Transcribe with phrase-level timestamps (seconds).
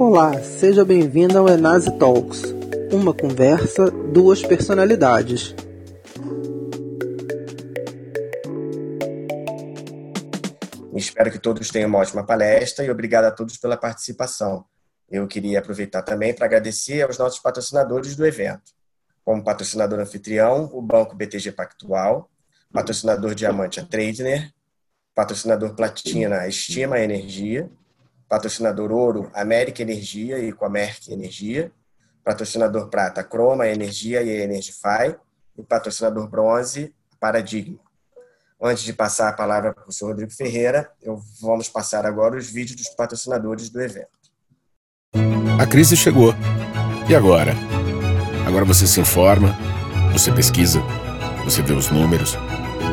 [0.00, 2.42] Olá, seja bem-vindo ao Enase Talks,
[2.90, 5.54] uma conversa, duas personalidades.
[10.94, 14.64] Espero que todos tenham uma ótima palestra e obrigado a todos pela participação.
[15.06, 18.72] Eu queria aproveitar também para agradecer aos nossos patrocinadores do evento.
[19.22, 22.30] Como patrocinador anfitrião, o Banco BTG Pactual,
[22.72, 24.50] patrocinador Diamante a Tradner,
[25.14, 27.70] patrocinador Platina a Estima Energia,
[28.30, 31.72] patrocinador Ouro América Energia e Comerc Energia,
[32.24, 35.16] patrocinador Prata Croma Energia e Energify
[35.58, 37.80] e patrocinador Bronze Paradigma.
[38.62, 42.48] Antes de passar a palavra para o professor Rodrigo Ferreira, eu, vamos passar agora os
[42.48, 44.08] vídeos dos patrocinadores do evento.
[45.60, 46.32] A crise chegou.
[47.08, 47.52] E agora?
[48.46, 49.56] Agora você se informa,
[50.12, 50.80] você pesquisa,
[51.44, 52.36] você vê os números,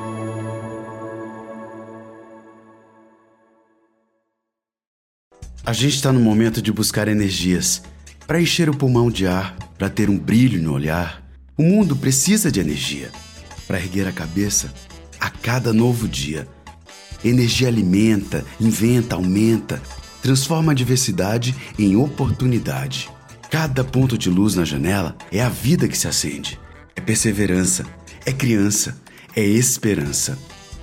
[5.63, 7.81] A gente está no momento de buscar energias
[8.27, 11.23] para encher o pulmão de ar, para ter um brilho no olhar.
[11.57, 13.09] O mundo precisa de energia
[13.67, 14.72] para erguer a cabeça
[15.26, 16.48] a cada novo dia.
[17.23, 19.81] Energia alimenta, inventa, aumenta,
[20.22, 23.09] transforma a diversidade em oportunidade.
[23.50, 26.59] Cada ponto de luz na janela é a vida que se acende.
[26.96, 27.88] É perseverança,
[28.23, 29.02] é criança,
[29.36, 30.38] é esperança.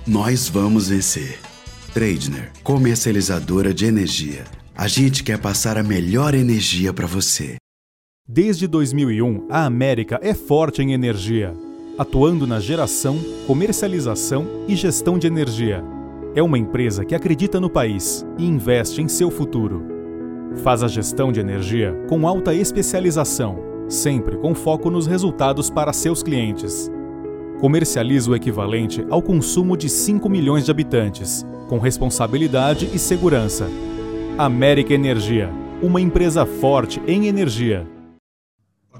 [0.05, 1.39] Nós vamos vencer.
[1.93, 4.43] Tradner, comercializadora de energia.
[4.75, 7.55] A gente quer passar a melhor energia para você.
[8.27, 11.53] Desde 2001, a América é forte em energia,
[11.97, 15.83] atuando na geração, comercialização e gestão de energia.
[16.35, 19.85] É uma empresa que acredita no país e investe em seu futuro.
[20.63, 26.23] Faz a gestão de energia com alta especialização, sempre com foco nos resultados para seus
[26.23, 26.91] clientes.
[27.59, 33.67] Comercializa o equivalente ao consumo de 5 milhões de habitantes, com responsabilidade e segurança
[34.37, 35.51] América Energia,
[35.81, 37.92] uma empresa forte em energia.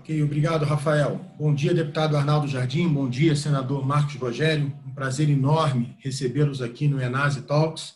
[0.03, 1.21] Ok, obrigado, Rafael.
[1.39, 2.89] Bom dia, deputado Arnaldo Jardim.
[2.89, 4.65] Bom dia, senador Marcos Rogério.
[4.85, 7.93] Um prazer enorme recebê-los aqui no Enase Talks.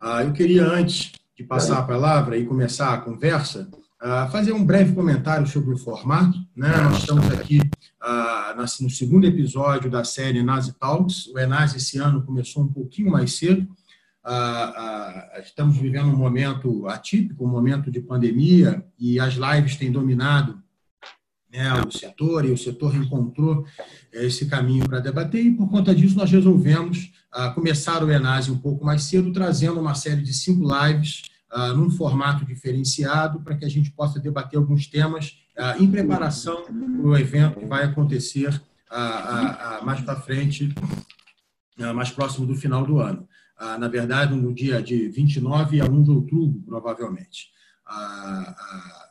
[0.00, 3.70] Ah, eu queria, antes de passar a palavra e começar a conversa,
[4.02, 6.36] ah, fazer um breve comentário sobre o formato.
[6.56, 6.76] Né?
[6.78, 7.60] Nós estamos aqui
[8.02, 11.28] ah, no segundo episódio da série Enase Talks.
[11.28, 13.68] O Enase esse ano começou um pouquinho mais cedo,
[15.44, 20.65] estamos vivendo um momento atípico, um momento de pandemia, e as lives têm dominado
[21.56, 23.64] né, o setor, e o setor encontrou
[24.12, 27.12] eh, esse caminho para debater, e por conta disso nós resolvemos
[27.54, 31.24] começar o Enase um pouco mais cedo, trazendo uma série de cinco lives
[31.74, 35.36] num formato diferenciado, para que a gente possa debater alguns temas
[35.78, 38.58] em preparação para o evento que vai acontecer
[39.82, 40.74] mais para frente,
[41.94, 43.28] mais próximo do final do ano.
[43.58, 47.48] Ah, na verdade, no dia de 29 a 1 de outubro, provavelmente.
[47.86, 49.05] Ah,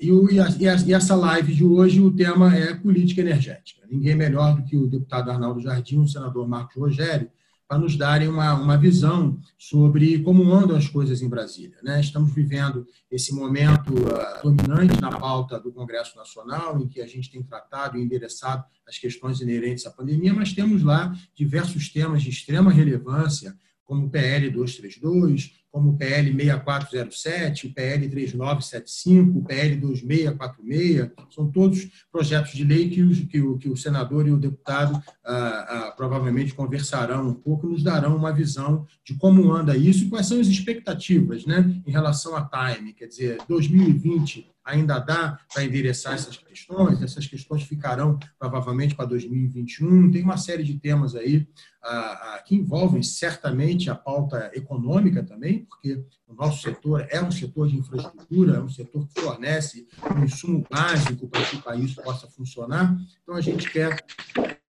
[0.00, 3.86] ah, e, e, essa live de hoje, o tema é política energética.
[3.90, 7.30] Ninguém melhor do que o deputado Arnaldo Jardim, o senador Marcos Rogério,
[7.68, 11.76] para nos darem uma, uma visão sobre como andam as coisas em Brasília.
[11.82, 12.00] Né?
[12.00, 17.30] Estamos vivendo esse momento uh, dominante na pauta do Congresso Nacional, em que a gente
[17.30, 22.30] tem tratado e endereçado as questões inerentes à pandemia, mas temos lá diversos temas de
[22.30, 29.76] extrema relevância, como o PL 232, como o PL 6407, o PL 3975, o PL
[29.76, 34.38] 2646, são todos projetos de lei que, os, que, o, que o senador e o
[34.38, 40.04] deputado ah, ah, provavelmente conversarão um pouco, nos darão uma visão de como anda isso
[40.04, 45.38] e quais são as expectativas né, em relação a time, quer dizer, 2020 ainda dá
[45.54, 50.10] para endereçar essas questões, essas questões ficarão provavelmente para 2021.
[50.10, 51.46] Tem uma série de temas aí
[51.80, 57.30] ah, ah, que envolvem certamente a pauta econômica também, porque o nosso setor é um
[57.30, 59.86] setor de infraestrutura, é um setor que fornece
[60.16, 62.98] um insumo básico para que o país possa funcionar.
[63.22, 64.04] Então, a gente quer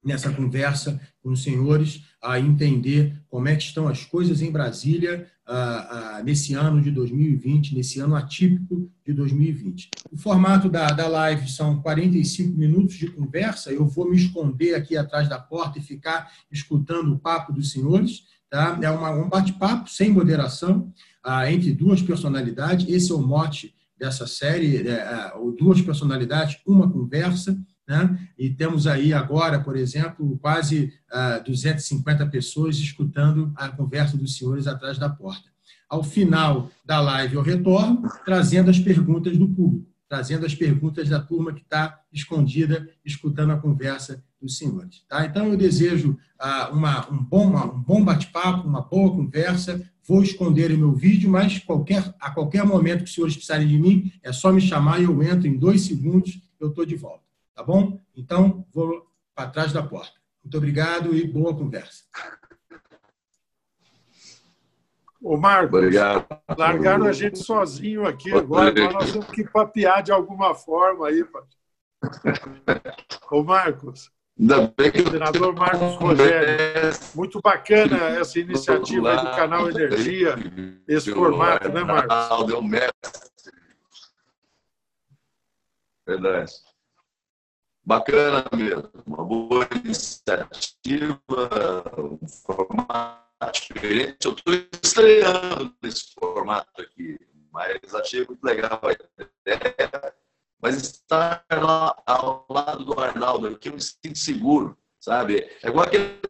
[0.04, 5.30] nessa conversa com os senhores a entender como é que estão as coisas em Brasília
[5.54, 9.90] ah, nesse ano de 2020, nesse ano atípico de 2020.
[10.12, 13.72] O formato da, da live são 45 minutos de conversa.
[13.72, 18.24] Eu vou me esconder aqui atrás da porta e ficar escutando o papo dos senhores.
[18.50, 18.78] Tá?
[18.82, 20.92] É uma, um bate-papo sem moderação
[21.24, 22.88] ah, entre duas personalidades.
[22.88, 27.56] Esse é o mote dessa série, é, é, duas personalidades, uma conversa.
[27.92, 28.18] Né?
[28.38, 34.38] E temos aí agora, por exemplo, quase uh, ah, 250 pessoas escutando a conversa dos
[34.38, 35.50] senhores atrás da porta.
[35.90, 41.20] Ao final da live, eu retorno trazendo as perguntas do público, trazendo as perguntas da
[41.20, 45.04] turma que está escondida, escutando a conversa dos senhores.
[45.10, 45.26] Tá?
[45.26, 49.86] Então, eu desejo ah, uma, um bom, um bom bate-papo, uma boa conversa.
[50.08, 53.78] Vou esconder o meu vídeo, mas qualquer, a qualquer momento que os senhores precisarem de
[53.78, 57.31] mim, é só me chamar e eu entro em dois segundos, eu estou de volta.
[57.62, 58.00] Tá bom?
[58.18, 60.20] Então, vou para trás da porta.
[60.44, 62.06] Muito obrigado e boa conversa.
[65.22, 66.26] Ô, Marcos, Obrigado.
[66.58, 71.24] largaram a gente sozinho aqui agora, mas nós temos que papear de alguma forma aí.
[73.30, 80.34] Ô, Marcos, Ainda bem que senador Marcos Rogério, muito bacana essa iniciativa do canal Energia,
[80.88, 82.50] esse formato, né, Marcos?
[86.08, 86.71] Verdade.
[87.84, 88.92] Bacana mesmo.
[89.06, 91.18] Uma boa iniciativa,
[91.98, 93.22] um formato
[93.54, 94.26] diferente.
[94.26, 97.20] Eu estou estreando nesse formato aqui,
[97.52, 100.14] mas achei muito legal a ideia.
[100.62, 105.50] Mas estar lá ao lado do Arnaldo aqui, eu me sinto seguro, sabe?
[105.64, 106.22] É igual aquele.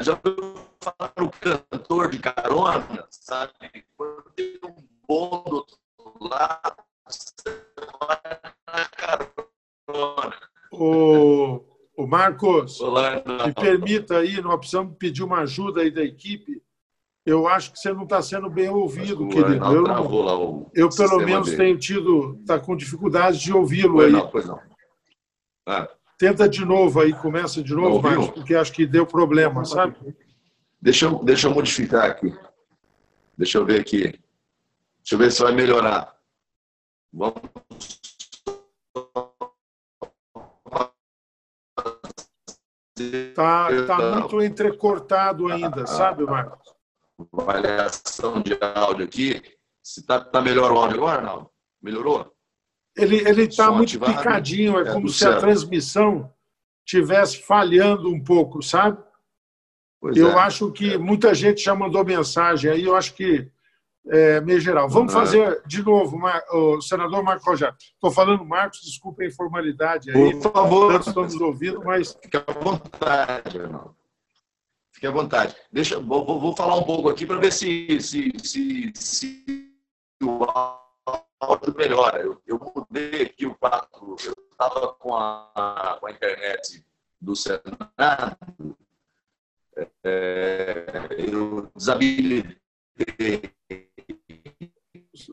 [0.00, 3.84] Já ouviu falar no cantor de carona, sabe?
[3.96, 4.76] Quando tem um
[5.06, 5.78] bom do outro
[6.20, 7.34] lado, você
[8.00, 10.53] vai na carona.
[10.78, 11.64] Ô,
[11.96, 16.62] ô Marcos, Olá, me permita aí, nós precisamos pedir uma ajuda aí da equipe.
[17.24, 19.64] Eu acho que você não está sendo bem ouvido, O querido.
[19.72, 21.56] Eu, não- o eu pelo menos, dele.
[21.56, 24.12] tenho tido, está com dificuldade de ouvi-lo aí.
[24.12, 24.60] não, pois não.
[25.66, 25.88] Ah,
[26.18, 28.00] Tenta de novo aí, começa de novo?
[28.02, 29.96] Marcos, porque acho que deu problema, sabe?
[30.80, 32.32] deixa, eu, deixa eu modificar aqui.
[33.36, 34.02] Deixa eu ver aqui.
[34.02, 36.14] Deixa eu ver se vai melhorar.
[37.12, 37.40] Vamos.
[43.34, 46.72] Tá, tá muito entrecortado ainda, sabe, Marcos?
[47.32, 49.42] Avaliação de áudio aqui.
[49.82, 51.50] Se tá, melhor o áudio agora, não?
[51.82, 52.32] Melhorou?
[52.96, 54.16] Ele está muito ativado.
[54.16, 56.32] picadinho, é, É, como se a transmissão
[56.86, 59.02] tivesse falhando um pouco, sabe?
[60.00, 60.40] Pois Eu é.
[60.40, 63.50] acho que muita gente já mandou mensagem aí, eu acho que
[64.08, 64.88] é meio geral.
[64.88, 65.20] Vamos Ah.
[65.20, 67.76] fazer de novo, Mar- o senador Marcos Rogério.
[67.78, 70.32] Estou falando Marcos, desculpa a informalidade aí.
[70.34, 73.96] Por favor, estamos ouvindo, mas fique à vontade, Arnaldo.
[74.92, 75.56] Fique à vontade.
[75.72, 79.72] Deixa, vou, vou- vou falar um pouco aqui para ver se, se, se, se
[80.22, 80.44] o
[81.40, 82.20] áudio melhora.
[82.20, 84.16] Eu, eu mudei aqui o quadro.
[84.24, 86.84] Eu estava com a, com a internet
[87.20, 88.36] do Senado.
[90.04, 90.86] É,
[91.18, 93.50] eu desabilitei.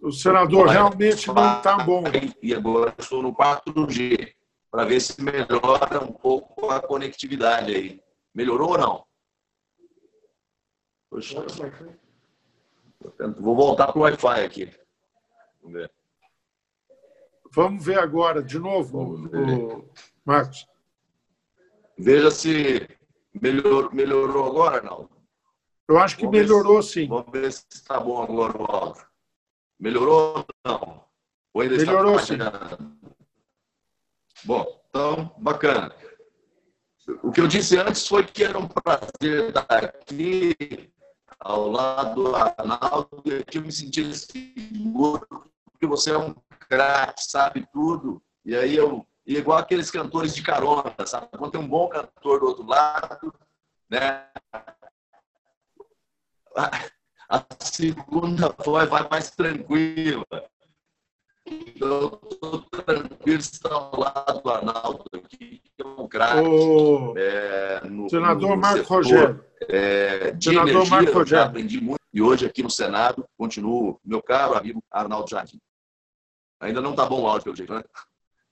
[0.02, 2.04] O senador realmente não está bom.
[2.42, 4.34] E agora estou no 4G,
[4.70, 8.02] para ver se melhora um pouco a conectividade aí.
[8.34, 9.06] Melhorou ou não?
[11.10, 11.46] Poxa,
[13.40, 14.72] vou voltar para o Wi-Fi aqui.
[15.62, 15.92] Vamos ver.
[17.54, 19.90] Vamos ver agora, de novo, o
[20.24, 20.66] Marcos.
[21.98, 22.88] Veja se
[23.34, 25.10] melhor, melhorou agora, Arnaldo.
[25.88, 27.10] Eu acho que Vamos melhorou sim.
[27.10, 29.11] Vamos ver se está bom agora o áudio.
[29.82, 31.04] Melhorou ou não?
[31.56, 32.98] Ou ainda Melhorou, está falhando?
[34.44, 35.92] Bom, então, bacana.
[37.24, 40.56] O que eu disse antes foi que era um prazer estar aqui
[41.40, 46.36] ao lado do Arnaldo e eu me senti seguro, porque você é um
[46.70, 48.22] craque, sabe tudo.
[48.46, 51.28] E aí eu, e igual aqueles cantores de carona, sabe?
[51.36, 53.34] Quando tem um bom cantor do outro lado,
[53.90, 54.28] né?
[57.32, 60.26] A segunda voz vai mais tranquila.
[61.48, 66.48] Então, estou tranquilo estar ao lado do Arnaldo aqui, que é um craque.
[66.48, 69.46] O é, no- senador no Marcos setor, Rogério.
[69.70, 71.46] é, Senador energia, Marcos eu já Rogério.
[71.46, 72.02] aprendi muito.
[72.14, 75.60] E hoje aqui no Senado, continuo, meu caro amigo Arnaldo Jardim.
[76.60, 77.84] Ainda não está bom o áudio, pelo jeito, né?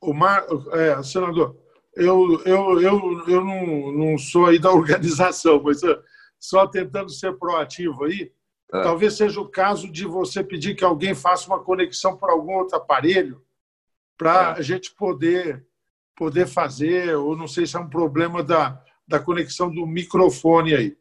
[0.01, 0.45] O Mar...
[0.71, 1.57] é, senador,
[1.95, 5.99] eu, eu, eu, eu não, não sou aí da organização, mas eh,
[6.39, 8.31] só tentando ser proativo aí,
[8.71, 8.81] É.
[8.83, 12.77] talvez seja o caso de você pedir que alguém faça uma conexão para algum outro
[12.77, 13.41] aparelho
[14.17, 14.59] para É.
[14.59, 15.65] a gente poder,
[16.15, 20.97] poder fazer, ou não sei se é um problema da, da conexão do microfone aí.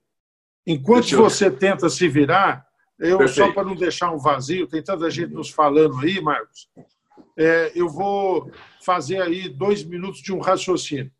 [0.66, 2.66] Enquanto eu- você tenta se virar,
[2.98, 3.54] eu só Perfeito.
[3.54, 6.68] para não deixar um vazio, tem tanta gente nos falando aí, Marcos,
[7.36, 8.50] é, eu vou
[8.82, 11.10] fazer aí dois minutos de um raciocínio.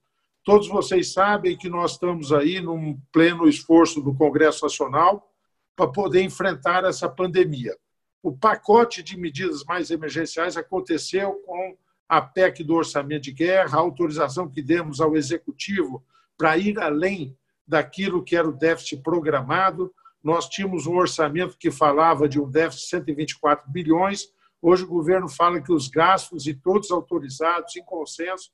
[0.45, 5.31] Todos vocês sabem que nós estamos aí num pleno esforço do Congresso Nacional
[5.79, 7.73] para poder enfrentar essa pandemia.
[8.21, 11.77] O pacote de medidas mais emergenciais aconteceu com
[12.09, 16.05] a PEC do orçamento de guerra, a autorização que demos ao Executivo
[16.37, 22.29] para ir além daquilo que era o déficit programado, nós tínhamos um orçamento que falava
[22.29, 26.91] de um déficit de 124 bilhões, hoje o governo fala que os gastos e todos
[26.91, 28.51] autorizados, em consenso,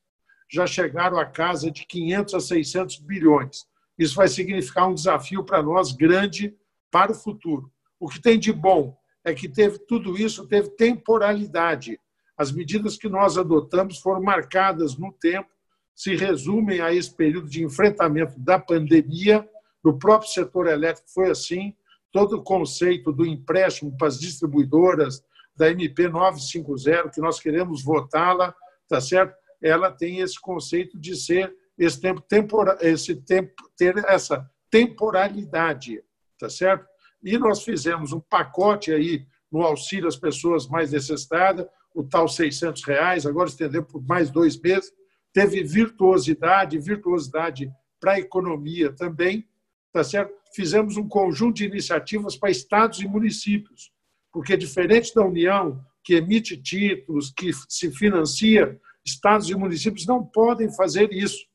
[0.51, 3.67] já chegaram a casa de 500 a 600 bilhões.
[3.99, 6.55] Isso vai significar um desafio para nós grande
[6.95, 7.69] para o futuro.
[7.99, 11.99] O que tem de bom é que teve tudo isso teve temporalidade.
[12.39, 15.51] As medidas que nós adotamos foram marcadas no tempo,
[15.93, 19.45] se resumem a esse período de enfrentamento da pandemia.
[19.83, 21.75] No próprio setor elétrico foi assim.
[22.13, 25.21] Todo o conceito do empréstimo para as distribuidoras
[25.57, 28.55] da MP 950, que nós queremos votá-la,
[28.89, 29.35] tá certo?
[29.61, 36.01] Ela tem esse conceito de ser esse tempo tempora, esse tempo ter essa temporalidade,
[36.39, 36.87] tá certo?
[37.23, 42.83] E nós fizemos um pacote aí no auxílio às pessoas mais necessitadas, o tal 600
[42.85, 44.93] reais, agora estendeu por mais dois meses.
[45.33, 49.49] Teve virtuosidade, virtuosidade para a economia também,
[49.93, 50.35] tá certo?
[50.55, 53.93] Fizemos um conjunto de iniciativas para estados e municípios,
[54.33, 60.71] porque diferente da União, que emite títulos, que se financia, estados e municípios não podem
[60.75, 61.47] fazer isso.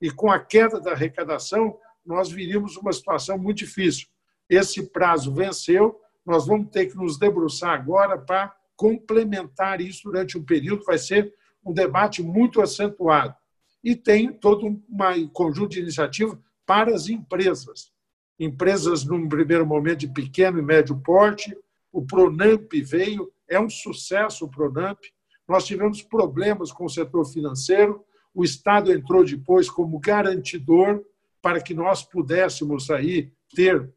[0.00, 4.06] E com a queda da arrecadação, nós viríamos uma situação muito difícil.
[4.48, 10.44] Esse prazo venceu, nós vamos ter que nos debruçar agora para complementar isso durante um
[10.44, 11.32] período, vai ser
[11.64, 13.34] um debate muito acentuado.
[13.82, 17.92] E tem todo um conjunto de iniciativas para as empresas.
[18.38, 21.56] Empresas, num primeiro momento, de pequeno e médio porte,
[21.92, 24.98] o Pronamp veio, é um sucesso o Pronamp.
[25.46, 31.04] Nós tivemos problemas com o setor financeiro, o Estado entrou depois como garantidor
[31.40, 33.93] para que nós pudéssemos aí ter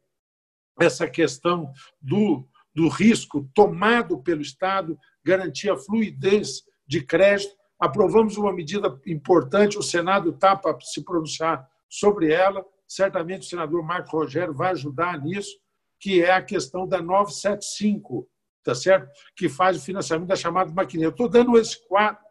[0.80, 7.52] essa questão do do risco tomado pelo Estado, garantir a fluidez de crédito.
[7.76, 12.64] Aprovamos uma medida importante, o Senado está para se pronunciar sobre ela.
[12.86, 15.58] Certamente o senador Marco Rogério vai ajudar nisso,
[15.98, 18.28] que é a questão da 975,
[18.62, 19.10] tá certo?
[19.34, 21.10] que faz o financiamento da chamada maquineira.
[21.10, 22.22] Estou dando esse quadro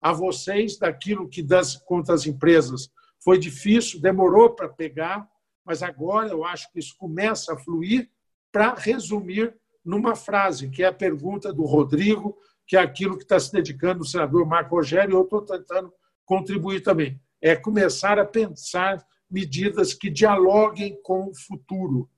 [0.00, 2.90] a vocês daquilo que das contra as empresas
[3.22, 5.28] foi difícil, demorou para pegar,
[5.64, 8.10] mas agora eu acho que isso começa a fluir
[8.52, 12.36] para resumir numa frase, que é a pergunta do Rodrigo,
[12.66, 15.92] que é aquilo que está se dedicando o senador Marco Rogério, e eu estou tentando
[16.24, 17.20] contribuir também.
[17.40, 22.08] É começar a pensar medidas que dialoguem com o futuro,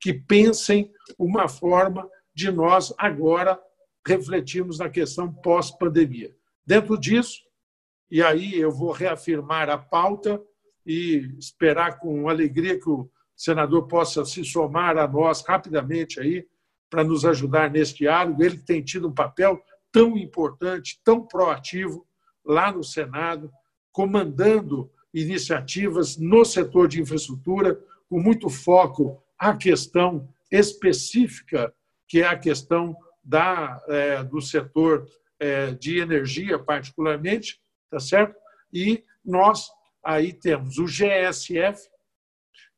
[0.00, 3.60] que pensem uma forma de nós agora
[4.06, 6.34] refletirmos na questão pós-pandemia.
[6.66, 7.40] Dentro disso,
[8.10, 10.42] e aí eu vou reafirmar a pauta
[10.86, 16.46] e esperar com alegria que o senador possa se somar a nós rapidamente aí
[16.90, 18.42] para nos ajudar nesse diálogo.
[18.42, 22.06] Ele tem tido um papel tão importante, tão proativo
[22.44, 23.50] lá no Senado,
[23.90, 31.72] comandando iniciativas no setor de infraestrutura, com muito foco à questão específica,
[32.08, 35.06] que é a questão da, é, do setor
[35.38, 37.60] é, de energia, particularmente,
[37.90, 38.34] tá certo?
[38.72, 39.68] E nós
[40.04, 41.88] aí temos o GSF,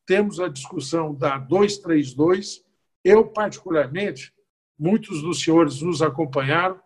[0.07, 2.62] temos a discussão da 232,
[3.02, 4.33] eu, particularmente,
[4.78, 6.81] muitos dos senhores nos acompanharam,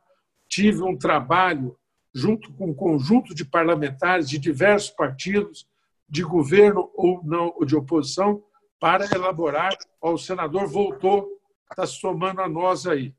[0.48, 1.76] tive um trabalho
[2.14, 5.68] junto com um conjunto de parlamentares de diversos partidos,
[6.08, 8.42] de governo ou não ou de oposição,
[8.80, 9.76] para elaborar.
[10.00, 11.28] O senador voltou,
[11.70, 13.14] está se somando a nós aí.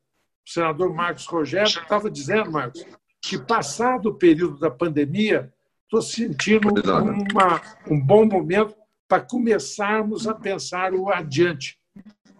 [0.46, 2.84] O senador Marcos Rogério estava dizendo, Marcos,
[3.22, 5.52] que passado o período da pandemia,
[5.90, 8.76] estou sentindo uma, um bom momento
[9.08, 11.80] para começarmos a pensar o adiante.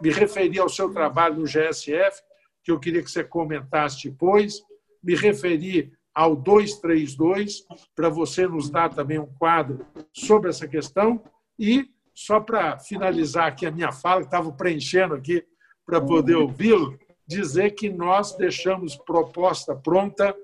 [0.01, 2.23] Me referi ao seu trabalho no GSF,
[2.63, 4.63] que eu queria que você comentasse depois,
[5.03, 7.65] me referi ao 232,
[7.95, 11.21] para você nos dar também um quadro sobre essa questão,
[11.59, 15.45] e só para finalizar aqui a minha fala, que estava preenchendo aqui
[15.85, 20.37] para poder ouvi-lo, dizer que nós deixamos proposta pronta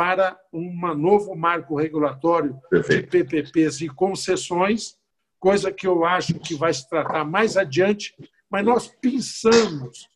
[0.00, 3.02] para um novo marco regulatório Perfeito.
[3.02, 4.96] de PPPs e concessões,
[5.38, 8.14] coisa que eu acho que vai se tratar mais adiante
[8.50, 10.08] mas nós pensamos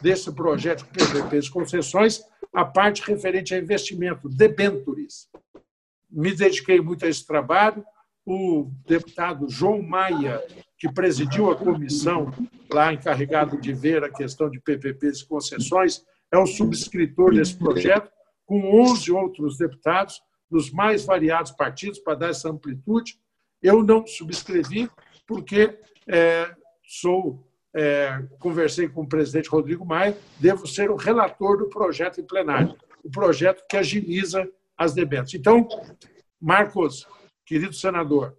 [0.00, 2.22] desse projeto de PPPs concessões
[2.54, 5.28] a parte referente a investimento, debentures.
[6.08, 7.84] Me dediquei muito a esse trabalho.
[8.24, 10.40] O deputado João Maia,
[10.78, 12.32] que presidiu a comissão
[12.72, 18.08] lá encarregado de ver a questão de PPPs e concessões, é o subscritor desse projeto,
[18.46, 20.20] com 11 outros deputados
[20.50, 23.18] dos mais variados partidos para dar essa amplitude.
[23.62, 24.90] Eu não subscrevi
[25.26, 31.68] porque é, sou é, conversei com o presidente Rodrigo Maia, devo ser o relator do
[31.68, 35.34] projeto em plenário, o projeto que agiliza as debêntures.
[35.34, 35.66] Então,
[36.40, 37.06] Marcos,
[37.46, 38.36] querido senador,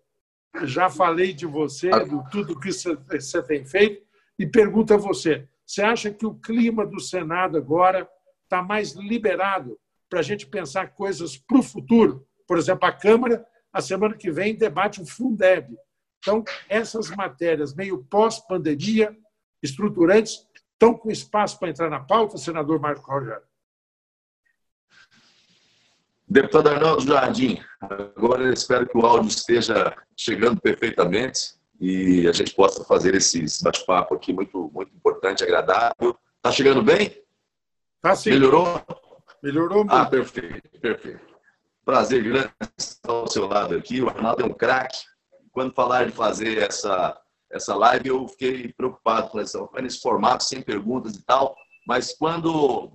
[0.63, 4.03] já falei de você, de tudo que você tem feito.
[4.37, 8.07] e pergunto a você: você acha que o clima do Senado agora
[8.43, 9.79] está mais liberado
[10.13, 12.23] para a gente pensar coisas para o futuro?
[12.47, 13.43] Por exemplo, a Câmara,
[13.73, 15.75] a semana que vem, debate o Fundeb.
[16.19, 19.17] Então, essas matérias meio pós-pandemia,
[19.63, 23.41] estruturantes, estão com espaço para entrar na pauta, senador Marco Rogério?
[26.27, 32.53] Deputado Arnaldo Jardim, agora eu espero que o áudio esteja chegando perfeitamente e a gente
[32.53, 36.15] possa fazer esse bate-papo aqui muito, muito importante, agradável.
[36.37, 37.19] Está chegando bem?
[37.99, 38.29] Tá sim.
[38.29, 38.79] Melhorou?
[39.43, 39.93] Melhorou muito.
[39.93, 41.19] Ah, perfeito, perfeito.
[41.83, 44.01] Prazer grande estar ao seu lado aqui.
[44.01, 44.99] O Arnaldo é um craque.
[45.51, 47.19] Quando falaram de fazer essa,
[47.51, 51.53] essa live, eu fiquei preocupado com essa, nesse formato, sem perguntas e tal.
[51.85, 52.93] Mas quando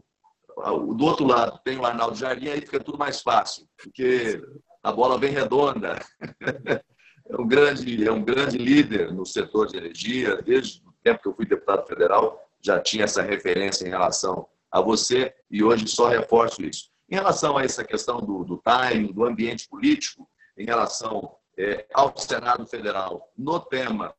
[0.96, 4.42] do outro lado tem o Arnaldo Jardim, aí fica tudo mais fácil, porque
[4.82, 5.98] a bola vem redonda.
[7.28, 10.40] é um grande, é um grande líder no setor de energia.
[10.40, 14.80] Desde o tempo que eu fui deputado federal, já tinha essa referência em relação a
[14.80, 16.90] você e hoje só reforço isso.
[17.10, 22.16] Em relação a essa questão do, do timing, do ambiente político, em relação é, ao
[22.16, 24.14] Senado Federal, no tema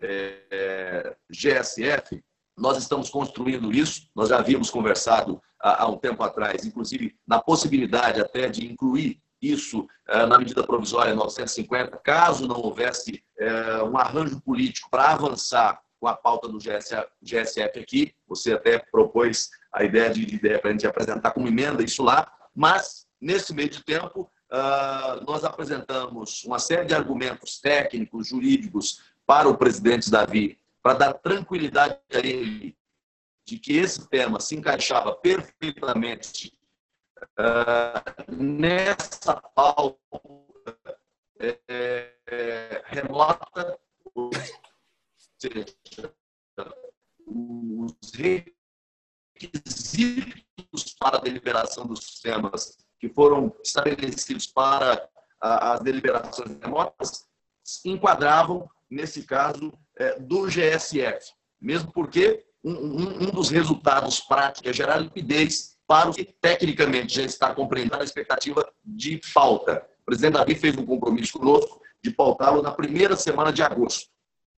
[0.00, 2.22] é, é GSF,
[2.56, 4.08] nós estamos construindo isso.
[4.14, 9.20] Nós já havíamos conversado há, há um tempo atrás, inclusive na possibilidade até de incluir
[9.40, 15.80] isso eh, na medida provisória 950, caso não houvesse eh, um arranjo político para avançar
[16.00, 18.14] com a pauta do GSF aqui.
[18.26, 22.32] Você até propôs a ideia de ideia para a gente apresentar como emenda isso lá,
[22.54, 29.48] mas nesse meio de tempo ah, nós apresentamos uma série de argumentos técnicos, jurídicos para
[29.48, 32.76] o presidente Davi, para dar tranquilidade a ele
[33.44, 36.52] de que esse tema se encaixava perfeitamente
[37.38, 39.98] uh, nessa pauta
[41.38, 43.78] é, é, remota,
[51.70, 55.08] deliberação dos temas que foram estabelecidos para
[55.40, 57.24] as deliberações remotas
[57.84, 65.78] enquadravam, nesse caso, é, do GSF, mesmo porque um, dos resultados práticos é gerar liquidez
[65.86, 69.86] para o que tecnicamente já está compreendendo a expectativa de pauta.
[70.02, 74.10] O presidente Davi fez um compromisso conosco de pautá-lo na primeira semana de agosto.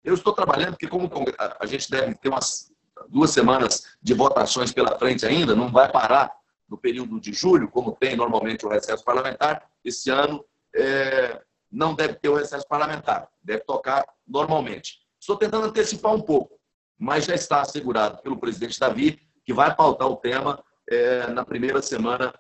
[0.03, 2.73] Eu estou trabalhando, porque como a gente deve ter umas
[3.09, 6.33] duas semanas de votações pela frente ainda, não vai parar
[6.73, 10.43] no período de julho, como tem normalmente o recesso parlamentar, esse ano
[10.75, 11.39] é,
[11.71, 15.01] não deve ter o recesso parlamentar, deve tocar normalmente.
[15.21, 16.59] Estou tentando antecipar um pouco,
[16.99, 21.83] mas já está assegurado pelo presidente Davi que vai pautar o tema é, na primeira
[21.83, 22.33] semana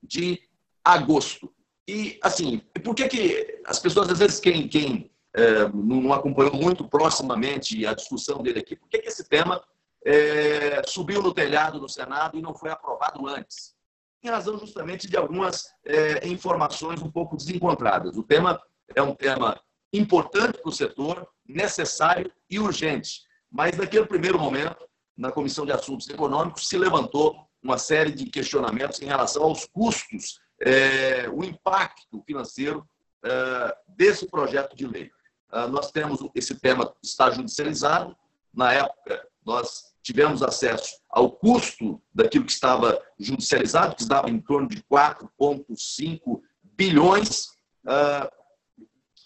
[0.00, 0.40] de
[0.84, 1.52] agosto.
[1.88, 6.88] E, assim, por que, que as pessoas, às vezes, quem, quem é, não acompanhou muito
[6.88, 9.60] proximamente a discussão dele aqui, por que, que esse tema
[10.04, 13.74] é, subiu no telhado do Senado e não foi aprovado antes?
[14.22, 18.16] Em razão justamente de algumas é, informações um pouco desencontradas.
[18.16, 18.60] O tema
[18.94, 19.60] é um tema
[19.92, 23.22] importante para o setor, necessário e urgente.
[23.50, 29.00] Mas, naquele primeiro momento, na Comissão de Assuntos Econômicos, se levantou uma série de questionamentos
[29.02, 32.86] em relação aos custos, é, o impacto financeiro
[33.24, 35.10] é, desse projeto de lei.
[35.52, 38.16] É, nós temos esse tema está judicializado.
[38.52, 44.68] Na época, nós tivemos acesso ao custo daquilo que estava judicializado, que estava em torno
[44.68, 47.46] de 4,5 bilhões
[47.86, 48.30] uh,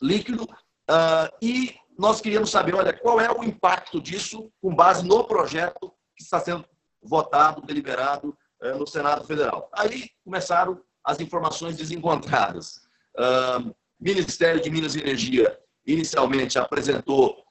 [0.02, 5.24] líquido, uh, e nós queríamos saber, olha, qual é o impacto disso com base no
[5.24, 6.64] projeto que está sendo
[7.02, 9.70] votado, deliberado uh, no Senado Federal.
[9.72, 12.80] Aí começaram as informações desencontradas.
[13.16, 15.56] Uh, Ministério de Minas e Energia
[15.86, 17.42] inicialmente apresentou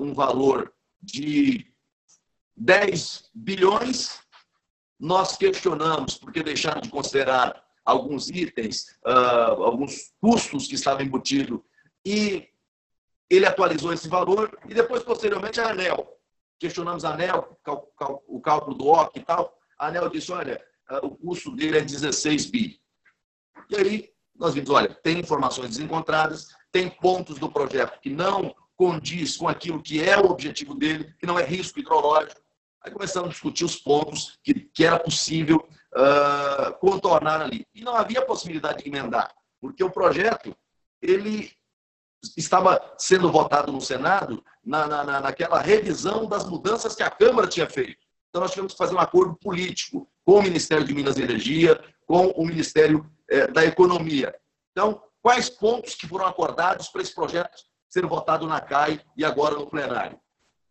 [0.00, 0.72] um valor
[1.02, 1.66] de
[2.58, 4.20] 10 bilhões.
[4.98, 11.60] Nós questionamos porque deixaram de considerar alguns itens, uh, alguns custos que estavam embutidos,
[12.04, 12.48] e
[13.30, 16.06] ele atualizou esse valor, e depois, posteriormente, a ANEL.
[16.58, 17.58] Questionamos a ANEL,
[18.26, 19.56] o cálculo do OC e tal.
[19.78, 22.80] A ANEL disse, olha, uh, o custo dele é 16 bi.
[23.70, 29.36] E aí, nós vimos, olha, tem informações desencontradas, tem pontos do projeto que não condiz
[29.36, 32.40] com aquilo que é o objetivo dele, que não é risco hidrológico.
[32.88, 37.66] Aí começamos a discutir os pontos que, que era possível uh, contornar ali.
[37.74, 40.56] E não havia possibilidade de emendar, porque o projeto
[41.02, 41.52] ele
[42.34, 47.68] estava sendo votado no Senado na, na, naquela revisão das mudanças que a Câmara tinha
[47.68, 47.98] feito.
[48.30, 51.78] Então, nós tivemos que fazer um acordo político com o Ministério de Minas e Energia,
[52.06, 54.34] com o Ministério eh, da Economia.
[54.72, 57.56] Então, quais pontos que foram acordados para esse projeto
[57.88, 60.18] ser votado na CAI e agora no plenário?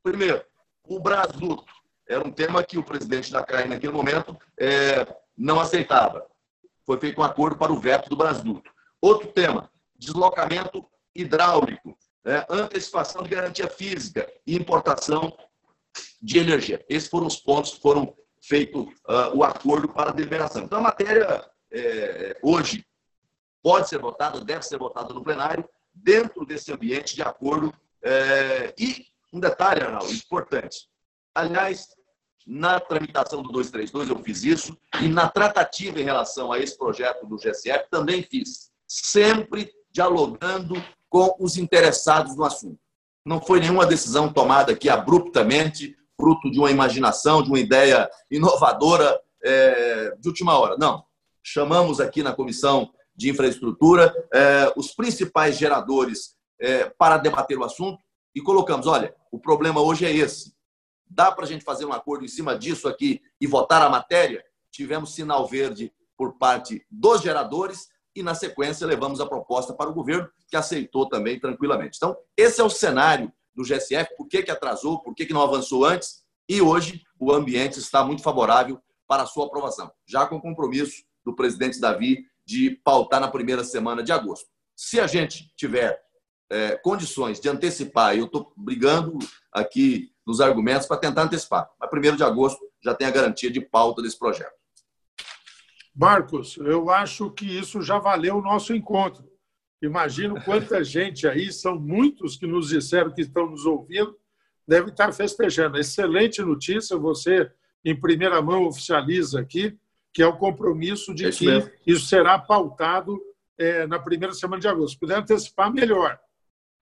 [0.03, 0.43] Primeiro,
[0.87, 1.77] o Brasuto
[2.07, 5.05] era um tema que o presidente da CAI, naquele momento, é,
[5.37, 6.25] não aceitava.
[6.85, 8.71] Foi feito um acordo para o veto do Brasuto.
[9.01, 12.45] Outro tema, deslocamento hidráulico, né?
[12.49, 15.35] antecipação de garantia física e importação
[16.21, 16.83] de energia.
[16.87, 20.63] Esses foram os pontos que foram feito uh, o acordo para a deliberação.
[20.63, 22.85] Então, a matéria, é, hoje,
[23.61, 27.73] pode ser votada, deve ser votada no plenário, dentro desse ambiente de acordo.
[28.01, 30.87] É, e um detalhe, Arnaldo, importante.
[31.37, 31.89] Aliás,
[32.47, 37.27] na tramitação do 232 eu fiz isso, e na tratativa em relação a esse projeto
[37.27, 42.79] do GSF também fiz, sempre dialogando com os interessados no assunto.
[43.23, 49.21] Não foi nenhuma decisão tomada aqui abruptamente, fruto de uma imaginação, de uma ideia inovadora
[49.43, 50.75] é, de última hora.
[50.75, 51.05] Não.
[51.43, 58.01] Chamamos aqui na comissão de infraestrutura é, os principais geradores é, para debater o assunto
[58.33, 60.56] e colocamos: olha, o problema hoje é esse.
[61.09, 64.43] Dá para a gente fazer um acordo em cima disso aqui e votar a matéria?
[64.71, 69.93] Tivemos sinal verde por parte dos geradores e, na sequência, levamos a proposta para o
[69.93, 71.97] governo, que aceitou também tranquilamente.
[71.97, 75.41] Então, esse é o cenário do GSF, por que, que atrasou, por que, que não
[75.41, 80.39] avançou antes, e hoje o ambiente está muito favorável para a sua aprovação, já com
[80.39, 84.47] compromisso do presidente Davi de pautar na primeira semana de agosto.
[84.75, 85.99] Se a gente tiver
[86.49, 89.17] é, condições de antecipar, eu estou brigando
[89.51, 93.61] aqui nos argumentos para tentar antecipar, mas primeiro de agosto já tem a garantia de
[93.61, 94.55] pauta desse projeto.
[95.95, 99.27] Marcos, eu acho que isso já valeu o nosso encontro.
[99.81, 104.15] Imagino quanta gente aí, são muitos que nos disseram que estão nos ouvindo,
[104.67, 105.77] devem estar festejando.
[105.77, 107.49] Excelente notícia, você,
[107.83, 109.75] em primeira mão, oficializa aqui,
[110.13, 111.71] que é o compromisso de é que mesmo.
[111.85, 113.19] isso será pautado
[113.57, 114.93] é, na primeira semana de agosto.
[114.93, 116.19] Se puder antecipar, melhor.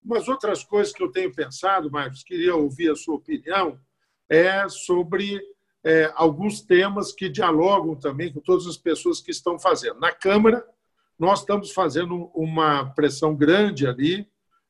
[0.06, 3.78] Mas outras coisas que eu tenho pensado, Marcos, queria ouvir a sua opinião,
[4.30, 5.40] é sobre
[5.84, 9.98] é, alguns temas que dialogam também com todas as pessoas que estão fazendo.
[9.98, 10.64] Na Câmara,
[11.18, 14.28] nós estamos fazendo uma pressão grande ali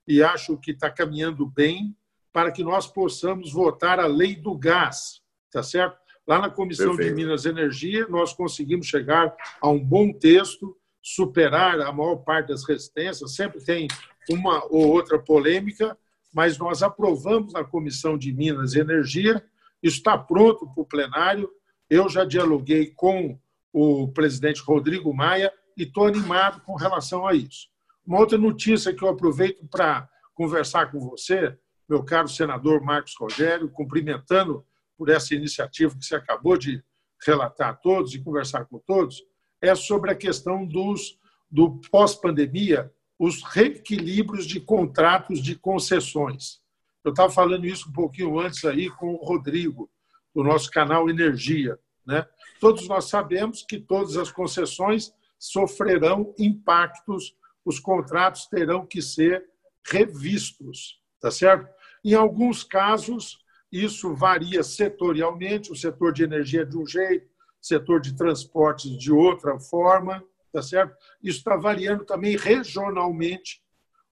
[0.09, 1.95] e acho que está caminhando bem
[2.33, 5.21] para que nós possamos votar a lei do gás,
[5.51, 5.99] tá certo?
[6.27, 7.15] Lá na Comissão Perfeito.
[7.15, 12.49] de Minas e Energia, nós conseguimos chegar a um bom texto, superar a maior parte
[12.49, 13.87] das resistências, sempre tem
[14.31, 15.97] uma ou outra polêmica,
[16.33, 19.43] mas nós aprovamos na Comissão de Minas e Energia,
[19.83, 21.51] isso está pronto para o plenário.
[21.89, 23.39] Eu já dialoguei com
[23.73, 27.69] o presidente Rodrigo Maia e estou animado com relação a isso.
[28.07, 31.57] Uma outra notícia que eu aproveito para conversar com você,
[31.89, 34.65] meu caro senador Marcos Rogério, cumprimentando
[34.97, 36.83] por essa iniciativa que você acabou de
[37.25, 39.23] relatar a todos e conversar com todos,
[39.61, 41.19] é sobre a questão dos,
[41.51, 46.61] do pós-pandemia, os reequilíbrios de contratos de concessões.
[47.05, 49.91] Eu estava falando isso um pouquinho antes aí com o Rodrigo,
[50.35, 51.79] do nosso canal Energia.
[52.07, 52.27] Né?
[52.61, 59.45] Todos nós sabemos que todas as concessões sofrerão impactos, os contratos terão que ser
[59.85, 61.69] revistos, tá certo?
[62.05, 63.39] Em alguns casos,
[63.71, 67.29] isso varia setorialmente, o setor de energia de um jeito,
[67.61, 70.23] setor de transportes de outra forma,
[70.61, 70.97] tá certo?
[71.23, 73.63] Isso está variando também regionalmente.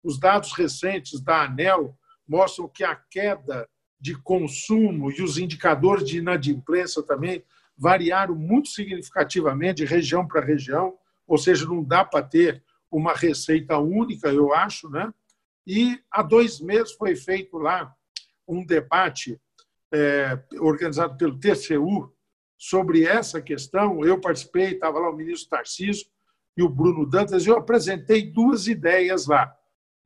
[0.02, 6.18] Os dados recentes da ANEL mostram que a queda de consumo e os indicadores de
[6.18, 7.42] inadimplência também
[7.76, 13.78] variaram muito significativamente de região para região ou seja, não dá para ter uma receita
[13.78, 15.12] única, eu acho, né?
[15.66, 17.94] E há dois meses foi feito lá
[18.46, 19.40] um debate
[19.92, 22.12] é, organizado pelo TCU
[22.59, 24.04] sobre essa questão.
[24.04, 26.07] Eu participei, estava lá o ministro Tarcísio
[26.56, 29.54] e o Bruno Dantas, eu apresentei duas ideias lá,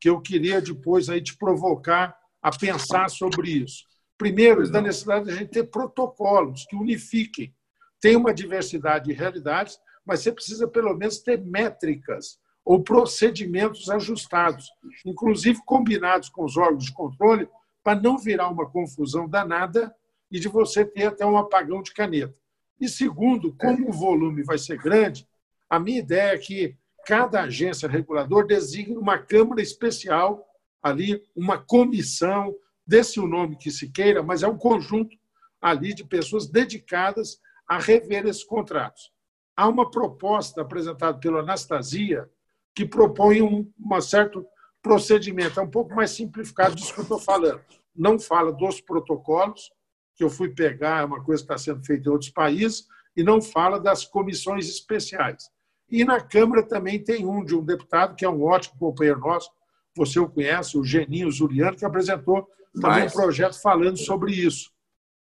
[0.01, 3.85] que eu queria depois aí te provocar a pensar sobre isso.
[4.17, 7.55] Primeiro, da necessidade de a gente ter protocolos que unifiquem.
[8.01, 14.69] Tem uma diversidade de realidades, mas você precisa pelo menos ter métricas ou procedimentos ajustados,
[15.05, 17.49] inclusive combinados com os órgãos de controle,
[17.83, 19.95] para não virar uma confusão danada
[20.31, 22.35] e de você ter até um apagão de caneta.
[22.81, 25.27] E segundo, como o volume vai ser grande,
[25.69, 26.77] a minha ideia é que
[27.07, 30.47] cada agência regulador designe uma Câmara especial
[30.83, 32.55] ali, uma comissão,
[32.87, 35.17] desse o nome que se queira, mas é um conjunto
[35.61, 39.13] ali de pessoas dedicadas a rever esses contratos
[39.59, 42.31] há uma proposta apresentada pela Anastasia
[42.73, 44.47] que propõe um, um certo
[44.81, 47.61] procedimento, é um pouco mais simplificado disso que eu estou falando.
[47.93, 49.73] Não fala dos protocolos,
[50.15, 53.25] que eu fui pegar, é uma coisa que está sendo feita em outros países, e
[53.25, 55.51] não fala das comissões especiais.
[55.91, 59.51] E na Câmara também tem um de um deputado, que é um ótimo companheiro nosso,
[59.97, 62.49] você o conhece, o Geninho Zuliano, que apresentou
[62.81, 64.71] também um projeto falando sobre isso.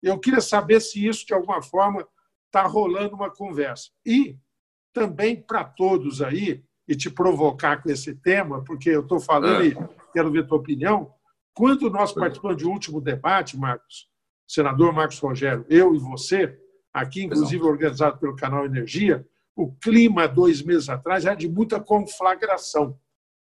[0.02, 2.08] Eu queria saber se isso, de alguma forma,
[2.46, 3.90] está rolando uma conversa.
[4.06, 4.38] E
[4.94, 9.68] também para todos aí, e te provocar com esse tema, porque eu estou falando é.
[9.68, 9.78] e
[10.12, 11.14] quero ver tua opinião.
[11.54, 14.10] Quando nós participamos de último debate, Marcos,
[14.48, 16.58] senador Marcos Rogério, eu e você,
[16.92, 19.28] aqui, inclusive organizado pelo canal Energia,
[19.60, 22.98] o clima, dois meses atrás, era de muita conflagração.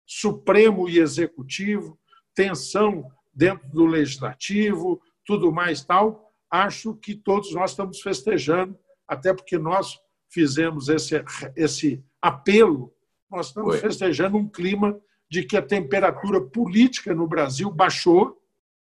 [0.05, 1.97] Supremo e Executivo,
[2.35, 6.29] tensão dentro do Legislativo, tudo mais tal.
[6.49, 11.23] Acho que todos nós estamos festejando, até porque nós fizemos esse,
[11.55, 12.93] esse apelo,
[13.29, 13.79] nós estamos Oi.
[13.79, 18.37] festejando um clima de que a temperatura política no Brasil baixou,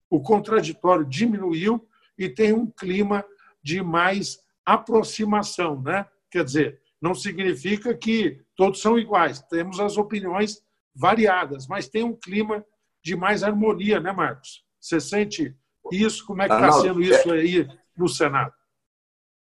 [0.08, 3.22] o contraditório diminuiu e tem um clima
[3.62, 6.06] de mais aproximação, né?
[6.30, 10.62] Quer dizer, não significa que todos são iguais, temos as opiniões
[10.94, 12.64] variadas, mas tem um clima
[13.02, 14.64] de mais harmonia, né, Marcos?
[14.80, 15.56] Você sente
[15.90, 16.24] isso?
[16.24, 18.52] Como é que está sendo isso é- aí no Senado?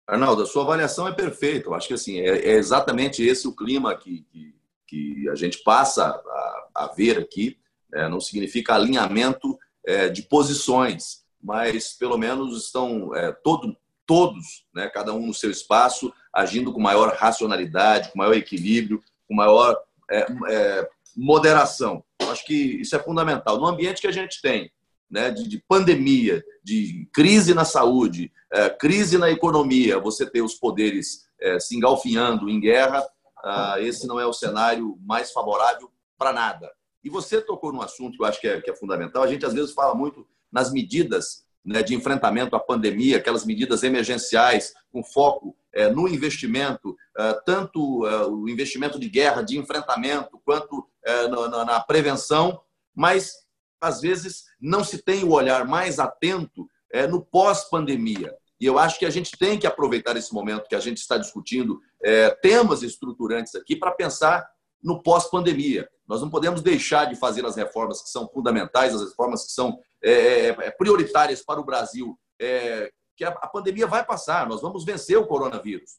[0.07, 1.69] Arnaldo, a sua avaliação é perfeita.
[1.69, 4.55] Eu acho que assim, é, é exatamente esse o clima que, que,
[4.87, 7.59] que a gente passa a, a ver aqui.
[7.93, 14.89] É, não significa alinhamento é, de posições, mas pelo menos estão é, todo, todos, né,
[14.89, 19.77] cada um no seu espaço, agindo com maior racionalidade, com maior equilíbrio, com maior
[20.11, 22.05] é, é, moderação.
[22.21, 23.59] Acho que isso é fundamental.
[23.59, 24.71] No ambiente que a gente tem,
[25.11, 30.55] né, de, de pandemia, de crise na saúde, é, crise na economia, você ter os
[30.55, 33.05] poderes é, se engalfinhando em guerra,
[33.43, 36.71] ah, esse não é o cenário mais favorável para nada.
[37.03, 39.23] E você tocou num assunto que eu acho que é, que é fundamental.
[39.23, 43.83] A gente às vezes fala muito nas medidas né, de enfrentamento à pandemia, aquelas medidas
[43.83, 45.57] emergenciais com foco
[45.91, 52.61] no investimento, é, tanto é, o investimento de guerra, de enfrentamento, quanto é, na, prevenção,
[52.95, 53.33] mas
[53.81, 58.35] às vezes não se tem o olhar mais atento é, no pós-pandemia.
[58.61, 61.17] E eu acho que a gente tem que aproveitar esse momento que a gente está
[61.17, 64.47] discutindo é, temas estruturantes aqui para pensar
[64.83, 65.89] no pós-pandemia.
[66.07, 69.79] Nós não podemos deixar de fazer as reformas que são fundamentais, as reformas que são
[70.03, 74.83] é, é, é prioritárias para o Brasil, é, que a, pandemia vai passar, nós vamos
[74.83, 75.99] vencer o coronavírus.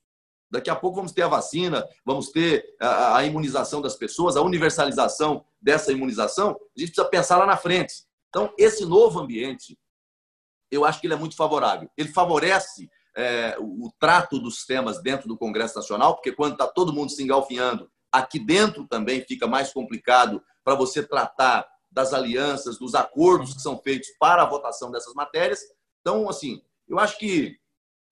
[0.49, 5.45] Daqui a pouco vamos ter a vacina, vamos ter a, imunização das pessoas, a universalização
[5.61, 6.49] dessa imunização.
[6.75, 7.93] A gente precisa pensar lá na frente.
[8.29, 9.77] Então, esse novo ambiente
[10.71, 11.87] eu acho que ele é muito favorável.
[11.95, 16.93] Ele favorece é, o, trato dos temas dentro do Congresso Nacional, porque quando está todo
[16.93, 22.95] mundo se engalfinhando, aqui dentro também fica mais complicado para você tratar das alianças, dos
[22.95, 25.59] acordos que são feitos para a votação dessas matérias.
[25.99, 27.57] Então, assim, eu acho que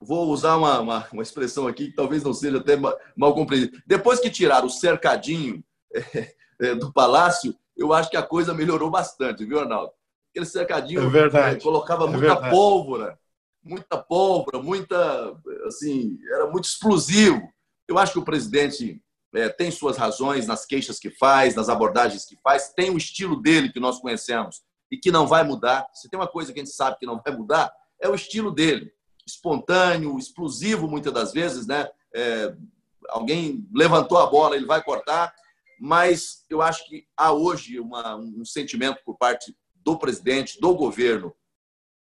[0.01, 3.83] vou usar uma, uma, uma expressão aqui que talvez não seja até mal compreendida.
[3.85, 5.61] Depois que tiraram o cercadinho
[5.93, 9.91] é, é, do palácio, eu acho que a coisa melhorou bastante, viu, Arnaldo?
[10.31, 11.63] aquele cercadinho é verdade.
[11.63, 12.55] colocava é muita verdade.
[12.55, 13.19] pólvora,
[13.63, 17.41] muita pólvora, muita assim, era muito explosivo.
[17.87, 19.01] Eu acho que o presidente
[19.33, 23.41] é, tem suas razões nas queixas que faz, nas abordagens que faz, tem o estilo
[23.41, 24.61] dele que nós conhecemos
[24.91, 25.87] e que não vai mudar.
[25.93, 28.51] Se tem uma coisa que a gente sabe que não vai mudar, é o estilo
[28.51, 28.91] dele,
[29.25, 31.89] espontâneo, explosivo muitas das vezes, né?
[32.13, 32.55] É,
[33.09, 35.33] alguém levantou a bola, ele vai cortar,
[35.79, 41.33] mas eu acho que há hoje uma, um sentimento por parte do presidente, do governo.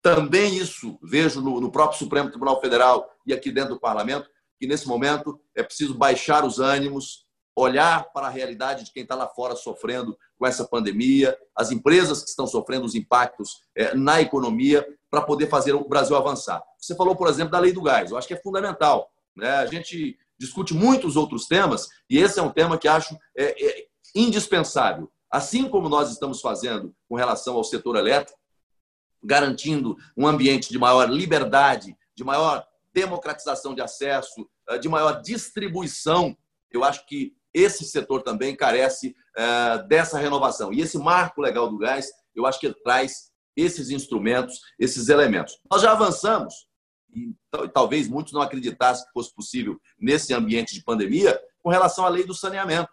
[0.02, 4.28] Também isso vejo no, no próprio Supremo Tribunal Federal e aqui dentro do parlamento,
[4.58, 9.14] que nesse momento é preciso baixar os ânimos, olhar para a realidade de quem está
[9.14, 14.20] lá fora sofrendo com essa pandemia, as empresas que estão sofrendo os impactos é, na
[14.20, 16.60] economia, para poder fazer o Brasil avançar.
[16.80, 18.10] Você falou, por exemplo, da lei do gás.
[18.10, 19.12] Eu acho que é fundamental.
[19.36, 19.48] Né?
[19.48, 23.86] A gente discute muitos outros temas e esse é um tema que acho é, é
[24.14, 28.38] indispensável assim como nós estamos fazendo com relação ao setor elétrico,
[29.24, 36.36] garantindo um ambiente de maior liberdade, de maior democratização de acesso, eh, de maior distribuição,
[36.70, 40.70] eu acho que esse setor também carece eh, dessa renovação.
[40.70, 45.58] E esse marco legal do gás, eu acho que ele traz esses instrumentos, esses elementos.
[45.70, 46.66] Nós já avançamos,
[47.14, 47.34] e
[47.72, 52.24] talvez muitos não acreditassem que fosse possível nesse ambiente de pandemia, com relação à lei
[52.24, 52.90] do saneamento.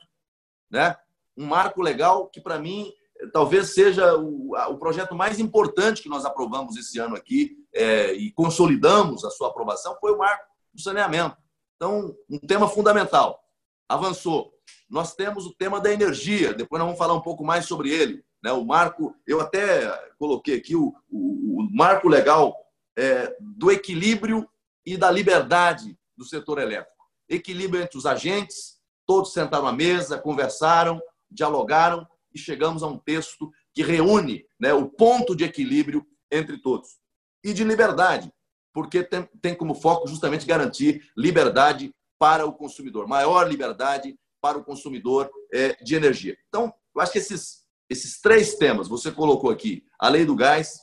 [0.70, 0.96] Né?
[1.40, 2.92] um marco legal que, para mim,
[3.32, 9.24] talvez seja o, projeto mais importante que nós aprovamos esse ano aqui é, e consolidamos
[9.24, 11.38] a sua aprovação, foi o marco do saneamento.
[11.78, 13.42] Então, um tema fundamental.
[13.88, 14.54] Avançou.
[14.90, 18.24] Nós temos o tema da energia, depois nós vamos falar um pouco mais sobre ele.
[18.44, 18.52] Né?
[18.52, 22.56] O marco, eu até coloquei aqui o, o, o marco legal
[22.98, 24.48] é, do equilíbrio
[24.86, 26.92] e da liberdade do setor elétrico.
[27.28, 33.52] Equilíbrio entre os agentes, todos sentaram à mesa, conversaram, dialogaram e chegamos a um texto
[33.74, 37.00] que reúne né, o ponto de equilíbrio entre todos.
[37.44, 38.32] E de liberdade,
[38.74, 44.64] porque tem, tem como foco justamente garantir liberdade para o consumidor, maior liberdade para o
[44.64, 46.38] consumidor é, de energia.
[46.50, 50.80] Então, eu acho que esses, esses três temas você colocou aqui, a lei do gás,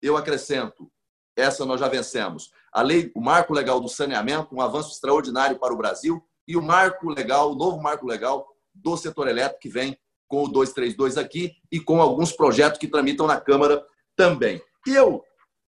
[0.00, 0.90] eu acrescento,
[1.36, 5.74] essa nós já vencemos, a lei, o marco legal do saneamento, um avanço extraordinário para
[5.74, 9.98] o Brasil, e o marco legal, o novo marco legal do setor elétrico, que vem
[10.28, 13.84] com o 232 aqui e com alguns projetos que tramitam na Câmara
[14.16, 14.62] também.
[14.86, 15.24] Eu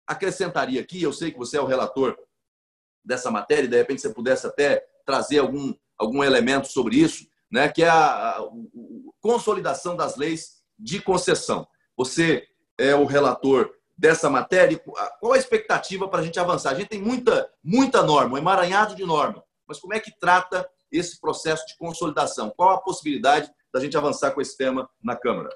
[0.06, 2.16] acrescentaria aqui, eu sei que você é o relator
[3.04, 7.68] dessa matéria, e de repente você pudesse até trazer algum, algum elemento sobre isso, né,
[7.68, 8.48] que é a, a, a
[9.20, 11.66] consolidação das leis de concessão.
[11.96, 12.46] Você
[12.78, 14.78] é o relator dessa matéria.
[15.20, 16.70] Qual a expectativa para a gente avançar?
[16.70, 20.68] A gente tem muita, muita norma, um emaranhado de norma, mas como é que trata
[20.90, 22.52] esse processo de consolidação?
[22.56, 25.50] Qual a possibilidade da gente avançar com esse tema na Câmara?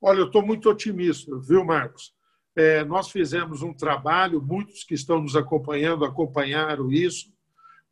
[0.00, 2.12] Olha, eu estou muito otimista, viu, Marcos?
[2.56, 7.32] É, nós fizemos um trabalho, muitos que estão nos acompanhando acompanharam isso.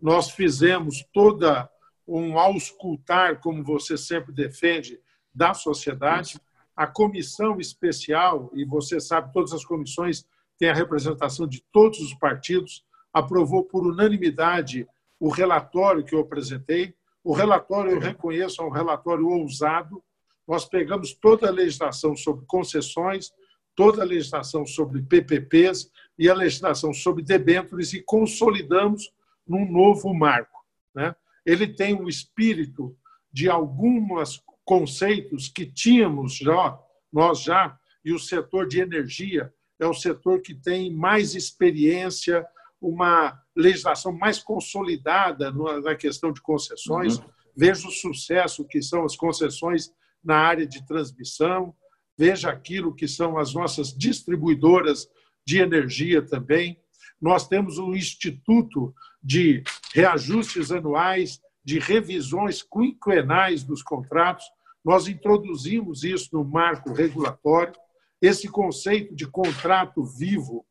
[0.00, 1.68] Nós fizemos toda
[2.06, 5.00] um auscultar, como você sempre defende,
[5.34, 6.40] da sociedade.
[6.76, 10.26] A comissão especial, e você sabe, todas as comissões
[10.58, 14.86] têm a representação de todos os partidos, aprovou por unanimidade
[15.20, 16.94] o relatório que eu apresentei.
[17.22, 20.02] O relatório, eu reconheço, é um relatório ousado.
[20.46, 23.32] Nós pegamos toda a legislação sobre concessões,
[23.74, 29.12] toda a legislação sobre PPPs e a legislação sobre debêntures e consolidamos
[29.46, 30.64] num novo marco.
[30.94, 31.14] Né?
[31.44, 32.96] Ele tem o espírito
[33.32, 36.78] de alguns conceitos que tínhamos já,
[37.12, 42.46] nós já, e o setor de energia é o setor que tem mais experiência,
[42.80, 47.18] uma legislação mais consolidada na questão de concessões.
[47.18, 47.24] Uhum.
[47.56, 51.74] Veja o sucesso que são as concessões na área de transmissão,
[52.16, 55.08] veja aquilo que são as nossas distribuidoras
[55.44, 56.80] de energia também.
[57.20, 59.62] Nós temos um instituto de
[59.94, 64.44] reajustes anuais, de revisões quinquenais dos contratos.
[64.84, 67.74] Nós introduzimos isso no marco regulatório.
[68.20, 70.64] Esse conceito de contrato vivo,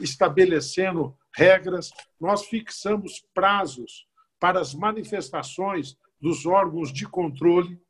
[0.00, 4.06] estabelecendo regras, nós fixamos prazos
[4.38, 7.80] para as manifestações dos órgãos de controle,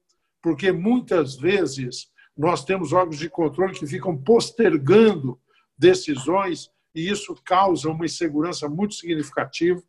[0.42, 5.38] porque muitas vezes nós temos órgãos de controle que ficam postergando
[5.76, 9.82] decisões e isso causa uma insegurança muito significativa.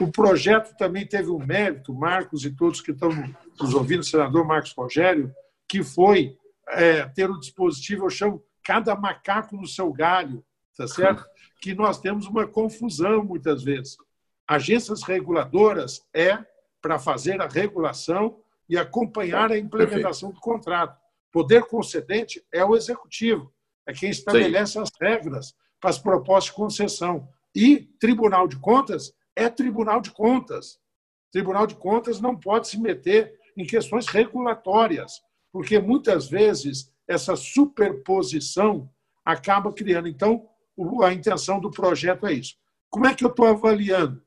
[0.00, 3.10] O projeto também teve um mérito, Marcos e todos que estão
[3.60, 5.32] nos ouvindo, o senador Marcos Rogério,
[5.68, 6.36] que foi
[6.68, 10.44] é, ter o dispositivo, eu chamo cada macaco no seu galho,
[10.76, 11.24] tá certo?
[11.60, 13.96] Que nós temos uma confusão muitas vezes.
[14.46, 16.38] Agências reguladoras é
[16.82, 20.34] para fazer a regulação e acompanhar a implementação Perfeito.
[20.34, 21.00] do contrato.
[21.32, 23.52] Poder concedente é o executivo,
[23.86, 24.80] é quem estabelece Sim.
[24.80, 27.28] as regras para as propostas de concessão.
[27.54, 30.80] E Tribunal de Contas é Tribunal de Contas.
[31.30, 35.22] Tribunal de Contas não pode se meter em questões regulatórias,
[35.52, 38.90] porque muitas vezes essa superposição
[39.24, 40.08] acaba criando.
[40.08, 40.48] Então,
[41.02, 42.56] a intenção do projeto é isso.
[42.90, 44.22] Como é que eu estou avaliando?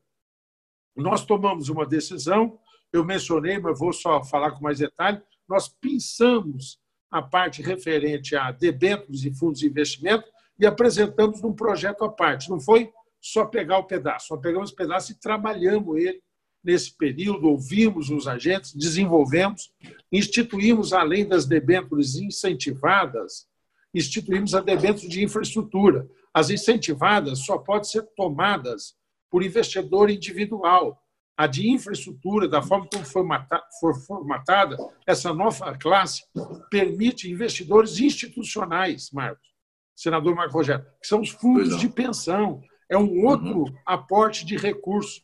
[0.96, 2.58] Nós tomamos uma decisão,
[2.92, 5.20] eu mencionei, mas vou só falar com mais detalhe.
[5.48, 6.78] Nós pensamos
[7.10, 12.50] a parte referente a debêntures e fundos de investimento e apresentamos num projeto à parte.
[12.50, 16.22] Não foi só pegar o pedaço, só pegamos o pedaço e trabalhamos ele
[16.62, 19.72] nesse período, ouvimos os agentes, desenvolvemos,
[20.12, 23.46] instituímos, além das debêntures incentivadas,
[23.94, 26.08] instituímos a debênture de infraestrutura.
[26.32, 28.94] As incentivadas só podem ser tomadas
[29.30, 31.02] por investidor individual.
[31.36, 36.22] A de infraestrutura, da forma como foi formatada, essa nova classe
[36.70, 39.48] permite investidores institucionais, Marcos,
[39.96, 43.74] senador Marco Rogério, que são os fundos de pensão, é um outro uhum.
[43.86, 45.22] aporte de recurso.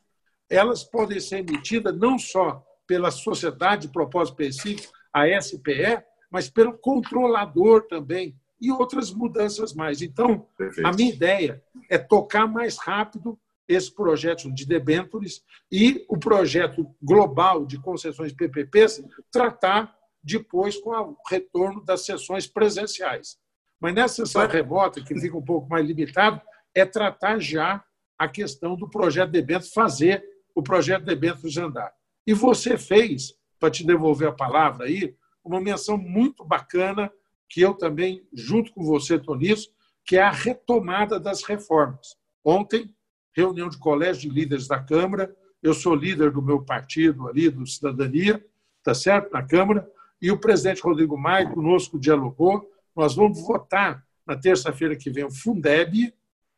[0.48, 6.78] Elas podem ser emitidas não só pela Sociedade de Propósito Específico, a SPE, mas pelo
[6.78, 10.00] controlador também, e outras mudanças mais.
[10.00, 10.86] Então, Perfeito.
[10.86, 13.38] a minha ideia é tocar mais rápido
[13.68, 21.16] esse projeto de debêntures e o projeto global de concessões PPPs tratar depois com o
[21.28, 23.38] retorno das sessões presenciais.
[23.80, 26.40] Mas nessa sessão remota, que fica um pouco mais limitado,
[26.76, 27.82] é tratar já
[28.18, 30.22] a questão do projeto de debêntures, fazer
[30.54, 31.90] o projeto de debêntures andar.
[32.26, 37.10] E você fez, para te devolver a palavra aí, uma menção muito bacana,
[37.48, 39.70] que eu também, junto com você, estou nisso,
[40.04, 42.14] que é a retomada das reformas.
[42.44, 42.94] Ontem,
[43.34, 47.66] reunião de colégio de líderes da Câmara, eu sou líder do meu partido ali, do
[47.66, 48.44] Cidadania,
[48.82, 49.32] tá certo?
[49.32, 49.88] Na Câmara,
[50.20, 55.30] e o presidente Rodrigo Maia conosco dialogou, Nós vamos votar na terça-feira que vem o
[55.30, 56.12] Fundeb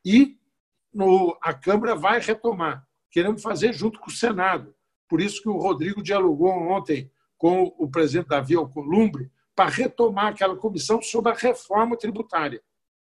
[0.08, 0.38] e
[0.90, 2.82] no, a Câmara vai retomar.
[3.10, 4.74] Queremos fazer junto com o Senado.
[5.06, 10.56] Por isso que o Rodrigo dialogou ontem com o presidente Davi Alcolumbre para retomar aquela
[10.56, 12.62] comissão sobre a reforma tributária.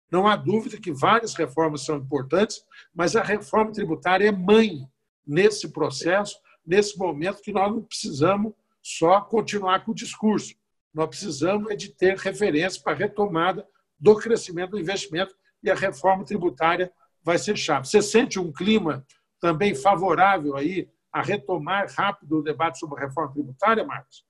[0.09, 4.87] Não há dúvida que várias reformas são importantes, mas a reforma tributária é mãe
[5.27, 10.55] nesse processo, nesse momento que nós não precisamos só continuar com o discurso.
[10.93, 13.67] Nós precisamos é de ter referência para a retomada
[13.99, 15.35] do crescimento do investimento
[15.65, 16.91] e a reforma tributária
[17.23, 17.87] vai ser chave.
[17.87, 19.05] Você sente um clima
[19.41, 24.23] também favorável aí a retomar rápido o debate sobre a reforma tributária, Marcos?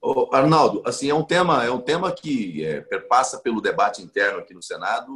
[0.00, 4.40] Ô, Arnaldo, assim, é um tema, é um tema que é, perpassa pelo debate interno
[4.40, 5.12] aqui no Senado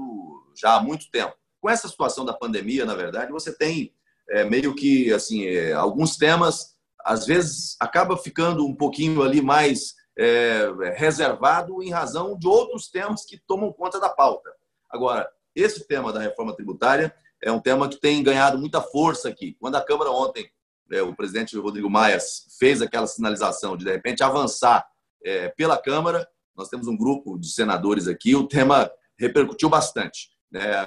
[0.54, 1.34] já há muito tempo.
[1.60, 3.94] Com essa situação da pandemia, na verdade, você tem
[4.28, 9.94] é, meio que assim é, alguns temas às vezes acaba ficando um pouquinho ali mais
[10.16, 14.50] é, reservado em razão de outros temas que tomam conta da pauta.
[14.92, 19.56] Agora, esse tema da reforma tributária é um tema que tem ganhado muita força aqui.
[19.58, 20.50] Quando a Câmara ontem
[20.92, 22.18] é, o presidente Rodrigo Maia
[22.58, 24.86] fez aquela sinalização de, de repente, avançar
[25.24, 26.28] é, pela Câmara.
[26.54, 30.30] Nós temos um grupo de senadores aqui, o tema repercutiu bastante.
[30.54, 30.86] É,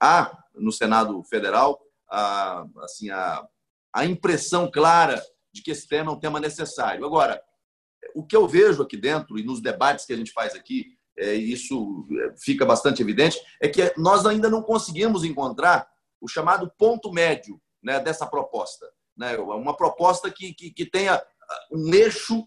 [0.00, 3.44] há no Senado Federal a, assim, a,
[3.92, 5.20] a impressão clara
[5.52, 7.04] de que esse tema é um tema necessário.
[7.04, 7.42] Agora,
[8.14, 11.34] o que eu vejo aqui dentro e nos debates que a gente faz aqui, é,
[11.34, 12.06] isso
[12.38, 15.88] fica bastante evidente, é que nós ainda não conseguimos encontrar
[16.20, 18.86] o chamado ponto médio né, dessa proposta
[19.16, 19.36] né?
[19.38, 21.22] uma proposta que, que, que tenha
[21.72, 22.46] um eixo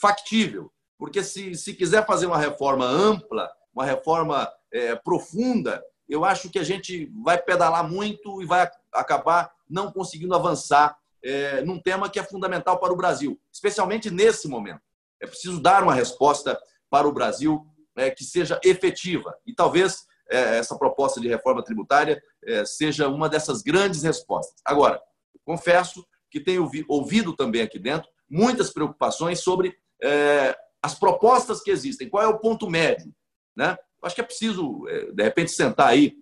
[0.00, 0.70] factível.
[0.98, 6.58] Porque se, se quiser fazer uma reforma ampla, uma reforma é, profunda, eu acho que
[6.58, 12.18] a gente vai pedalar muito e vai acabar não conseguindo avançar é, num tema que
[12.18, 14.80] é fundamental para o Brasil, especialmente nesse momento.
[15.20, 17.66] É preciso dar uma resposta para o Brasil
[17.96, 19.36] é, que seja efetiva.
[19.46, 24.60] E talvez é, essa proposta de reforma tributária é, seja uma dessas grandes respostas.
[24.64, 25.00] Agora,
[25.44, 32.08] confesso que tenho ouvido também aqui dentro muitas preocupações sobre é, as propostas que existem.
[32.08, 33.14] Qual é o ponto médio?
[33.56, 33.76] Né?
[34.02, 36.14] Acho que é preciso, é, de repente, sentar aí.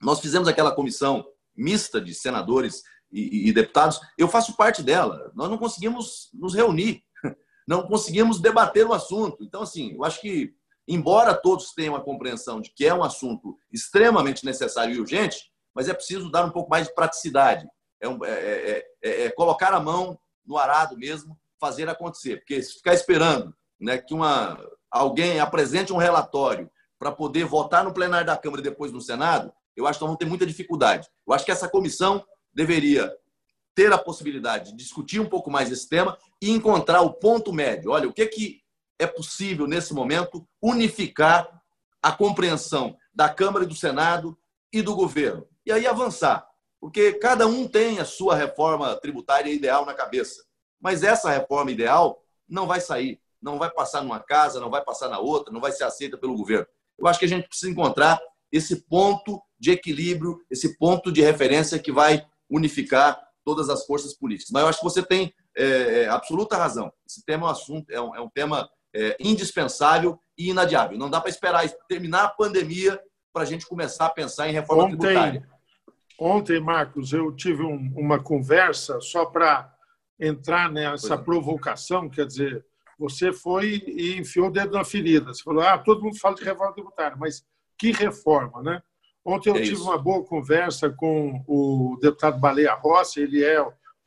[0.00, 1.24] Nós fizemos aquela comissão
[1.56, 4.00] mista de senadores e, e, deputados.
[4.18, 5.32] Eu faço parte dela.
[5.34, 7.02] Nós não conseguimos nos reunir,
[7.66, 9.42] não conseguimos debater o assunto.
[9.44, 10.54] Então, assim, eu acho que,
[10.86, 15.88] embora todos tenham a compreensão de que é um assunto extremamente necessário e urgente, mas
[15.88, 17.66] é preciso dar um pouco mais de praticidade.
[18.00, 22.38] É, um, é, é, é, é, colocar a mão no arado mesmo, fazer acontecer.
[22.38, 24.58] Porque se ficar esperando né, que uma,
[24.90, 29.52] alguém apresente um relatório para poder votar no plenário da Câmara e depois no Senado,
[29.76, 31.08] eu acho que nós vamos ter muita dificuldade.
[31.26, 33.12] Eu acho que essa comissão deveria
[33.74, 37.90] ter a possibilidade de discutir um pouco mais esse tema e encontrar o ponto médio.
[37.90, 38.63] Olha, o que, que
[39.04, 41.62] é possível, nesse momento, unificar
[42.02, 44.36] a compreensão da Câmara e do Senado
[44.72, 45.46] e do governo.
[45.64, 46.46] E aí avançar
[46.84, 50.44] porque cada um tem a sua reforma tributária ideal na cabeça.
[50.78, 55.08] Mas essa reforma ideal não vai sair, não vai passar numa casa, não vai passar
[55.08, 56.66] na outra, não vai ser aceita pelo governo.
[56.98, 58.20] Eu acho que a gente precisa encontrar
[58.52, 64.50] esse ponto de equilíbrio, esse ponto de referência que vai unificar todas as forças políticas.
[64.52, 66.92] Mas eu acho que você tem é, absoluta razão.
[67.08, 70.96] Esse tema é um assunto, é um, é um tema é, indispensável e inadiável.
[70.96, 73.00] Não dá para esperar terminar a pandemia
[73.32, 75.48] para a gente começar a pensar em reforma Ontem, tributária.
[76.18, 79.72] Ontem, Marcos, eu tive um, uma conversa só para
[80.18, 82.64] entrar nessa provocação, quer dizer,
[82.96, 85.34] você foi e enfiou o dedo na ferida.
[85.34, 87.44] Você falou, ah, todo mundo fala de reforma tributária, mas
[87.76, 88.80] que reforma, né?
[89.24, 93.60] Ontem eu é tive uma boa conversa com o deputado Baleia Rossi, ele é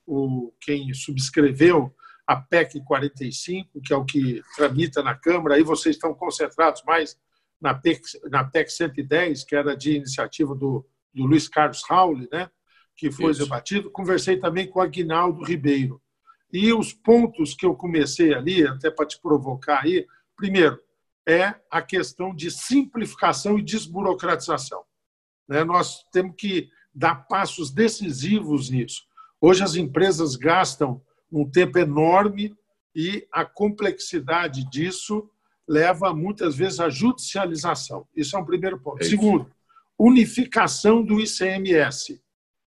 [0.06, 1.94] o quem subscreveu
[2.28, 5.56] a PEC 45, que é o que tramita na Câmara.
[5.56, 7.18] Aí vocês estão concentrados mais
[7.60, 10.86] na PEC, na PEC 110, que era de iniciativa do
[11.18, 12.50] do Luiz Carlos Rauli, né,
[12.96, 13.44] que foi Isso.
[13.44, 13.90] debatido.
[13.90, 16.00] Conversei também com o Aguinaldo Ribeiro.
[16.54, 20.06] E os pontos que eu comecei ali, até para te provocar aí,
[20.36, 20.80] primeiro,
[21.28, 24.84] é a questão de simplificação e desburocratização.
[25.48, 25.64] Né?
[25.64, 29.04] Nós temos que dar passos decisivos nisso.
[29.42, 31.02] Hoje as empresas gastam
[31.32, 32.56] um tempo enorme
[32.96, 35.30] e a complexidade disso
[35.68, 38.08] leva muitas vezes à judicialização.
[38.16, 39.02] Isso é um primeiro ponto.
[39.02, 39.52] É Segundo,
[40.00, 42.22] unificação do ICMS.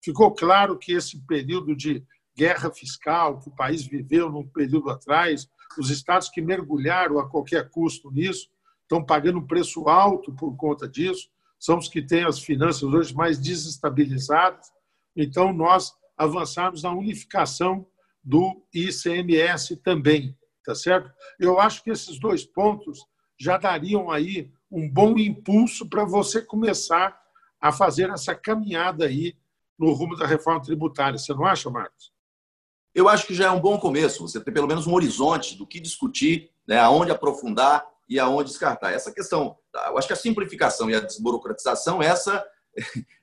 [0.02, 2.04] Ficou claro que esse período de
[2.36, 5.48] guerra fiscal que o país viveu num período atrás,
[5.78, 8.48] os estados que mergulharam a qualquer custo nisso
[8.82, 11.28] estão pagando um preço alto por conta disso,
[11.58, 14.70] são os que têm as finanças hoje mais desestabilizadas.
[15.16, 17.86] Então, nós avançamos na unificação
[18.28, 21.10] do ICMS também, tá certo?
[21.40, 23.06] Eu acho que esses dois pontos
[23.40, 27.18] já dariam aí um bom impulso para você começar
[27.58, 29.34] a fazer essa caminhada aí
[29.78, 31.18] no rumo da reforma tributária.
[31.18, 32.12] Você não acha, Marcos?
[32.94, 34.20] Eu acho que já é um bom começo.
[34.20, 38.92] Você ter pelo menos um horizonte do que discutir, né, aonde aprofundar e aonde descartar.
[38.92, 39.56] Essa questão,
[39.86, 42.44] eu acho que a simplificação e a desburocratização, essa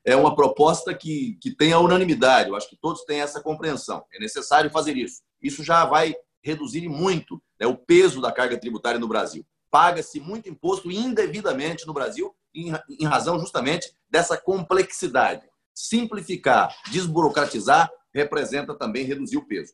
[0.05, 2.49] é uma proposta que, que tem a unanimidade.
[2.49, 4.03] Eu acho que todos têm essa compreensão.
[4.13, 5.21] É necessário fazer isso.
[5.41, 9.45] Isso já vai reduzir muito né, o peso da carga tributária no Brasil.
[9.71, 15.45] Paga-se muito imposto indevidamente no Brasil, em, em razão justamente dessa complexidade.
[15.73, 19.73] Simplificar, desburocratizar, representa também reduzir o peso.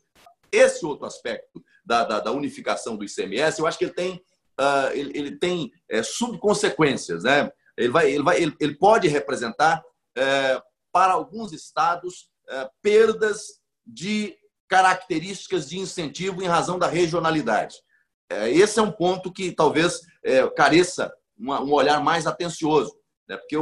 [0.52, 4.16] Esse outro aspecto da, da, da unificação do ICMS, eu acho que ele tem,
[4.60, 7.24] uh, ele, ele, tem é, subconsequências.
[7.24, 7.52] Né?
[7.84, 9.84] Ele, vai, ele, vai, ele, ele pode representar,
[10.16, 10.62] é,
[10.92, 14.36] para alguns estados, é, perdas de
[14.68, 17.76] características de incentivo em razão da regionalidade.
[18.30, 22.96] É, esse é um ponto que talvez é, careça um olhar mais atencioso,
[23.28, 23.36] né?
[23.36, 23.56] porque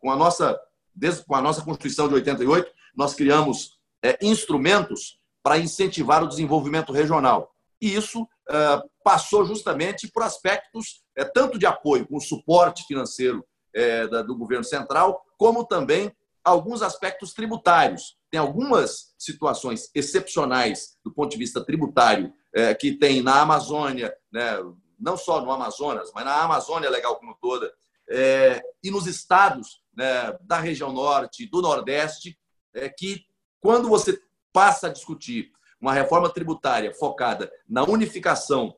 [0.00, 0.60] com a nossa
[0.94, 6.92] desde com a nossa Constituição de 88 nós criamos é, instrumentos para incentivar o desenvolvimento
[6.92, 7.50] regional.
[7.80, 11.02] E isso é, passou justamente por aspectos
[11.34, 13.44] tanto de apoio, com suporte financeiro
[13.74, 16.14] é, da, do governo central, como também
[16.44, 18.16] alguns aspectos tributários.
[18.30, 24.58] Tem algumas situações excepcionais do ponto de vista tributário é, que tem na Amazônia, né,
[24.98, 27.72] não só no Amazonas, mas na Amazônia legal como toda,
[28.08, 32.38] é, e nos estados né, da região norte, do nordeste,
[32.74, 33.24] é, que
[33.60, 34.20] quando você
[34.52, 35.50] passa a discutir
[35.80, 38.76] uma reforma tributária focada na unificação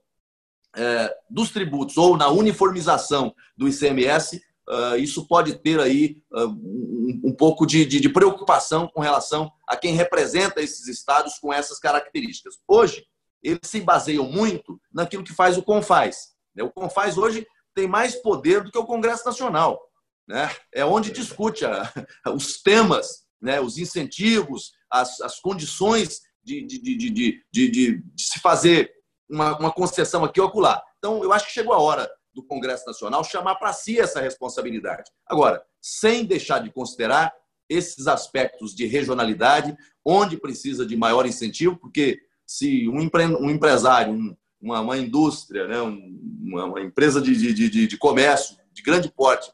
[0.77, 7.23] é, dos tributos ou na uniformização do ICMS, uh, isso pode ter aí uh, um,
[7.25, 11.79] um, pouco de, de, de, preocupação com relação a quem representa esses estados com essas
[11.79, 12.57] características.
[12.67, 13.05] Hoje,
[13.43, 16.35] eles se baseiam muito naquilo que faz o CONFAS.
[16.55, 16.63] Né?
[16.63, 19.81] O CONFAS hoje tem mais poder do que o Congresso Nacional.
[20.27, 20.51] Né?
[20.73, 21.93] É onde discute a,
[22.35, 28.91] os temas né, os incentivos, as, as condições de, de, de, se fazer
[29.29, 30.83] uma, uma concessão aqui ou acolá.
[30.99, 35.11] Então, eu acho que chegou a hora do Congresso Nacional chamar para si essa responsabilidade.
[35.27, 37.33] Agora, sem deixar de considerar
[37.69, 44.13] esses aspectos de regionalidade, onde precisa de maior incentivo, porque se um, empre, um empresário,
[44.13, 49.11] um, uma, uma, indústria, né, uma, uma, empresa de, de, de, de comércio de grande
[49.11, 49.51] porte,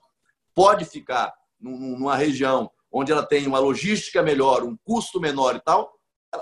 [0.55, 5.93] pode ficar numa região onde ela tem uma logística melhor, um custo menor e tal,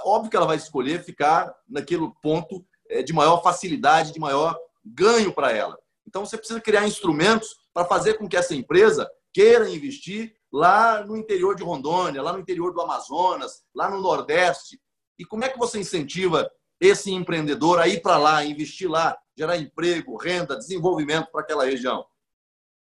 [0.04, 5.32] óbvio que ela vai escolher ficar naquele ponto é, de maior facilidade, de maior ganho
[5.32, 5.78] para ela.
[6.08, 11.18] Então você precisa criar instrumentos para fazer com que essa empresa queira investir lá no
[11.18, 14.80] interior de Rondônia, lá no interior do Amazonas, lá no Nordeste.
[15.18, 16.50] E como é que você incentiva
[16.80, 22.06] esse empreendedor a ir para lá, investir lá, gerar emprego, renda, desenvolvimento para aquela região?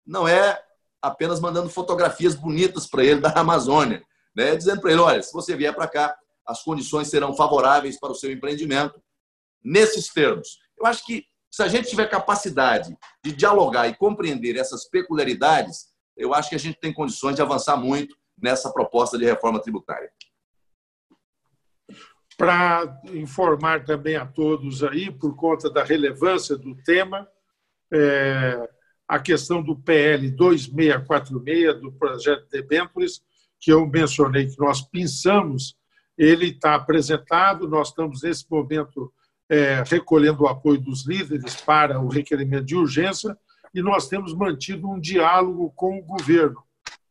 [0.07, 0.63] Não é
[1.01, 4.05] apenas mandando fotografias bonitas para ele da Amazônia,
[4.37, 4.55] né?
[4.55, 6.15] dizendo para ele: olha, se você vier para cá,
[6.47, 9.03] as condições serão favoráveis para o seu empreendimento,
[9.65, 10.59] nesses termos.
[10.79, 11.25] Eu acho que
[11.55, 15.87] se a gente tiver capacidade de dialogar e compreender essas peculiaridades,
[16.17, 20.11] eu acho que a gente tem condições de avançar muito nessa proposta de reforma tributária.
[22.37, 27.25] Para informar também a todos aí, por conta da relevância do tema,
[27.93, 28.69] é,
[29.07, 33.23] a questão do PL 2646, do projeto de debêntures,
[33.61, 35.77] que eu mencionei que nós pensamos,
[36.19, 39.15] ele está apresentado, nós estamos nesse momento
[39.49, 43.37] é, recolhendo o apoio dos líderes para o requerimento de urgência
[43.75, 46.63] e nós temos mantido um diálogo com o governo,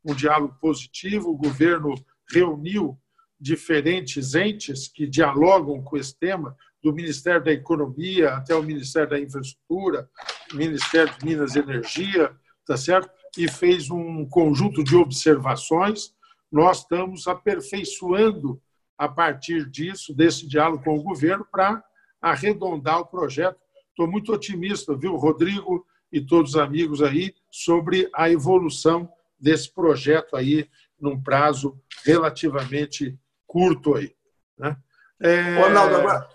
[0.03, 1.29] um diálogo positivo.
[1.29, 1.93] O governo
[2.31, 2.97] reuniu
[3.39, 9.19] diferentes entes que dialogam com esse tema, do Ministério da Economia até o Ministério da
[9.19, 10.09] Infraestrutura,
[10.53, 13.09] Ministério de Minas e Energia, tá certo?
[13.37, 16.13] E fez um conjunto de observações.
[16.51, 18.61] Nós estamos aperfeiçoando
[18.97, 21.81] a partir disso, desse diálogo com o governo, para
[22.23, 23.59] arredondar o projeto.
[23.89, 30.35] Estou muito otimista, viu, Rodrigo e todos os amigos aí, sobre a evolução desse projeto
[30.35, 30.69] aí
[30.99, 34.15] num prazo relativamente curto aí.
[34.57, 34.77] Né?
[35.21, 35.59] É...
[35.59, 36.29] Ronaldo, agora,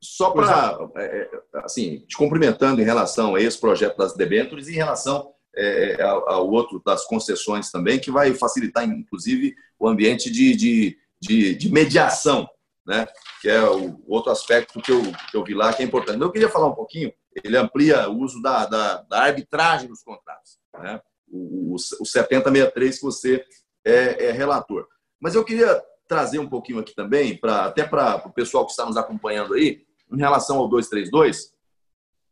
[0.00, 1.30] só para, é, é,
[1.64, 6.30] assim, te cumprimentando em relação a esse projeto das debêntures e em relação é, ao,
[6.30, 11.72] ao, outro das concessões também, que vai facilitar, inclusive, o ambiente de, de, de, de
[11.72, 12.48] mediação,
[12.88, 13.06] né?
[13.42, 16.20] que é o outro aspecto que eu, que eu vi lá que é importante.
[16.22, 17.12] Eu queria falar um pouquinho,
[17.44, 20.98] ele amplia o uso da, da, da arbitragem dos contratos, né?
[21.30, 23.44] o, o, o 7063 que você
[23.84, 24.88] é, é relator.
[25.20, 28.86] Mas eu queria trazer um pouquinho aqui também, pra, até para o pessoal que está
[28.86, 31.52] nos acompanhando aí, em relação ao 232,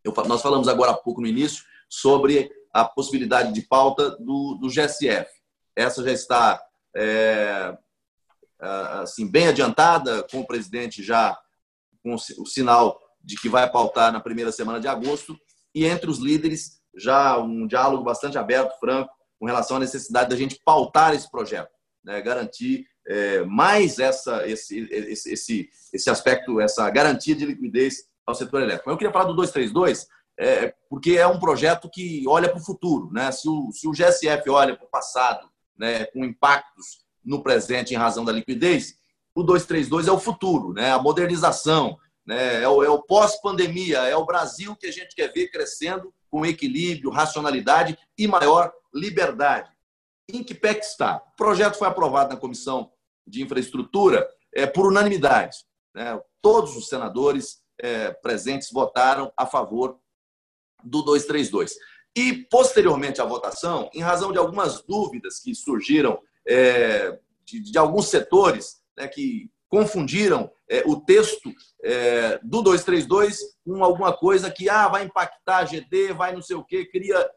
[0.03, 4.69] eu, nós falamos agora há pouco no início sobre a possibilidade de pauta do, do
[4.69, 5.31] GSF.
[5.77, 6.63] Essa já está
[6.97, 7.77] é,
[8.61, 11.39] assim bem adiantada, com o presidente já
[12.03, 15.37] com o sinal de que vai pautar na primeira semana de agosto,
[15.75, 20.37] e entre os líderes já um diálogo bastante aberto, franco, com relação à necessidade da
[20.37, 21.71] gente pautar esse projeto,
[22.03, 22.23] né?
[22.23, 28.63] garantir é, mais essa, esse, esse, esse, esse aspecto, essa garantia de liquidez ao setor
[28.63, 28.91] elétrico.
[28.91, 30.07] Eu queria falar do 232,
[30.39, 33.11] é, porque é um projeto que olha para o futuro.
[33.13, 33.31] Né?
[33.33, 37.97] Se, o, se o GSF olha para o passado, né, com impactos no presente em
[37.97, 38.95] razão da liquidez,
[39.35, 40.93] o 232 é o futuro, né?
[40.93, 42.63] a modernização, né?
[42.63, 46.47] é o, é o pós-pandemia, é o Brasil que a gente quer ver crescendo com
[46.47, 49.71] equilíbrio, racionalidade e maior liberdade.
[50.33, 51.17] Em que pé que está?
[51.17, 52.91] O projeto foi aprovado na Comissão
[53.27, 55.59] de Infraestrutura é, por unanimidade.
[55.95, 56.21] Né?
[56.41, 59.99] Todos os senadores é, presentes votaram a favor
[60.83, 61.75] do 232.
[62.17, 68.09] E, posteriormente à votação, em razão de algumas dúvidas que surgiram é, de, de, alguns
[68.09, 74.89] setores né, que confundiram é, o texto é, do 232 com alguma coisa que ah,
[74.89, 77.29] vai impactar a GD, vai não sei o quê, queria.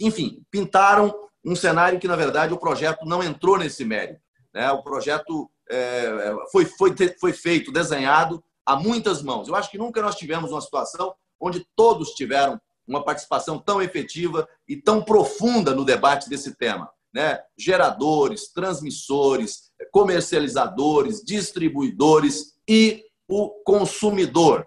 [0.00, 1.14] Enfim, pintaram
[1.44, 4.20] um cenário que, na verdade, o projeto não entrou nesse mérito.
[4.54, 4.70] Né?
[4.70, 9.48] O projeto é, foi, foi, foi feito, desenhado a muitas mãos.
[9.48, 14.48] Eu acho que nunca nós tivemos uma situação onde todos tiveram uma participação tão efetiva
[14.68, 16.90] e tão profunda no debate desse tema.
[17.12, 17.38] Né?
[17.58, 24.66] Geradores, transmissores, comercializadores, distribuidores e o consumidor,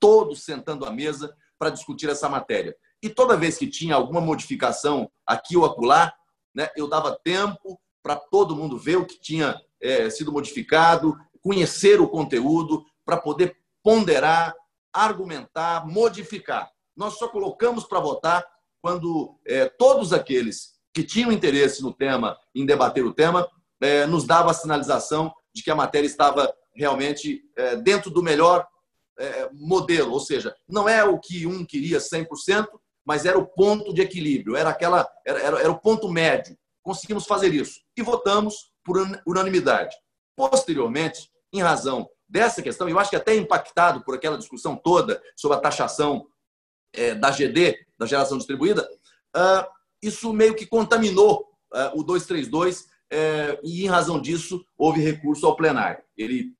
[0.00, 2.76] todos sentando à mesa para discutir essa matéria.
[3.02, 6.12] E toda vez que tinha alguma modificação aqui ou acolá,
[6.54, 12.00] né, eu dava tempo para todo mundo ver o que tinha é, sido modificado, conhecer
[12.00, 14.54] o conteúdo, para poder ponderar,
[14.92, 16.70] argumentar, modificar.
[16.96, 18.44] Nós só colocamos para votar
[18.80, 23.48] quando é, todos aqueles que tinham interesse no tema, em debater o tema,
[23.80, 28.66] é, nos dava a sinalização de que a matéria estava realmente é, dentro do melhor
[29.18, 32.66] é, modelo, ou seja, não é o que um queria 100%,
[33.04, 36.56] mas era o ponto de equilíbrio, era aquela era, era, era o ponto médio.
[36.82, 39.94] Conseguimos fazer isso e votamos por unanimidade.
[40.36, 45.58] Posteriormente, em razão dessa questão, eu acho que até impactado por aquela discussão toda sobre
[45.58, 46.26] a taxação
[47.20, 48.88] da GD, da geração distribuída,
[49.36, 49.66] uh,
[50.02, 55.54] isso meio que contaminou uh, o 232 é, e, em razão disso, houve recurso ao
[55.54, 56.02] plenário.
[56.16, 56.54] Ele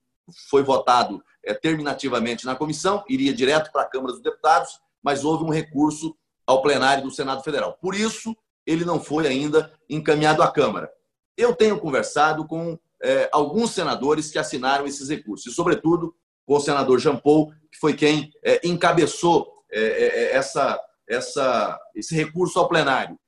[0.51, 5.45] foi votado é, terminativamente na comissão, iria direto para a Câmara dos Deputados, mas houve
[5.45, 6.14] um recurso
[6.47, 7.78] ao plenário do Senado Federal.
[7.80, 8.36] Por isso,
[8.66, 10.90] ele não foi ainda encaminhado à Câmara.
[11.36, 16.14] Eu tenho conversado com é, alguns senadores que assinaram esses recursos, e, sobretudo,
[16.47, 20.78] com o senador Jean Paul, que foi quem é, encabeçou é, essa,
[21.09, 23.18] essa, esse recurso ao plenário.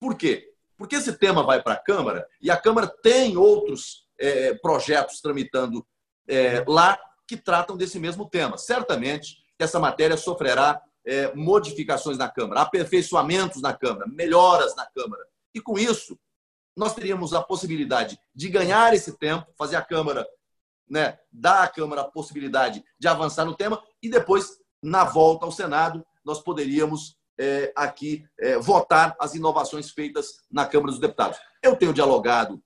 [0.00, 0.52] Por quê?
[0.76, 5.86] Porque esse tema vai para a Câmara e a Câmara tem outros é, projetos tramitando
[6.26, 8.56] é, lá que tratam desse mesmo tema.
[8.56, 15.26] Certamente essa matéria sofrerá é, modificações na Câmara, aperfeiçoamentos na Câmara, melhoras na Câmara.
[15.54, 16.18] E com isso,
[16.76, 20.26] nós teríamos a possibilidade de ganhar esse tempo, fazer a Câmara,
[20.88, 25.52] né, dar à Câmara a possibilidade de avançar no tema e depois, na volta ao
[25.52, 31.38] Senado, nós poderíamos é, aqui é, votar as inovações feitas na Câmara dos Deputados.
[31.62, 32.62] Eu tenho dialogado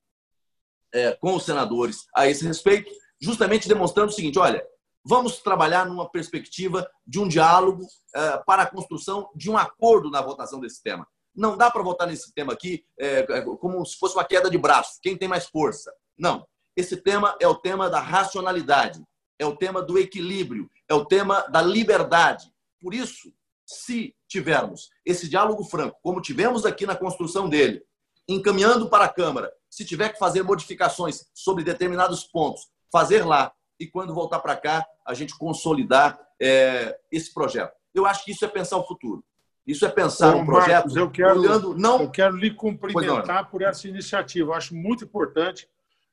[0.92, 4.66] é, com os senadores a esse respeito, justamente demonstrando o seguinte: olha,
[5.04, 10.20] vamos trabalhar numa perspectiva de um diálogo é, para a construção de um acordo na
[10.22, 11.06] votação desse tema.
[11.34, 14.58] Não dá para votar nesse tema aqui é, é, como se fosse uma queda de
[14.58, 15.92] braço, quem tem mais força.
[16.18, 16.46] Não.
[16.76, 19.02] Esse tema é o tema da racionalidade,
[19.38, 22.50] é o tema do equilíbrio, é o tema da liberdade.
[22.80, 23.32] Por isso,
[23.72, 27.82] se tivermos esse diálogo franco, como tivemos aqui na construção dele,
[28.28, 33.86] encaminhando para a Câmara, se tiver que fazer modificações sobre determinados pontos, fazer lá e
[33.86, 37.72] quando voltar para cá, a gente consolidar é, esse projeto.
[37.94, 39.24] Eu acho que isso é pensar o futuro.
[39.66, 42.02] Isso é pensar Bom, um projeto Marcos, eu quero, olhando não.
[42.02, 44.50] Eu quero lhe cumprimentar por essa iniciativa.
[44.50, 45.68] Eu acho muito importante.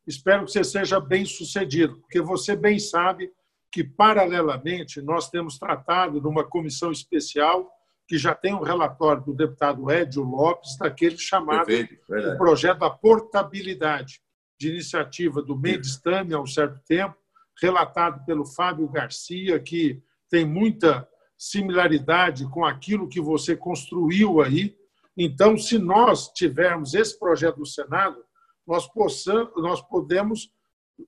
[0.06, 3.32] Espero que você seja bem sucedido, porque você bem sabe
[3.72, 7.70] que, paralelamente, nós temos tratado de uma comissão especial
[8.08, 14.20] que já tem um relatório do deputado Edio Lopes, daquele chamado o projeto da portabilidade,
[14.60, 17.16] de iniciativa do Medistame há um certo tempo,
[17.62, 21.08] relatado pelo Fábio Garcia, que tem muita
[21.38, 24.76] similaridade com aquilo que você construiu aí.
[25.16, 28.18] Então, se nós tivermos esse projeto no Senado,
[28.66, 30.52] nós, possamos, nós podemos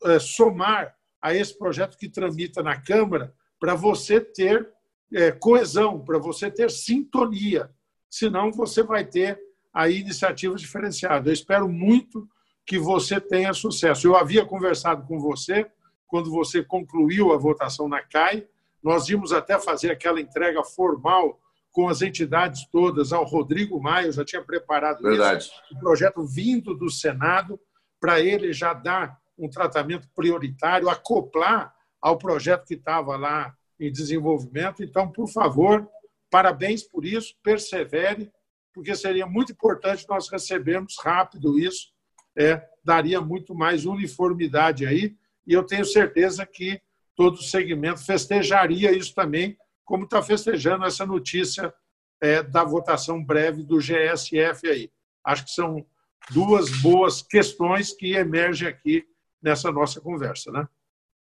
[0.06, 4.68] é, somar a esse projeto que tramita na Câmara para você ter
[5.14, 7.70] é, coesão, para você ter sintonia,
[8.10, 9.40] senão você vai ter
[9.74, 11.28] aí iniciativas diferenciadas.
[11.28, 12.28] Eu espero muito
[12.66, 14.08] que você tenha sucesso.
[14.08, 15.70] Eu havia conversado com você
[16.08, 18.46] quando você concluiu a votação na CAI,
[18.84, 21.40] nós íamos até fazer aquela entrega formal
[21.72, 25.46] com as entidades todas ao Rodrigo Maia, eu já tinha preparado Verdade.
[25.46, 27.58] isso, o projeto vindo do Senado,
[27.98, 34.84] para ele já dar um tratamento prioritário, acoplar ao projeto que estava lá em desenvolvimento.
[34.84, 35.90] Então, por favor,
[36.30, 38.32] parabéns por isso, persevere,
[38.74, 41.92] porque seria muito importante nós recebermos rápido isso,
[42.38, 45.16] é, daria muito mais uniformidade aí,
[45.46, 46.80] e eu tenho certeza que
[47.16, 51.74] todo o segmento festejaria isso também, como está festejando essa notícia
[52.22, 54.92] é, da votação breve do GSF aí.
[55.24, 55.86] Acho que são
[56.30, 59.06] duas boas questões que emergem aqui
[59.42, 60.68] nessa nossa conversa, né?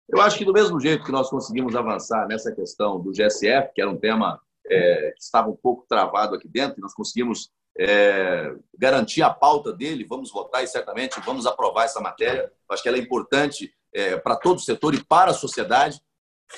[0.07, 3.81] Eu acho que do mesmo jeito que nós conseguimos avançar nessa questão do GSF, que
[3.81, 9.21] era um tema é, que estava um pouco travado aqui dentro, nós conseguimos é, garantir
[9.21, 12.51] a pauta dele, vamos votar e certamente vamos aprovar essa matéria.
[12.69, 16.01] Acho que ela é importante é, para todo o setor e para a sociedade.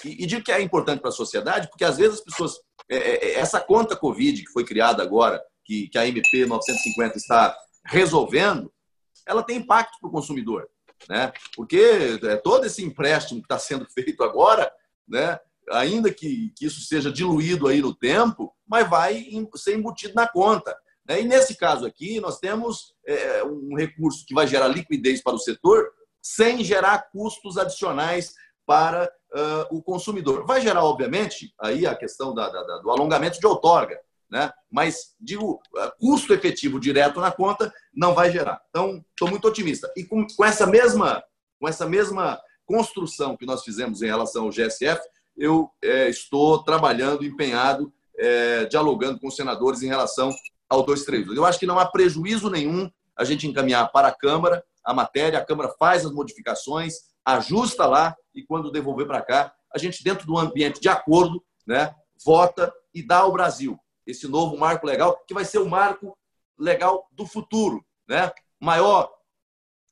[0.06, 2.60] E, e digo que é importante para a sociedade, porque às vezes as pessoas.
[2.90, 7.18] É, é, é essa conta Covid que foi criada agora, que, que a MP 950
[7.18, 8.72] está resolvendo,
[9.28, 10.68] ela tem impacto para o consumidor.
[11.10, 11.32] Né?
[11.56, 14.72] Porque é, todo esse empréstimo que está sendo feito agora,
[15.08, 15.40] né,
[15.72, 19.26] ainda que, que isso seja diluído aí no tempo, mas vai
[19.56, 20.76] ser embutido na conta.
[21.08, 21.22] Né?
[21.22, 25.40] E nesse caso aqui, nós temos é, um recurso que vai gerar liquidez para o
[25.40, 25.92] setor,
[26.22, 28.34] sem gerar custos adicionais
[28.66, 30.46] para uh, o consumidor.
[30.46, 34.00] Vai gerar, obviamente, aí a questão da, da, do alongamento de outorga,
[34.32, 34.50] né?
[34.72, 35.62] mas, digo,
[36.00, 38.62] custo efetivo direto na conta não vai gerar.
[38.70, 39.92] Então, estou muito otimista.
[39.98, 41.22] E com, com, essa mesma,
[41.60, 45.02] com essa mesma construção que nós fizemos em relação ao GSF,
[45.38, 50.34] eu é, estou trabalhando, empenhado, é, dialogando com os senadores em relação
[50.70, 51.38] ao 232.
[51.38, 55.38] Eu acho que não há prejuízo nenhum a gente encaminhar para a Câmara a matéria,
[55.38, 60.26] a Câmara faz as modificações, ajusta lá e quando devolver para cá, a gente, dentro
[60.26, 61.94] do ambiente de acordo, né,
[62.26, 66.18] vota e dá ao Brasil esse novo marco legal, que vai ser o marco
[66.58, 67.84] legal do futuro.
[68.08, 68.32] Né?
[68.60, 69.12] Maior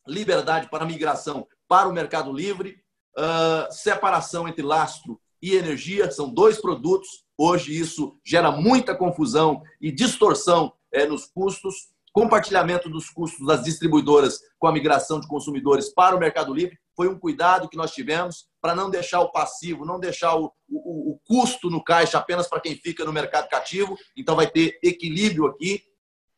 [0.08, 2.82] liberdade para migração para o mercado livre,
[3.18, 7.24] uh, separação entre lastro e energia, são dois produtos.
[7.38, 11.90] Hoje isso gera muita confusão e distorção é, nos custos
[12.20, 17.08] compartilhamento dos custos das distribuidoras com a migração de consumidores para o Mercado Livre foi
[17.08, 21.20] um cuidado que nós tivemos para não deixar o passivo, não deixar o, o, o
[21.26, 23.98] custo no caixa apenas para quem fica no mercado cativo.
[24.18, 25.82] Então, vai ter equilíbrio aqui.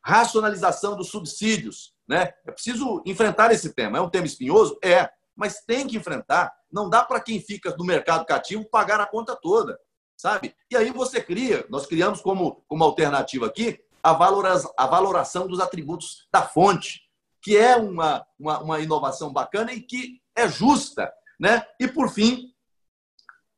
[0.06, 1.96] Racionalização dos subsídios.
[2.08, 2.32] Né?
[2.46, 3.98] É preciso enfrentar esse tema.
[3.98, 4.78] É um tema espinhoso?
[4.84, 6.54] É, mas tem que enfrentar.
[6.72, 9.80] Não dá para quem fica no mercado cativo pagar a conta toda.
[10.16, 10.54] Sabe?
[10.70, 16.28] E aí você cria, nós criamos como, como alternativa aqui a, a valoração dos atributos
[16.32, 17.02] da fonte,
[17.42, 21.12] que é uma, uma, uma inovação bacana e que é justa.
[21.40, 21.66] Né?
[21.80, 22.54] E, por fim,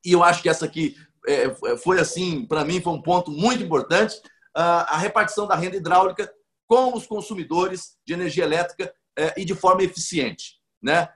[0.05, 0.95] e eu acho que essa aqui
[1.27, 4.21] é, foi assim, para mim, foi um ponto muito importante,
[4.55, 6.31] a repartição da renda hidráulica
[6.67, 10.59] com os consumidores de energia elétrica é, e de forma eficiente.
[10.81, 11.09] Né?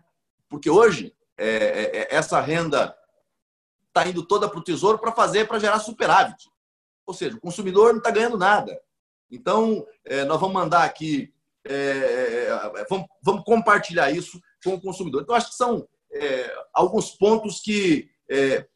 [0.50, 2.98] Porque hoje, é, é, essa renda
[3.88, 6.50] está indo toda para o tesouro para fazer, para gerar superávit.
[7.06, 8.80] Ou seja, o consumidor não está ganhando nada.
[9.30, 11.34] Então, é, nós vamos mandar aqui,
[11.66, 15.22] é, é, vamos, vamos, compartilhar isso com o consumidor.
[15.22, 18.10] Então, acho que são é, alguns pontos que.
[18.30, 18.68] É,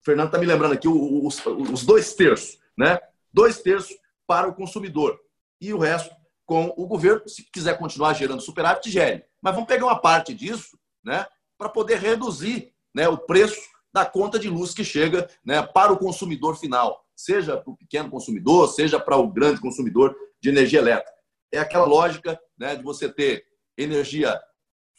[0.00, 2.98] o Fernando está me lembrando aqui, os, os dois terços, né?
[3.32, 3.94] Dois terços
[4.26, 5.20] para o consumidor
[5.60, 6.14] e o resto
[6.46, 9.24] com o governo, se quiser continuar gerando superávit, gere.
[9.40, 11.26] Mas vamos pegar uma parte disso né,
[11.58, 13.60] para poder reduzir né, o preço
[13.92, 18.08] da conta de luz que chega né, para o consumidor final seja para o pequeno
[18.08, 21.12] consumidor, seja para o grande consumidor de energia elétrica.
[21.52, 23.44] É aquela lógica né, de você ter
[23.76, 24.40] energia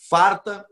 [0.10, 0.68] farta,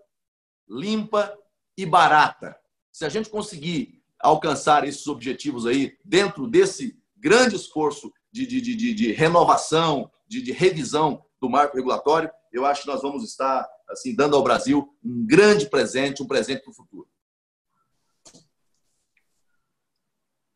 [0.68, 1.34] limpa
[1.78, 2.54] e barata.
[2.92, 8.94] Se a gente conseguir alcançar esses objetivos aí dentro desse grande esforço de, de, de,
[8.94, 14.14] de renovação, de, de revisão do marco regulatório, eu acho que nós vamos estar assim
[14.14, 17.08] dando ao Brasil um grande presente, um presente para o futuro.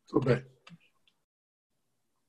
[0.06, 0.51] Tudo bem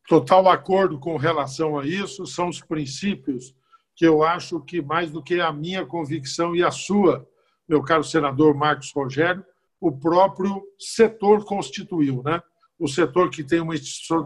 [0.07, 3.55] total acordo com relação a isso, são os princípios
[3.95, 7.27] que eu acho que, mais do que a minha convicção e a sua,
[7.67, 9.45] meu caro senador Marcos Rogério,
[9.79, 12.23] o próprio setor constituiu.
[12.23, 12.41] Né?
[12.79, 13.61] O setor que tem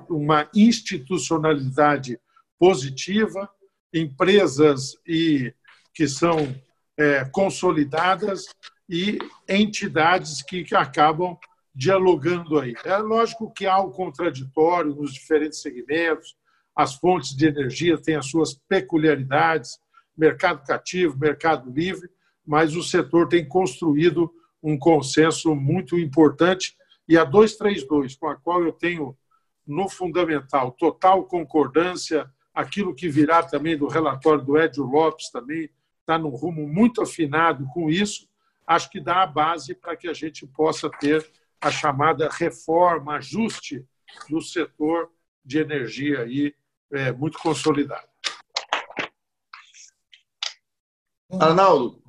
[0.09, 2.19] uma institucionalidade
[2.57, 3.49] positiva,
[3.93, 5.53] empresas e
[5.93, 6.55] que são
[6.97, 8.45] é, consolidadas
[8.89, 11.37] e entidades que acabam
[11.77, 12.73] dialogando aí.
[12.83, 16.35] É lógico que há o contraditório nos diferentes segmentos,
[16.75, 19.79] as fontes de energia têm as suas peculiaridades,
[20.17, 22.09] mercado cativo, mercado livre,
[22.43, 26.75] mas o setor tem construído um consenso muito importante
[27.07, 29.15] e a 232, com a qual eu tenho
[29.65, 35.69] no fundamental total concordância, aquilo que virá também do relatório do Edio Lopes também
[35.99, 38.27] está num rumo muito afinado com isso,
[38.65, 41.23] acho que dá a base para que a gente possa ter
[41.61, 43.85] a chamada reforma, ajuste
[44.29, 45.11] do setor
[45.43, 46.53] de energia aí
[46.91, 48.07] é, muito consolidado.
[51.39, 52.01] Arnaldo,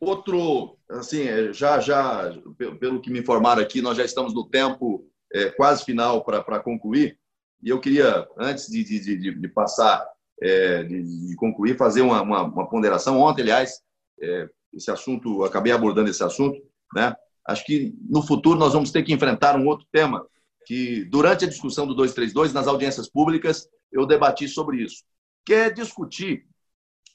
[0.00, 2.32] outro, assim, é, já, já,
[2.80, 7.18] pelo que me informaram aqui, nós já estamos no tempo é, quase final para concluir,
[7.62, 10.04] e eu queria, antes de, de, de, de passar,
[10.40, 13.20] é, de, concluir, fazer uma, uma, uma, ponderação.
[13.20, 13.80] Ontem, aliás,
[14.20, 16.60] é, esse assunto, acabei abordando esse assunto,
[16.94, 17.14] né?
[17.46, 20.26] Acho que no futuro nós vamos ter que enfrentar um outro tema
[20.64, 25.04] que durante a discussão do 232 nas audiências públicas eu debati sobre isso,
[25.44, 26.46] que é discutir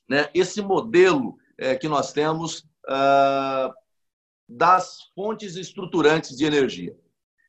[0.07, 3.73] né, esse modelo é, que nós temos ah,
[4.47, 6.95] das fontes estruturantes de energia.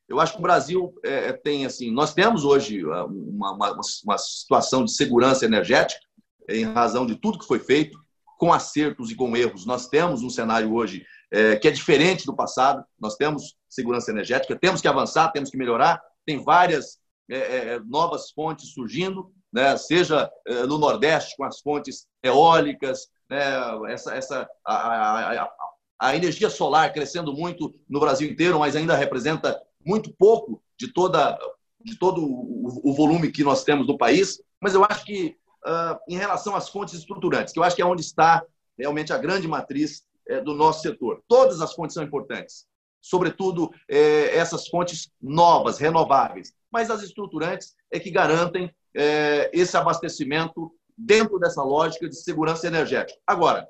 [0.08, 4.18] Eu acho que o Brasil é, tem assim, nós temos hoje ah, uma, uma, uma
[4.18, 6.00] situação de segurança energética
[6.48, 7.98] em razão de tudo que foi feito,
[8.38, 9.66] com acertos e com erros.
[9.66, 12.84] Nós temos um cenário hoje é, que é diferente do passado.
[12.98, 16.00] Nós temos segurança energética, temos que avançar, temos que melhorar.
[16.24, 16.98] Tem várias
[17.30, 19.76] é, é, é novas fontes surgindo, né?
[19.76, 23.92] seja é, no Nordeste com as fontes eólicas, né?
[23.92, 25.50] essa, essa, a, a, a,
[26.00, 31.38] a energia solar crescendo muito no Brasil inteiro, mas ainda representa muito pouco de toda
[31.80, 34.42] de todo o, o volume que nós temos no país.
[34.60, 37.86] Mas eu acho que uh, em relação às fontes estruturantes, que eu acho que é
[37.86, 38.42] onde está
[38.76, 40.02] realmente a grande matriz
[40.36, 41.22] do nosso setor.
[41.26, 42.66] Todas as fontes são importantes,
[43.00, 50.72] sobretudo é, essas fontes novas, renováveis, mas as estruturantes é que garantem é, esse abastecimento
[50.96, 53.18] dentro dessa lógica de segurança energética.
[53.26, 53.66] Agora,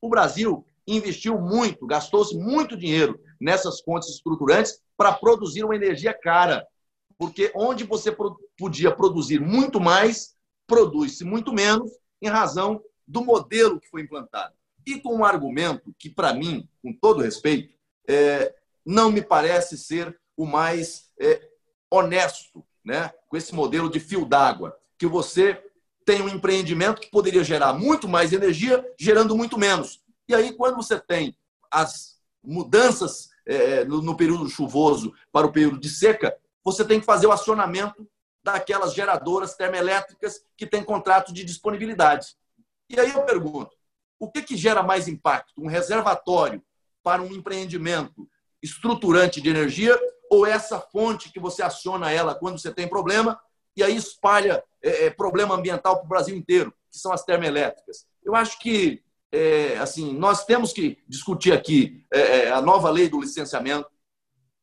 [0.00, 6.66] o Brasil investiu muito, gastou-se muito dinheiro nessas fontes estruturantes para produzir uma energia cara,
[7.16, 8.14] porque onde você
[8.58, 10.34] podia produzir muito mais,
[10.66, 11.90] produz-se muito menos
[12.20, 14.54] em razão do modelo que foi implantado
[14.86, 17.74] e com um argumento que, para mim, com todo respeito,
[18.08, 18.54] é,
[18.84, 21.48] não me parece ser o mais é,
[21.90, 23.12] honesto, né?
[23.28, 25.62] com esse modelo de fio d'água, que você
[26.04, 30.02] tem um empreendimento que poderia gerar muito mais energia, gerando muito menos.
[30.28, 31.36] E aí, quando você tem
[31.70, 37.06] as mudanças é, no, no período chuvoso para o período de seca, você tem que
[37.06, 38.06] fazer o acionamento
[38.42, 42.34] daquelas geradoras termoelétricas que têm contrato de disponibilidade.
[42.88, 43.76] E aí eu pergunto,
[44.22, 45.60] o que, que gera mais impacto?
[45.60, 46.62] Um reservatório
[47.02, 48.28] para um empreendimento
[48.62, 49.98] estruturante de energia
[50.30, 53.40] ou essa fonte que você aciona ela quando você tem problema
[53.76, 58.06] e aí espalha é, é problema ambiental para o Brasil inteiro, que são as termoelétricas?
[58.22, 59.02] Eu acho que
[59.32, 63.90] é, assim nós temos que discutir aqui é, é, a nova lei do licenciamento,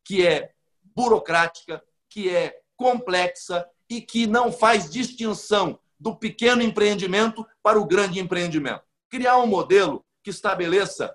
[0.06, 0.54] que é
[0.96, 8.22] burocrática, que é complexa e que não faz distinção do pequeno empreendimento para o grande
[8.22, 11.14] empreendimento criar um modelo que estabeleça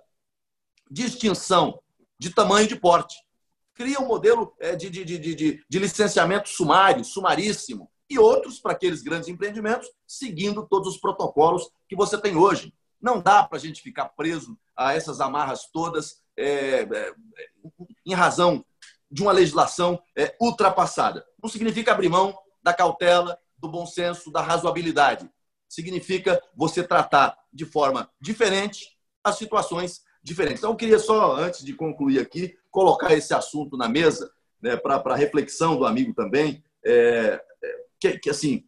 [0.91, 1.81] distinção
[2.19, 3.17] de tamanho e de porte.
[3.75, 8.73] Cria um modelo é, de, de, de, de, de licenciamento sumário, sumaríssimo, e outros para
[8.73, 12.73] aqueles grandes empreendimentos, seguindo todos os protocolos que você tem hoje.
[13.01, 17.15] Não dá para a gente ficar preso a essas amarras todas é, é,
[18.05, 18.65] em razão
[19.11, 21.25] de uma legislação é, ultrapassada.
[21.43, 25.29] Não significa abrir mão da cautela, do bom senso, da razoabilidade
[25.75, 30.59] significa você tratar de forma diferente as situações diferentes.
[30.59, 35.15] Então, eu queria só, antes de concluir aqui, colocar esse assunto na mesa, né, para
[35.15, 38.65] reflexão do amigo também, é, é, que, que, assim,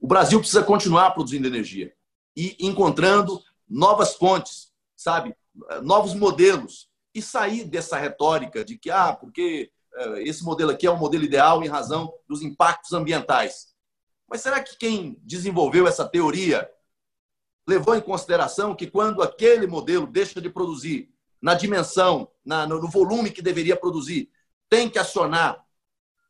[0.00, 1.92] o Brasil precisa continuar produzindo energia
[2.36, 5.34] e encontrando novas fontes, sabe?
[5.82, 10.90] Novos modelos e sair dessa retórica de que, ah, porque é, esse modelo aqui é
[10.90, 13.73] o modelo ideal em razão dos impactos ambientais.
[14.28, 16.70] Mas será que quem desenvolveu essa teoria
[17.66, 21.10] levou em consideração que quando aquele modelo deixa de produzir
[21.40, 24.30] na dimensão, na, no volume que deveria produzir,
[24.68, 25.64] tem que acionar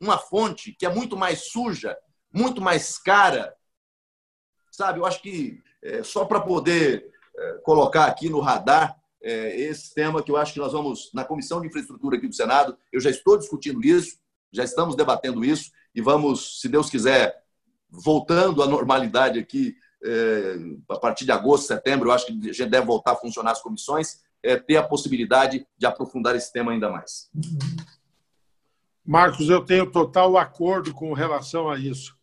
[0.01, 1.97] uma fonte que é muito mais suja,
[2.33, 3.57] muito mais cara?
[4.71, 9.95] Sabe, eu acho que é, só para poder é, colocar aqui no radar é, esse
[9.95, 13.01] tema que eu acho que nós vamos, na Comissão de Infraestrutura aqui do Senado, eu
[13.01, 14.19] já estou discutindo isso,
[14.53, 17.44] já estamos debatendo isso e vamos, se Deus quiser,
[18.03, 20.57] voltando à normalidade aqui é,
[20.91, 24.23] a partir de agosto, setembro, eu acho que já deve voltar a funcionar as comissões,
[24.43, 27.31] é, ter a possibilidade de aprofundar esse tema ainda mais.
[29.05, 32.15] Marcos, eu tenho total acordo com relação a isso.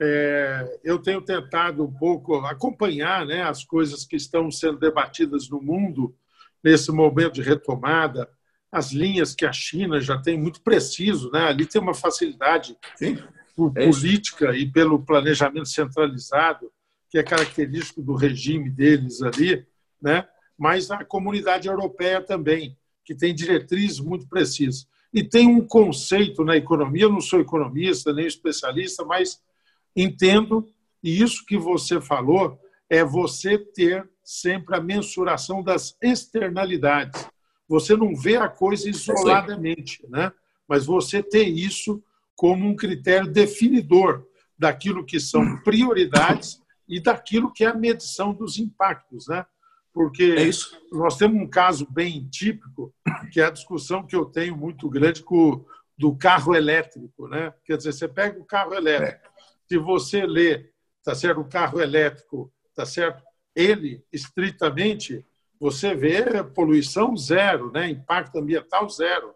[0.00, 5.60] é, eu tenho tentado um pouco acompanhar né, as coisas que estão sendo debatidas no
[5.60, 6.14] mundo
[6.62, 8.28] nesse momento de retomada,
[8.72, 11.46] as linhas que a China já tem muito preciso, né?
[11.46, 13.18] ali tem uma facilidade Sim,
[13.54, 16.70] por é política e pelo planejamento centralizado,
[17.08, 19.64] que é característico do regime deles ali,
[20.00, 20.26] né?
[20.58, 24.86] mas a comunidade europeia também, que tem diretrizes muito precisas.
[25.12, 29.40] E tem um conceito na economia, eu não sou economista nem especialista, mas
[29.94, 30.66] entendo,
[31.02, 32.58] e isso que você falou
[32.90, 37.28] é você ter sempre a mensuração das externalidades.
[37.68, 40.32] Você não vê a coisa isoladamente, né?
[40.66, 42.02] mas você ter isso
[42.34, 44.26] como um critério definidor
[44.58, 49.26] daquilo que são prioridades e daquilo que é a medição dos impactos.
[49.28, 49.44] Né?
[49.92, 52.94] Porque é nós temos um caso bem típico,
[53.32, 55.64] que é a discussão que eu tenho muito grande com
[55.96, 57.28] do carro elétrico.
[57.28, 57.52] Né?
[57.64, 59.30] Quer dizer, você pega o carro elétrico, é.
[59.68, 60.72] se você lê
[61.04, 63.22] tá certo, o carro elétrico, tá certo,
[63.54, 65.24] ele estritamente,
[65.60, 67.90] você vê poluição zero, né?
[67.90, 69.34] impacto ambiental zero.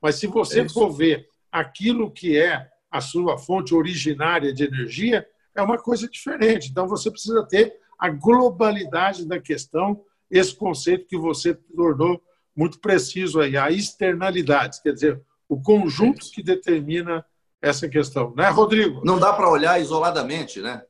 [0.00, 5.26] Mas se você é for ver aquilo que é a sua fonte originária de energia,
[5.54, 6.70] é uma coisa diferente.
[6.70, 12.22] Então você precisa ter a globalidade da questão, esse conceito que você tornou
[12.56, 17.24] muito preciso aí, a externalidade, quer dizer, o conjunto que determina
[17.60, 19.04] essa questão, né, Rodrigo?
[19.04, 20.82] Não dá para olhar isoladamente, né?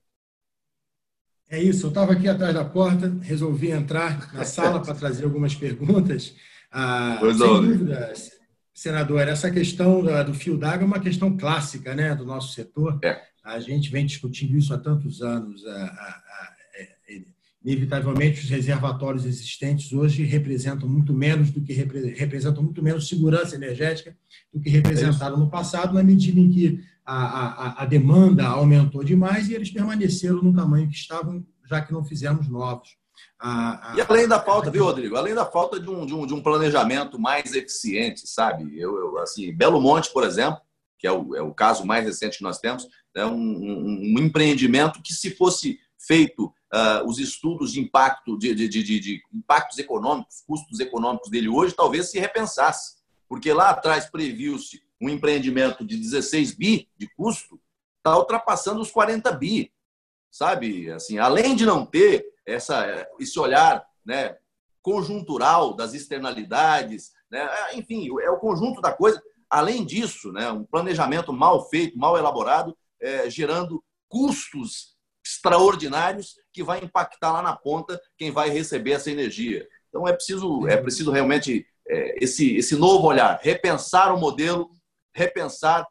[1.49, 5.55] É isso, eu estava aqui atrás da porta, resolvi entrar na sala para trazer algumas
[5.55, 6.35] perguntas.
[6.71, 8.13] Ah, sem dúvida,
[8.81, 12.99] senador, essa questão do fio d'água é uma questão clássica né, do nosso setor.
[13.05, 13.21] É.
[13.45, 15.67] A gente vem discutindo isso há tantos anos.
[15.67, 17.23] A, a, a, é,
[17.63, 24.17] inevitavelmente, os reservatórios existentes hoje representam muito menos do que representam muito menos segurança energética
[24.51, 29.71] do que representaram no passado, na medida em que a, demanda aumentou demais e eles
[29.71, 32.97] permaneceram no tamanho que estavam, já que não fizemos novos.
[33.41, 35.17] A, e além da falta, viu, Rodrigo?
[35.17, 38.79] Além da falta de um, de um, de um planejamento mais eficiente, sabe?
[38.79, 40.61] Eu, eu, assim, Belo Monte, por exemplo,
[40.99, 42.87] que é o, é o caso mais recente que nós temos,
[43.17, 48.55] é um, um, um empreendimento que, se fosse feito uh, os estudos de impacto, de,
[48.55, 52.97] de, de, de impactos econômicos, custos econômicos dele hoje, talvez se repensasse.
[53.27, 57.59] Porque lá atrás previu-se um empreendimento de 16 bi de custo
[57.97, 59.73] está ultrapassando os 40 bi,
[60.31, 60.91] sabe?
[60.91, 64.37] Assim, além de não ter essa, esse olhar né,
[64.83, 67.49] conjuntural das externalidades, né?
[67.75, 69.23] enfim, é o conjunto da coisa.
[69.49, 76.83] Além disso, né, um planejamento mal feito, mal elaborado, é, gerando custos extraordinários que vai
[76.83, 79.67] impactar lá na ponta quem vai receber essa energia.
[79.89, 84.71] Então é preciso, é preciso realmente é, esse, esse novo olhar, repensar o modelo
[85.15, 85.87] repensar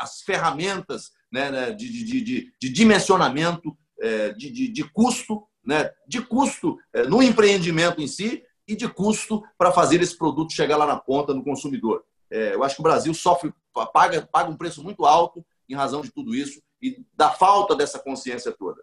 [0.00, 5.90] as ferramentas né, né de, de, de, de dimensionamento, é, de, de, de, custo, né,
[6.06, 10.76] de custo é, no empreendimento em si e de custo para fazer esse produto chegar
[10.76, 12.04] lá na ponta no consumidor.
[12.30, 13.52] É, eu acho que o Brasil sofre,
[13.92, 17.98] paga, paga um preço muito alto em razão de tudo isso e da falta dessa
[17.98, 18.82] consciência toda.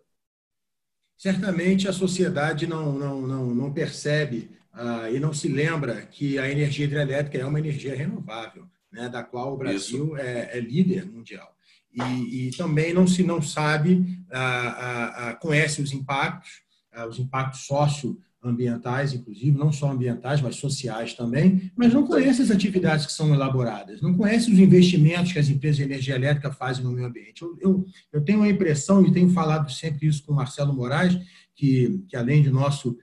[1.17, 6.49] Certamente a sociedade não, não, não, não percebe ah, e não se lembra que a
[6.49, 11.55] energia hidrelétrica é uma energia renovável né, da qual o Brasil é, é, líder mundial.
[11.93, 16.70] E, e, também não se não sabe, ah, ah, conhece os impactos, ah,
[17.09, 23.05] os impactos socioambientais, inclusive, não só ambientais, mas sociais também, mas não conhece as atividades
[23.05, 26.91] que são elaboradas, não conhece os investimentos que as empresas de energia elétrica fazem no
[26.91, 27.41] meio ambiente.
[27.41, 31.17] Eu, eu, eu tenho a impressão, e tenho falado sempre isso com o Marcelo Moraes,
[31.55, 32.97] que, que além de nosso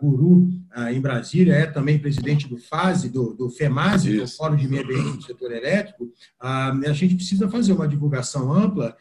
[0.00, 0.48] guru
[0.90, 5.16] em Brasília, é também presidente do FASE, do, do FEMASE, do Fórum de Meio Ambiente
[5.16, 8.96] do Setor Elétrico, a gente precisa fazer uma divulgação ampla.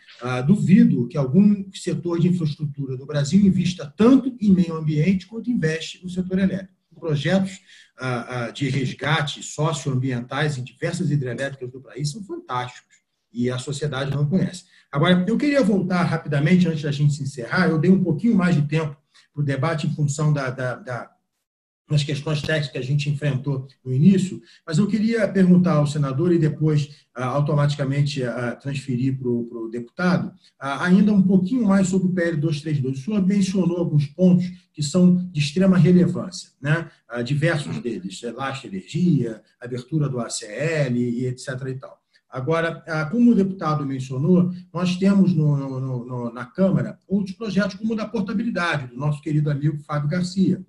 [0.48, 6.02] duvido que algum setor de infraestrutura do Brasil invista tanto em meio ambiente quanto investe
[6.04, 6.74] no setor elétrico.
[7.00, 7.60] Projetos
[8.54, 12.96] de resgate socioambientais em diversas hidrelétricas do país são fantásticos
[13.32, 14.64] e a sociedade não conhece.
[14.92, 18.56] Agora, eu queria voltar rapidamente, antes da gente se encerrar, eu dei um pouquinho mais
[18.56, 18.96] de tempo
[19.36, 21.12] para o debate em função da, da, da,
[21.90, 26.32] das questões técnicas que a gente enfrentou no início, mas eu queria perguntar ao senador
[26.32, 32.08] e depois ah, automaticamente ah, transferir para o deputado ah, ainda um pouquinho mais sobre
[32.08, 32.98] o PL 232.
[32.98, 36.90] O senhor mencionou alguns pontos que são de extrema relevância, né?
[37.24, 41.48] diversos deles, Lasta Energia, abertura do ACL e etc.
[41.68, 42.05] e tal.
[42.36, 47.78] Agora, ah, como o deputado mencionou, nós temos no, no, no, na Câmara outros projetos,
[47.78, 50.62] como o da portabilidade, do nosso querido amigo Fábio Garcia.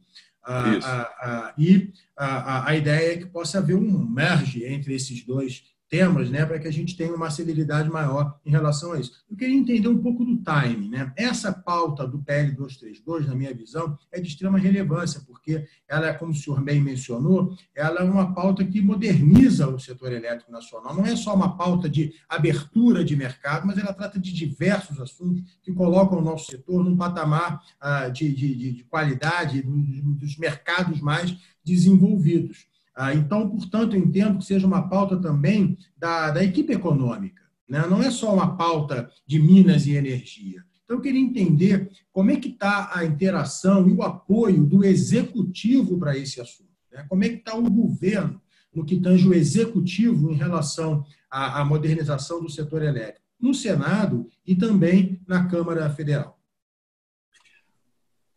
[0.44, 5.24] Ah, ah, ah, e a, a, ideia é que possa haver um merge entre esses
[5.24, 9.12] dois temas, né, para que a gente tenha uma celeridade maior em relação a isso.
[9.30, 11.12] Eu queria entender um pouco do time, né?
[11.16, 16.32] Essa pauta do PL 232, na minha visão, é de extrema relevância, porque ela, como
[16.32, 20.95] o senhor bem mencionou, ela é uma pauta que moderniza o setor elétrico nacional.
[20.95, 25.43] Não é só uma pauta de abertura de mercado, mas ela trata de diversos assuntos
[25.62, 31.37] que colocam o nosso setor num patamar ah, de, de, de qualidade dos mercados mais
[31.64, 32.66] desenvolvidos.
[32.97, 37.42] Ah, então, portanto, entendo que seja uma pauta também da, da equipe econômica.
[37.68, 37.86] Né?
[37.86, 40.64] Não é só uma pauta de Minas e energia.
[40.82, 45.99] Então, eu queria entender como é que está a interação e o apoio do executivo
[45.99, 46.70] para esse assunto.
[46.90, 47.05] Né?
[47.09, 48.40] Como é que está o governo
[48.76, 54.28] no que tange o executivo em relação à, à modernização do setor elétrico, no Senado
[54.47, 56.36] e também na Câmara Federal.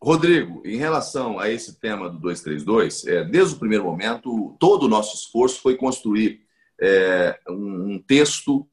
[0.02, 4.89] Rodrigo, em relação a esse tema do 232, é, desde o primeiro momento, todo o
[4.89, 6.41] nosso esforço foi construir
[6.82, 8.66] é, um texto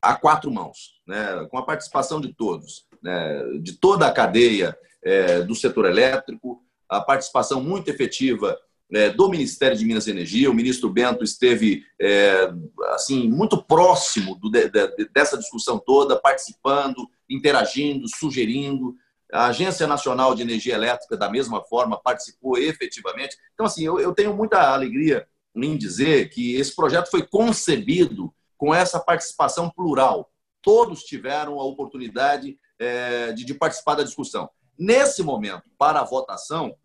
[0.00, 5.40] a quatro mãos, né, com a participação de todos, né, de toda a cadeia é,
[5.40, 8.58] do setor elétrico, a participação muito efetiva
[8.92, 10.50] é, do Ministério de Minas e Energia.
[10.50, 12.52] O ministro Bento esteve é,
[12.90, 18.94] assim muito próximo do, de, de, dessa discussão toda, participando, interagindo, sugerindo.
[19.32, 23.36] A Agência Nacional de Energia Elétrica, da mesma forma, participou efetivamente.
[23.54, 28.74] Então, assim, eu, eu tenho muita alegria em dizer que esse projeto foi concebido com
[28.74, 30.30] essa participação plural.
[30.62, 34.48] Todos tiveram a oportunidade é, de, de participar da discussão.
[34.78, 36.76] Nesse momento, para a votação,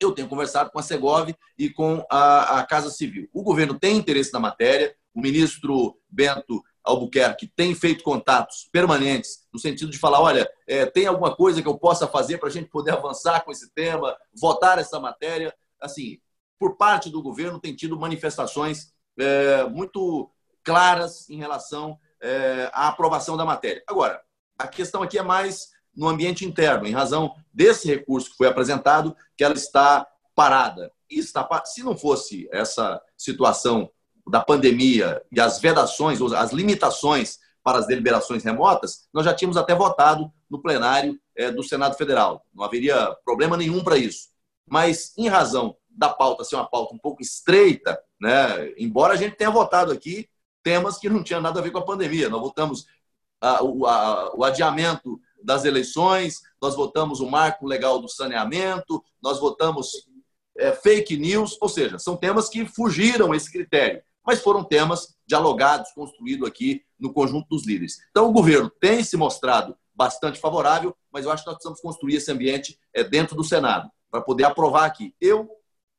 [0.00, 3.28] eu tenho conversado com a Segov e com a, a, Casa Civil.
[3.32, 9.58] O governo tem interesse na matéria, o ministro Bento Albuquerque tem feito contatos permanentes no
[9.58, 12.68] sentido de falar: olha, é, tem alguma coisa que eu possa fazer para a gente
[12.68, 15.54] poder avançar com esse tema, votar essa matéria.
[15.80, 16.18] Assim,
[16.58, 20.30] por parte do governo, tem tido manifestações é, muito
[20.64, 23.82] claras em relação é, à aprovação da matéria.
[23.86, 24.20] Agora,
[24.58, 29.14] a questão aqui é mais no ambiente interno, em razão desse recurso que foi apresentado,
[29.36, 30.90] que ela está parada.
[31.10, 33.90] E está, se não fosse essa situação
[34.26, 39.74] da pandemia e as vedações, as limitações para as deliberações remotas, nós já tínhamos até
[39.74, 42.44] votado no plenário é, do Senado Federal.
[42.52, 44.28] Não haveria problema nenhum para isso.
[44.68, 49.36] Mas, em razão da pauta ser uma pauta um pouco estreita, né, embora a gente
[49.36, 50.28] tenha votado aqui
[50.62, 52.86] temas que não tinham nada a ver com a pandemia, nós votamos
[53.40, 60.08] a, a, o adiamento das eleições, nós votamos o marco legal do saneamento, nós votamos
[60.56, 65.90] é, fake news, ou seja, são temas que fugiram esse critério mas foram temas dialogados,
[65.92, 67.98] construídos aqui no conjunto dos líderes.
[68.10, 72.16] Então, o governo tem se mostrado bastante favorável, mas eu acho que nós precisamos construir
[72.16, 75.14] esse ambiente é, dentro do Senado, para poder aprovar aqui.
[75.20, 75.48] Eu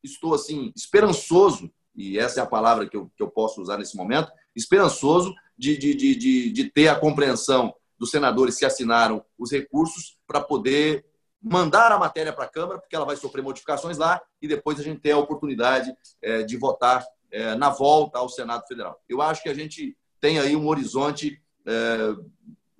[0.03, 3.95] estou, assim, esperançoso, e essa é a palavra que eu, que eu posso usar nesse
[3.95, 10.17] momento, esperançoso de, de, de, de ter a compreensão dos senadores que assinaram os recursos
[10.27, 11.05] para poder
[11.41, 14.83] mandar a matéria para a Câmara, porque ela vai sofrer modificações lá, e depois a
[14.83, 19.01] gente ter a oportunidade é, de votar é, na volta ao Senado Federal.
[19.09, 22.15] Eu acho que a gente tem aí um horizonte é,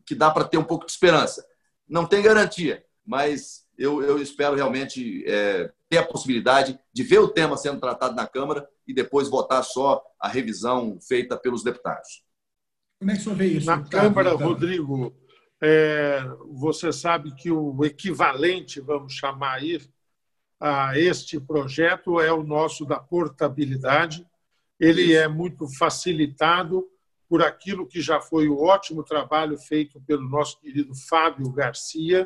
[0.06, 1.46] que dá para ter um pouco de esperança.
[1.90, 7.28] Não tem garantia, mas eu, eu espero realmente é, ter a possibilidade de ver o
[7.28, 12.24] tema sendo tratado na Câmara e depois votar só a revisão feita pelos deputados.
[13.00, 13.66] Como é que o senhor vê isso?
[13.66, 15.14] Na Câmara, Rodrigo,
[15.62, 16.22] é,
[16.52, 19.82] você sabe que o equivalente, vamos chamar aí,
[20.60, 24.26] a este projeto é o nosso da portabilidade,
[24.84, 26.86] ele é muito facilitado
[27.30, 32.24] por aquilo que já foi o ótimo trabalho feito pelo nosso querido Fábio Garcia,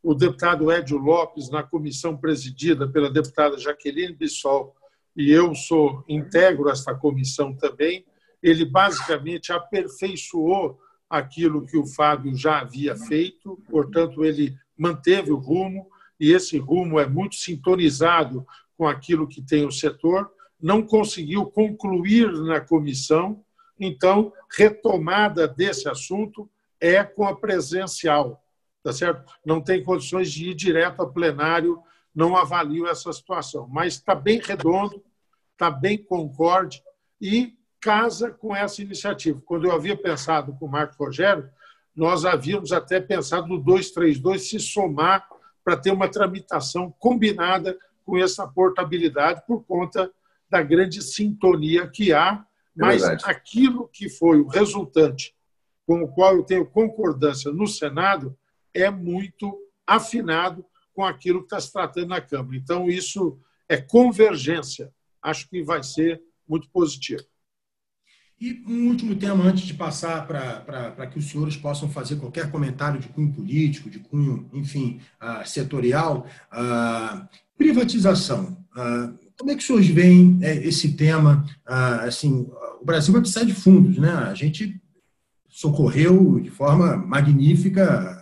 [0.00, 4.76] o deputado Edio Lopes, na comissão presidida pela deputada Jaqueline Bissol,
[5.16, 8.06] e eu sou integro esta comissão também,
[8.40, 10.78] ele basicamente aperfeiçoou
[11.10, 17.00] aquilo que o Fábio já havia feito, portanto, ele manteve o rumo, e esse rumo
[17.00, 18.46] é muito sintonizado
[18.76, 20.30] com aquilo que tem o setor
[20.60, 23.44] não conseguiu concluir na comissão,
[23.78, 28.42] então, retomada desse assunto é com a presencial,
[28.82, 29.32] tá certo?
[29.44, 31.80] Não tem condições de ir direto a plenário,
[32.14, 35.02] não avalio essa situação, mas está bem redondo,
[35.52, 36.82] está bem concorde
[37.20, 39.40] e casa com essa iniciativa.
[39.44, 41.48] Quando eu havia pensado com o Marco Rogério,
[41.94, 45.28] nós havíamos até pensado no 232 se somar
[45.64, 50.10] para ter uma tramitação combinada com essa portabilidade por conta
[50.50, 52.44] da grande sintonia que há,
[52.74, 55.34] mas é aquilo que foi o resultante
[55.86, 58.36] com o qual eu tenho concordância no Senado
[58.74, 62.56] é muito afinado com aquilo que está se tratando na Câmara.
[62.56, 64.92] Então, isso é convergência.
[65.22, 67.24] Acho que vai ser muito positivo.
[68.40, 73.00] E um último tema, antes de passar para que os senhores possam fazer qualquer comentário
[73.00, 78.64] de cunho político, de cunho, enfim, uh, setorial, uh, privatização.
[78.76, 81.44] Uh, como é que os senhores veem é, esse tema?
[81.64, 82.46] assim,
[82.80, 84.10] o Brasil vai precisar de fundos, né?
[84.10, 84.80] A gente
[85.48, 88.16] socorreu de forma magnífica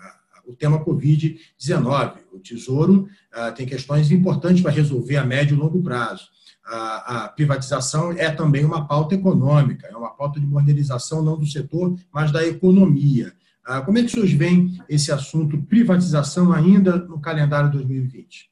[0.46, 2.18] o tema Covid-19.
[2.32, 3.08] O Tesouro
[3.56, 6.28] tem questões importantes para resolver a médio e longo prazo
[6.66, 11.46] a, a, privatização é também uma pauta econômica, é uma pauta de modernização não do
[11.46, 13.32] setor, mas da economia.
[13.64, 18.50] Ah, como é que os senhores veem esse assunto privatização ainda no calendário 2020?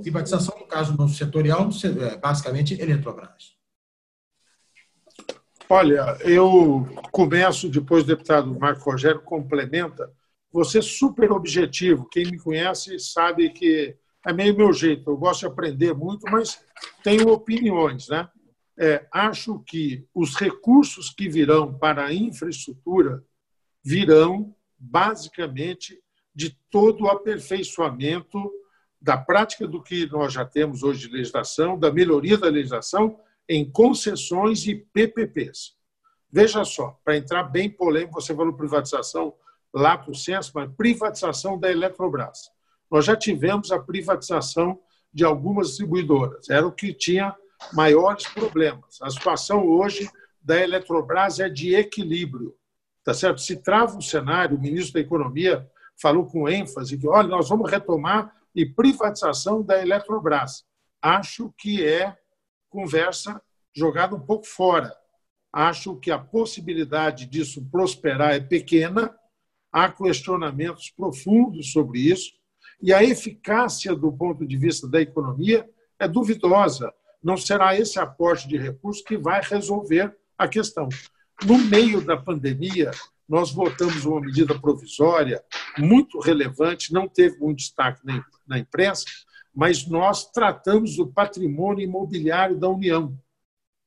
[0.00, 3.56] Privatização, no caso no setorial, é, basicamente Eletrobras.
[5.68, 10.12] Olha, eu começo, depois o deputado Marco Rogério complementa.
[10.52, 12.08] Você é super objetivo.
[12.10, 13.96] Quem me conhece sabe que
[14.26, 15.10] é meio meu jeito.
[15.10, 16.62] Eu gosto de aprender muito, mas
[17.02, 18.28] tenho opiniões, né?
[18.78, 23.22] É, acho que os recursos que virão para a infraestrutura
[23.82, 25.98] virão basicamente
[26.34, 28.50] de todo o aperfeiçoamento
[29.02, 33.18] da prática do que nós já temos hoje de legislação, da melhoria da legislação
[33.48, 35.74] em concessões e PPPs.
[36.30, 39.34] Veja só, para entrar bem polêmico, você falou privatização
[39.74, 42.50] lá para o censo, mas privatização da Eletrobras
[42.92, 44.78] nós já tivemos a privatização
[45.10, 46.50] de algumas distribuidoras.
[46.50, 47.34] Era o que tinha
[47.72, 49.00] maiores problemas.
[49.00, 50.10] A situação hoje
[50.42, 52.54] da Eletrobras é de equilíbrio.
[53.02, 53.40] Tá certo?
[53.40, 55.66] Se trava o cenário, o ministro da Economia
[55.96, 60.64] falou com ênfase que, olha, nós vamos retomar e privatização da Eletrobras.
[61.00, 62.16] Acho que é
[62.68, 63.40] conversa
[63.74, 64.94] jogada um pouco fora.
[65.52, 69.14] Acho que a possibilidade disso prosperar é pequena.
[69.70, 72.32] Há questionamentos profundos sobre isso
[72.82, 75.68] e a eficácia do ponto de vista da economia
[75.98, 76.92] é duvidosa.
[77.22, 80.88] Não será esse aporte de recursos que vai resolver a questão.
[81.44, 82.90] No meio da pandemia,
[83.32, 85.42] nós votamos uma medida provisória
[85.78, 88.02] muito relevante, não teve muito destaque
[88.46, 89.06] na imprensa,
[89.54, 93.18] mas nós tratamos do patrimônio imobiliário da União,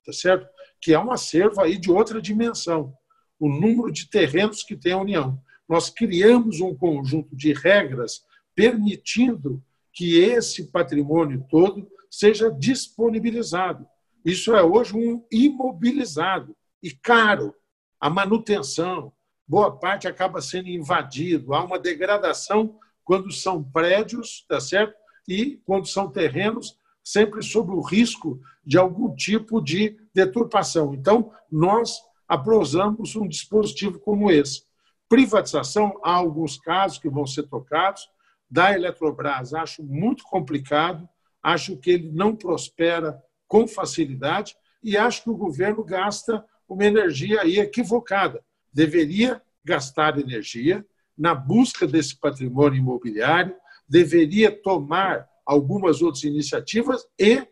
[0.04, 0.50] tá certo?
[0.82, 2.92] Que é um acervo aí de outra dimensão,
[3.40, 5.40] o número de terrenos que tem a União.
[5.70, 8.24] Nós criamos um conjunto de regras
[8.56, 9.64] permitindo
[9.94, 13.86] que esse patrimônio todo seja disponibilizado.
[14.26, 17.54] Isso é hoje um imobilizado e caro.
[18.00, 19.14] A manutenção,
[19.48, 24.96] boa parte acaba sendo invadido, há uma degradação quando são prédios, tá certo?
[25.28, 30.94] E quando são terrenos, sempre sob o risco de algum tipo de deturpação.
[30.94, 34.64] Então, nós aprosamos um dispositivo como esse.
[35.08, 38.10] Privatização, há alguns casos que vão ser tocados,
[38.50, 41.08] da Eletrobras acho muito complicado,
[41.42, 47.42] acho que ele não prospera com facilidade e acho que o governo gasta uma energia
[47.42, 48.44] aí equivocada.
[48.76, 50.86] Deveria gastar energia
[51.18, 53.56] na busca desse patrimônio imobiliário,
[53.88, 57.48] deveria tomar algumas outras iniciativas e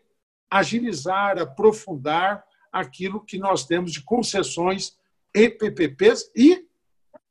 [0.50, 4.98] agilizar, aprofundar aquilo que nós temos de concessões
[5.34, 6.66] e PPPs e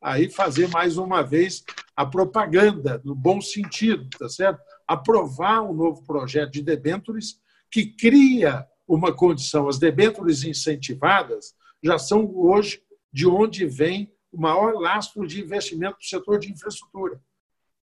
[0.01, 1.63] aí fazer mais uma vez
[1.95, 4.59] a propaganda, no bom sentido, tá certo?
[4.87, 7.39] Aprovar um novo projeto de debêntures
[7.69, 9.67] que cria uma condição.
[9.67, 11.53] As debêntures incentivadas
[11.83, 12.81] já são hoje
[13.13, 17.21] de onde vem o maior lastro de investimento do setor de infraestrutura.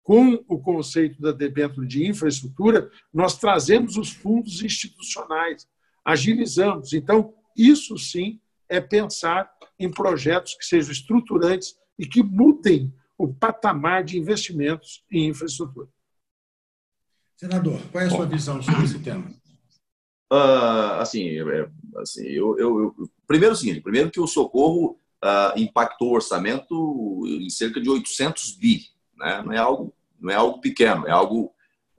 [0.04, 5.68] Com o conceito da debênture de infraestrutura, nós trazemos os fundos institucionais,
[6.04, 6.94] agilizamos.
[6.94, 14.04] Então, isso sim é pensar em projetos que sejam estruturantes e que mudem o patamar
[14.04, 15.88] de investimentos em infraestrutura.
[17.38, 19.26] Senador, qual é a sua visão sobre esse tema?
[20.32, 25.60] Uh, assim, é, assim eu, eu, eu, primeiro o seguinte, primeiro que o socorro uh,
[25.60, 28.82] impactou o orçamento em cerca de 800 bi,
[29.18, 29.42] né?
[29.44, 31.54] não é algo não é algo pequeno, é algo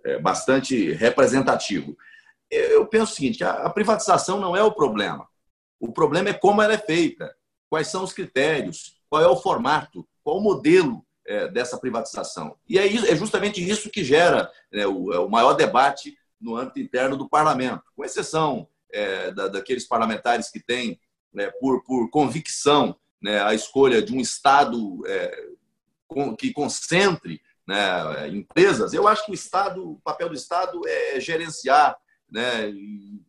[0.05, 1.97] é, bastante representativo.
[2.51, 5.29] Eu penso o seguinte, a, privatização não é o problema.
[5.79, 7.35] O problema é como ela é feita,
[7.69, 12.57] quais são os critérios, qual é o formato, qual o modelo é, dessa privatização.
[12.69, 16.79] E é, é, justamente isso que gera né, o, é o, maior debate no âmbito
[16.79, 21.01] interno do parlamento, com exceção é, da, daqueles parlamentares que têm,
[21.33, 25.49] né, por, por, convicção, né, a escolha de um Estado é,
[26.39, 28.93] que concentre né, empresas.
[28.93, 31.97] Eu acho que o Estado, o papel do Estado é gerenciar.
[32.31, 32.73] Né,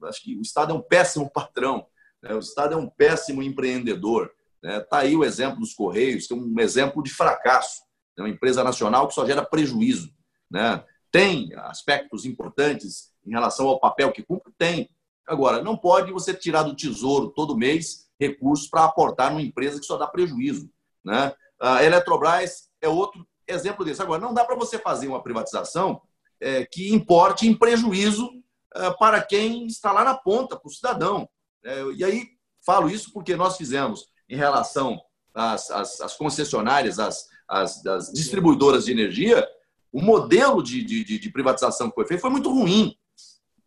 [0.04, 1.86] acho que o Estado é um péssimo patrão,
[2.22, 4.32] né, o Estado é um péssimo empreendedor.
[4.64, 5.04] Está né?
[5.04, 7.82] aí o exemplo dos Correios, que é um exemplo de fracasso.
[8.18, 10.12] É uma empresa nacional que só gera prejuízo.
[10.50, 10.84] Né?
[11.12, 14.52] Tem aspectos importantes em relação ao papel que cumpre?
[14.58, 14.90] Tem.
[15.28, 19.86] Agora, não pode você tirar do tesouro todo mês recursos para aportar numa empresa que
[19.86, 20.70] só dá prejuízo.
[21.04, 21.34] Né?
[21.60, 24.02] A Eletrobras é outro exemplo desse.
[24.02, 26.02] Agora, não dá para você fazer uma privatização
[26.40, 28.30] é, que importe em prejuízo
[28.76, 31.28] é, para quem está lá na ponta, para o cidadão.
[31.64, 32.28] É, e aí,
[32.66, 35.02] falo isso porque nós fizemos em relação
[35.34, 39.48] às, às, às concessionárias, às, às, às, distribuidoras de energia,
[39.92, 42.96] o modelo de, de, de privatização que foi feito foi muito ruim.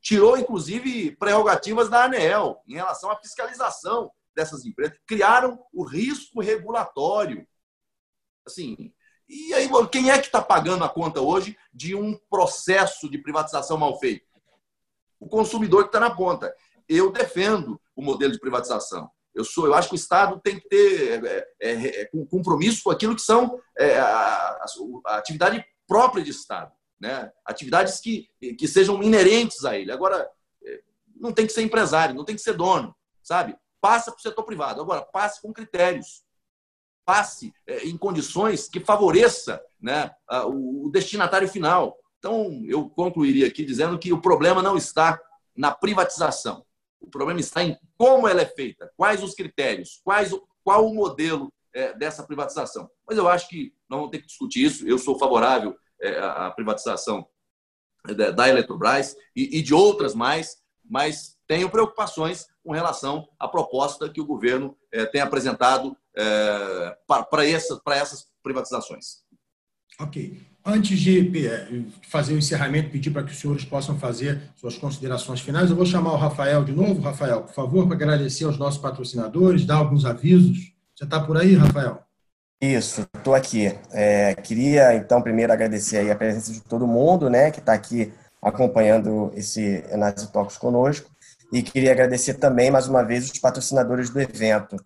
[0.03, 4.99] Tirou, inclusive, prerrogativas da ANEEL em relação à fiscalização dessas empresas.
[5.07, 7.47] Criaram o risco regulatório.
[8.47, 8.93] Assim,
[9.29, 13.79] e aí, quem é que está pagando a conta hoje de um processo de privatização
[13.79, 14.27] mal feito?
[15.21, 16.53] O consumidor que está na ponta.
[16.89, 19.09] Eu defendo o modelo de privatização.
[19.33, 22.91] Eu sou, eu acho que o Estado tem que ter é, é, é, compromisso com
[22.91, 24.59] aquilo que são é, a,
[25.07, 27.31] a, atividade própria de Estado, né?
[27.47, 28.29] Atividades que,
[28.59, 29.93] que sejam inerentes a ele.
[29.93, 30.29] Agora,
[30.65, 30.83] é,
[31.15, 33.57] não tem que ser empresário, não tem que ser dono, sabe?
[33.81, 34.81] Passa para o setor privado.
[34.81, 36.23] Agora, passe com critérios
[37.11, 40.13] passe é, em condições que favoreça né,
[40.47, 41.99] o destinatário final.
[42.21, 45.21] Então, eu concluiria aqui dizendo que o problema não está
[45.57, 46.65] na privatização.
[47.01, 50.33] O problema está em como ela é feita, quais os critérios, quais,
[50.63, 52.89] qual o modelo é, dessa privatização.
[53.05, 54.87] Mas eu acho que não vamos ter que discutir isso.
[54.87, 57.27] Eu sou favorável é, à privatização
[58.35, 64.27] da Eletrobras e de outras mais, mas tenho preocupações com relação à proposta que o
[64.27, 64.77] governo
[65.13, 66.97] tem apresentado é,
[67.31, 69.21] para essas, essas privatizações.
[69.99, 70.41] Ok.
[70.65, 71.69] Antes de é,
[72.09, 75.87] fazer o encerramento, pedir para que os senhores possam fazer suas considerações finais, eu vou
[75.87, 77.01] chamar o Rafael de novo.
[77.01, 80.73] Rafael, por favor, para agradecer aos nossos patrocinadores, dar alguns avisos.
[80.95, 82.03] Você está por aí, Rafael?
[82.61, 83.75] Isso, estou aqui.
[83.91, 88.13] É, queria, então, primeiro agradecer a presença de todo mundo né, que está aqui
[88.43, 91.11] acompanhando esse Enase Talks conosco.
[91.53, 94.77] E queria agradecer também, mais uma vez, os patrocinadores do evento,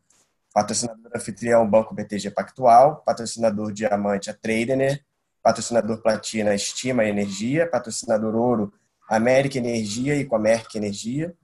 [0.55, 3.03] Patrocinador anfitrião, Banco BTG Pactual.
[3.05, 5.01] Patrocinador diamante, a Tradener.
[5.43, 7.69] Patrocinador platina, Estima Energia.
[7.69, 8.73] Patrocinador ouro,
[9.11, 11.35] América Energia e Comerc Energia.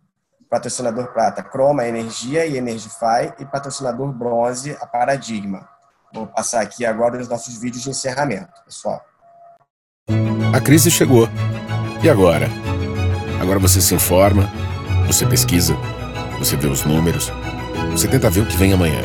[0.48, 3.34] Patrocinador prata, Croma Energia e Energify.
[3.40, 5.68] E patrocinador bronze, a Paradigma.
[6.14, 9.04] Vou passar aqui agora os nossos vídeos de encerramento, pessoal.
[10.54, 11.28] A crise chegou.
[12.02, 12.46] E agora?
[13.40, 14.48] Agora você se informa,
[15.12, 15.76] você pesquisa,
[16.38, 17.32] você vê os números
[17.90, 19.00] você tenta ver o que vem amanhã.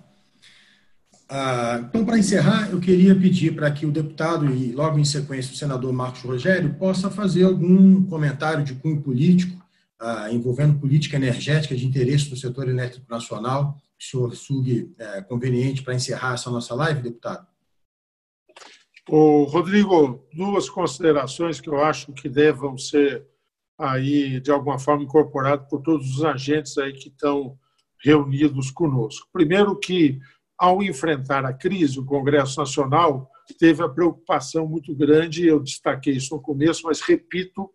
[1.28, 5.52] Ah, então, para encerrar, eu queria pedir para que o deputado e, logo em sequência,
[5.52, 9.62] o senador Marcos Rogério possa fazer algum comentário de cunho político
[10.00, 13.78] ah, envolvendo política energética de interesse do setor elétrico nacional.
[14.00, 17.46] O senhor sugue é, conveniente para encerrar essa nossa live, deputado?
[19.10, 23.28] O Rodrigo, duas considerações que eu acho que devam ser
[23.78, 27.58] aí de alguma forma incorporadas por todos os agentes aí que estão
[28.04, 29.28] reunidos conosco.
[29.32, 30.20] Primeiro que,
[30.58, 33.30] ao enfrentar a crise, o Congresso Nacional
[33.60, 37.70] teve a preocupação muito grande, eu destaquei isso no começo, mas repito,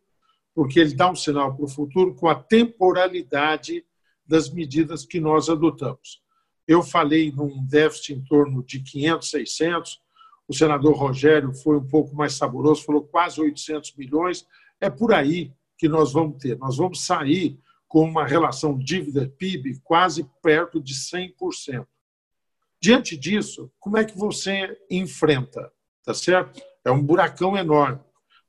[0.55, 3.85] porque ele dá um sinal para o futuro com a temporalidade
[4.27, 6.23] das medidas que nós adotamos.
[6.67, 10.01] Eu falei num déficit em torno de 500, 600,
[10.47, 14.47] o senador Rogério foi um pouco mais saboroso, falou quase 800 milhões,
[14.81, 15.53] é por aí
[15.83, 16.57] que nós vamos ter.
[16.59, 21.85] Nós vamos sair com uma relação dívida-PIB quase perto de 100%.
[22.81, 25.73] Diante disso, como é que você enfrenta?
[26.05, 26.63] Tá certo?
[26.85, 27.99] É um buracão enorme.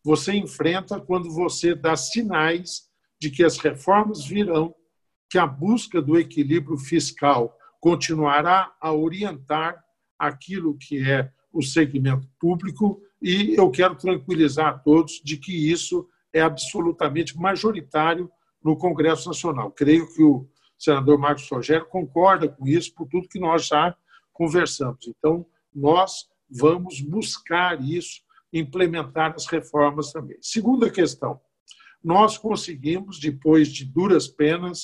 [0.04, 2.84] Você enfrenta quando você dá sinais
[3.20, 4.76] de que as reformas virão,
[5.28, 9.84] que a busca do equilíbrio fiscal continuará a orientar
[10.20, 16.08] aquilo que é o segmento público e eu quero tranquilizar a todos de que isso
[16.34, 18.30] é absolutamente majoritário
[18.64, 19.72] no Congresso Nacional.
[19.72, 20.48] Creio que o
[20.78, 23.96] senador Marcos Rogério concorda com isso por tudo que nós já
[24.34, 25.08] conversamos.
[25.08, 30.38] Então, nós vamos buscar isso, implementar as reformas também.
[30.42, 31.40] Segunda questão,
[32.04, 34.82] nós conseguimos, depois de duras penas,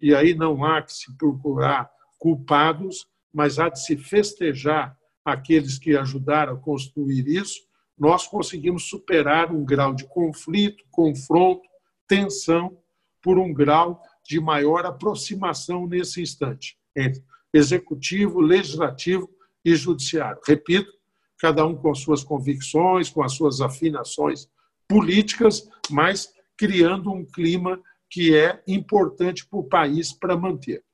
[0.00, 5.96] e aí não há que se procurar culpados, mas há de se festejar aqueles que
[5.96, 7.60] ajudaram a construir isso,
[7.98, 11.62] nós conseguimos superar um grau de conflito, confronto,
[12.06, 12.76] tensão,
[13.22, 19.30] por um grau de maior aproximação nesse instante entre executivo, legislativo
[19.64, 20.40] e judiciário.
[20.46, 20.90] Repito,
[21.38, 24.48] cada um com suas convicções, com as suas afinações
[24.88, 30.84] políticas, mas criando um clima que é importante para o país para manter.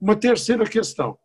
[0.00, 1.18] Uma terceira questão: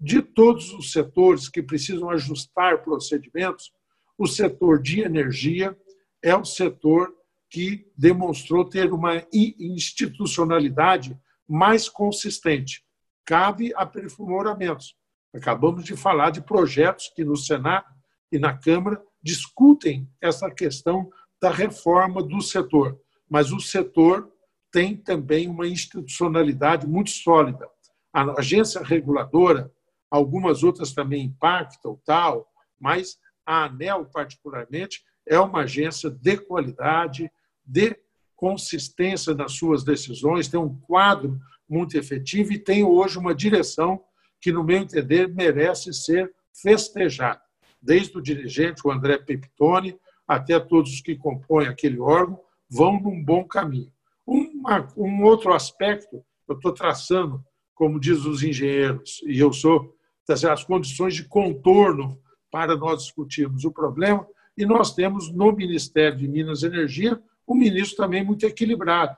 [0.00, 3.72] de todos os setores que precisam ajustar procedimentos,
[4.18, 5.76] o setor de energia
[6.22, 7.12] é o setor
[7.50, 11.18] que demonstrou ter uma institucionalidade
[11.48, 12.84] mais consistente.
[13.24, 14.96] Cabe aprimoramentos.
[15.34, 17.86] Acabamos de falar de projetos que no Senado
[18.30, 21.08] e na Câmara discutem essa questão
[21.40, 24.30] da reforma do setor, mas o setor
[24.72, 27.68] tem também uma institucionalidade muito sólida.
[28.12, 29.70] A agência reguladora,
[30.10, 32.48] algumas outras também impactam, tal,
[32.80, 33.16] mas
[33.46, 37.30] a ANEL, particularmente, é uma agência de qualidade,
[37.64, 37.96] de
[38.36, 41.38] consistência nas suas decisões, tem um quadro
[41.68, 44.02] muito efetivo e tem hoje uma direção
[44.40, 47.40] que, no meu entender, merece ser festejada.
[47.80, 53.22] Desde o dirigente, o André Peptoni, até todos os que compõem aquele órgão, vão num
[53.22, 53.92] bom caminho.
[54.26, 57.44] Uma, um outro aspecto, eu estou traçando,
[57.74, 59.94] como diz os engenheiros, e eu sou,
[60.28, 62.18] as condições de contorno
[62.54, 64.24] para nós discutirmos o problema,
[64.56, 69.16] e nós temos no Ministério de Minas e Energia um ministro também muito equilibrado,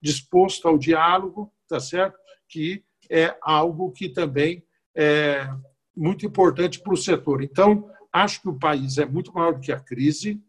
[0.00, 2.18] disposto ao diálogo, tá certo?
[2.48, 4.64] Que é algo que também
[4.96, 5.46] é
[5.94, 7.42] muito importante para o setor.
[7.42, 10.42] Então, acho que o país é muito maior do que a crise.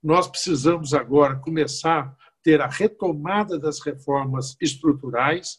[0.00, 5.58] Nós precisamos agora começar a ter a retomada das reformas estruturais,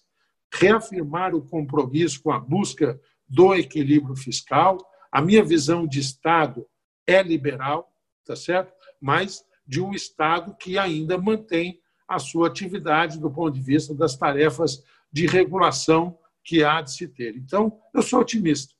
[0.49, 2.97] reafirmar o compromisso com a busca
[3.27, 4.77] do equilíbrio fiscal.
[5.11, 6.65] A minha visão de Estado
[7.05, 7.93] é liberal,
[8.25, 8.73] tá certo?
[8.99, 14.15] Mas de um Estado que ainda mantém a sua atividade do ponto de vista das
[14.15, 17.35] tarefas de regulação que há de se ter.
[17.35, 18.73] Então, eu sou otimista.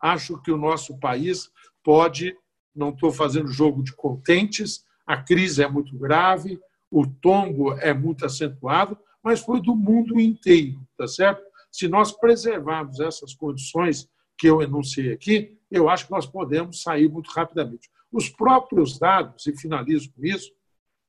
[0.00, 1.50] Acho que o nosso país
[1.82, 2.36] pode,
[2.74, 6.60] não estou fazendo jogo de contentes, a crise é muito grave,
[6.90, 11.42] o tombo é muito acentuado, mas foi do mundo inteiro, tá certo?
[11.70, 17.08] Se nós preservarmos essas condições que eu enunciei aqui, eu acho que nós podemos sair
[17.08, 17.88] muito rapidamente.
[18.12, 20.50] Os próprios dados, e finalizo com isso,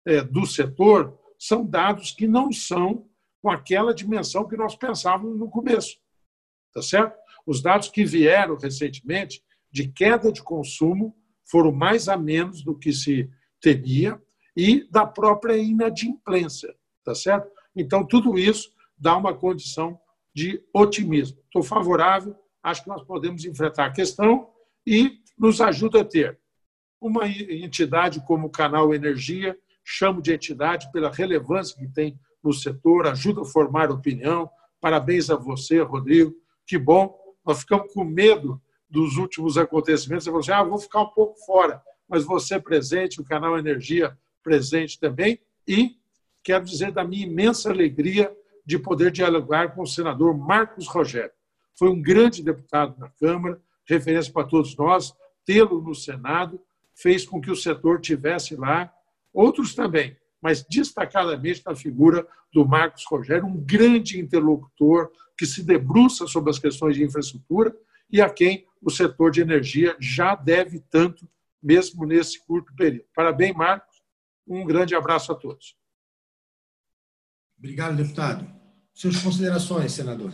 [0.05, 3.09] é, do setor, são dados que não são
[3.41, 5.97] com aquela dimensão que nós pensávamos no começo.
[6.73, 7.17] Tá certo?
[7.45, 11.15] Os dados que vieram recentemente de queda de consumo
[11.49, 13.29] foram mais a menos do que se
[13.59, 14.21] temia
[14.55, 16.73] e da própria inadimplência,
[17.03, 17.49] tá certo?
[17.75, 19.99] Então tudo isso dá uma condição
[20.33, 21.39] de otimismo.
[21.45, 24.50] Estou favorável, acho que nós podemos enfrentar a questão
[24.85, 26.39] e nos ajuda a ter
[26.99, 33.07] uma entidade como o Canal Energia, chamo de entidade pela relevância que tem no setor,
[33.07, 34.49] ajuda a formar opinião.
[34.79, 36.33] Parabéns a você, Rodrigo.
[36.65, 37.17] Que bom.
[37.45, 40.25] Nós ficamos com medo dos últimos acontecimentos.
[40.25, 44.15] Você falou assim: ah, vou ficar um pouco fora, mas você presente, o canal Energia
[44.43, 45.39] presente também.
[45.67, 45.95] E
[46.43, 48.35] quero dizer da minha imensa alegria
[48.65, 51.31] de poder dialogar com o senador Marcos Rogério.
[51.77, 53.59] Foi um grande deputado na Câmara,
[53.91, 55.13] referência para todos nós,
[55.45, 56.59] tê-lo no Senado
[56.93, 58.93] fez com que o setor tivesse lá,
[59.33, 66.27] outros também, mas destacadamente na figura do Marcos Rogério, um grande interlocutor que se debruça
[66.27, 67.75] sobre as questões de infraestrutura
[68.11, 71.27] e a quem o setor de energia já deve tanto,
[71.61, 73.05] mesmo nesse curto período.
[73.15, 74.01] Parabéns, Marcos.
[74.47, 75.75] Um grande abraço a todos.
[77.57, 78.47] Obrigado, deputado.
[78.93, 80.33] Suas considerações, senador.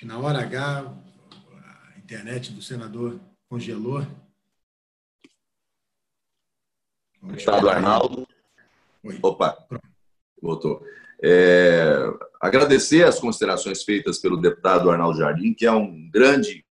[0.00, 0.80] Que na hora H
[1.92, 3.20] a internet do senador
[3.50, 4.00] congelou.
[7.20, 8.26] Deputado Arnaldo.
[9.04, 9.18] Oi.
[9.22, 9.58] Opa.
[10.40, 10.82] Voltou.
[11.22, 11.98] É,
[12.40, 16.64] agradecer as considerações feitas pelo deputado Arnaldo Jardim, que é um grande.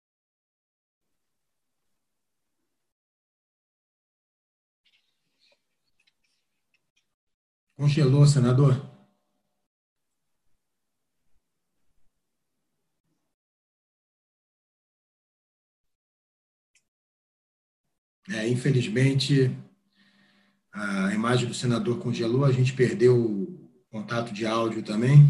[7.77, 8.98] Congelou, senador.
[18.29, 19.51] É, infelizmente,
[20.71, 25.27] a imagem do senador congelou, a gente perdeu o contato de áudio também.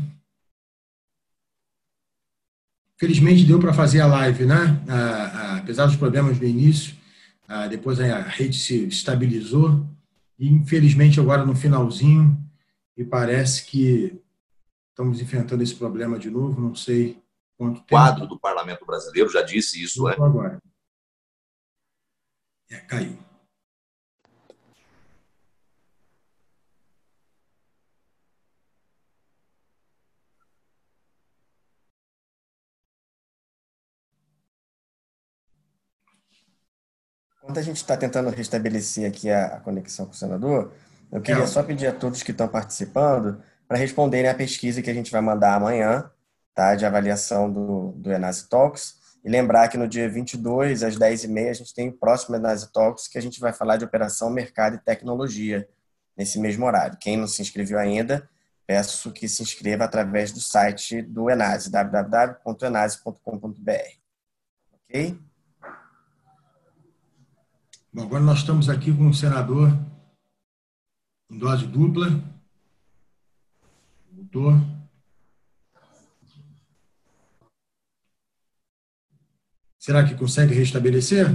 [2.97, 4.83] Felizmente deu para fazer a live, né?
[5.57, 6.93] apesar dos problemas no início,
[7.69, 9.87] depois a rede se estabilizou
[10.37, 12.37] e infelizmente agora no finalzinho
[12.97, 14.21] e parece que
[14.89, 17.17] estamos enfrentando esse problema de novo, não sei
[17.57, 17.85] quanto tempo.
[17.85, 20.13] O quadro do Parlamento Brasileiro já disse isso, é?
[20.13, 20.61] Agora.
[22.71, 23.17] É, caiu.
[37.41, 40.71] Enquanto a gente está tentando restabelecer aqui a, a, conexão com o senador,
[41.11, 41.47] eu queria é.
[41.47, 45.21] só pedir a todos que estão participando para responderem à pesquisa que a gente vai
[45.21, 46.11] mandar amanhã,
[46.53, 51.49] tá, de avaliação do, do Enase Talks, e lembrar que no dia 22, às 10h30,
[51.49, 54.75] a gente tem o próximo Enase Talks, que a gente vai falar de operação, mercado
[54.75, 55.67] e tecnologia,
[56.17, 56.97] nesse mesmo horário.
[56.99, 58.29] Quem não se inscreveu ainda,
[58.65, 63.99] peço que se inscreva através do site do Enase, www.enase.com.br.
[64.73, 65.19] Ok?
[67.91, 69.77] Bom, agora nós estamos aqui com o senador
[71.29, 72.07] em dose dupla.
[74.11, 74.78] Doutor.
[79.89, 81.25] Será que consegue restabelecer?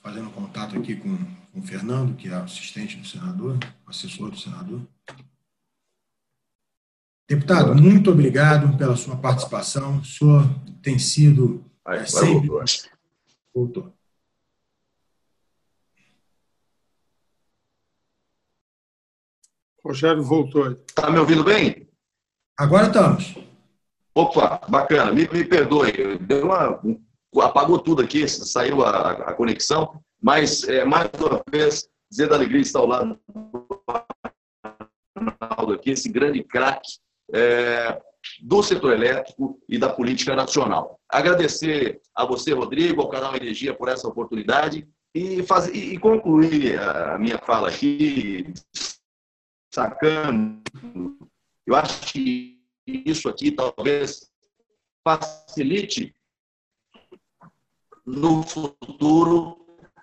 [0.00, 1.16] Fazendo contato aqui com,
[1.52, 4.86] com o Fernando, que é assistente do senador, assessor do senador.
[7.28, 9.98] Deputado, muito obrigado pela sua participação.
[9.98, 10.44] O senhor
[10.80, 12.48] tem sido Aí, é, sempre...
[13.52, 13.92] Voltou.
[19.84, 20.72] Rogério voltou.
[20.72, 21.88] Está me ouvindo bem?
[22.58, 23.34] Agora estamos.
[24.14, 25.12] Opa, bacana.
[25.12, 26.18] Me, me perdoe.
[26.18, 26.80] Deu uma,
[27.42, 30.00] apagou tudo aqui, saiu a, a conexão.
[30.22, 33.82] Mas, é, mais uma vez, dizer da alegria de estar ao lado do
[35.16, 36.98] Ronaldo aqui, esse grande craque
[37.32, 37.98] é,
[38.42, 41.00] do setor elétrico e da política nacional.
[41.08, 47.18] Agradecer a você, Rodrigo, ao canal Energia por essa oportunidade e, fazer, e concluir a
[47.18, 48.52] minha fala aqui
[49.72, 50.62] sacando.
[51.66, 54.30] Eu acho que isso aqui talvez
[55.06, 56.14] facilite
[58.04, 59.60] no futuro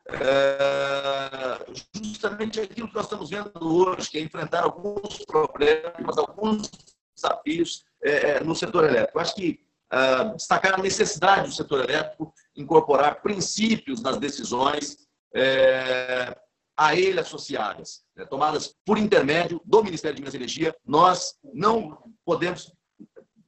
[0.09, 1.65] é,
[2.01, 6.71] justamente aquilo que nós estamos vendo hoje, que é enfrentar alguns problemas, alguns
[7.15, 9.17] desafios é, no setor elétrico.
[9.17, 9.59] Eu acho que
[9.93, 16.37] uh, destacar a necessidade do setor elétrico incorporar princípios nas decisões é,
[16.77, 20.75] a ele associadas, né, tomadas por intermédio do Ministério de Minas e Energia.
[20.85, 22.71] Nós não podemos.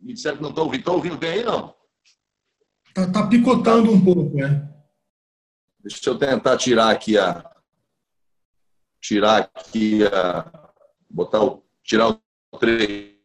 [0.02, 0.80] Me disseram que não estão ouvindo.
[0.80, 1.76] Estão ouvindo bem aí, não?
[2.88, 4.68] Está tá picotando um pouco, né?
[5.80, 7.48] Deixa eu tentar tirar aqui a.
[9.00, 10.72] Tirar aqui a.
[11.10, 11.64] Botar o.
[11.84, 13.19] Tirar o 3.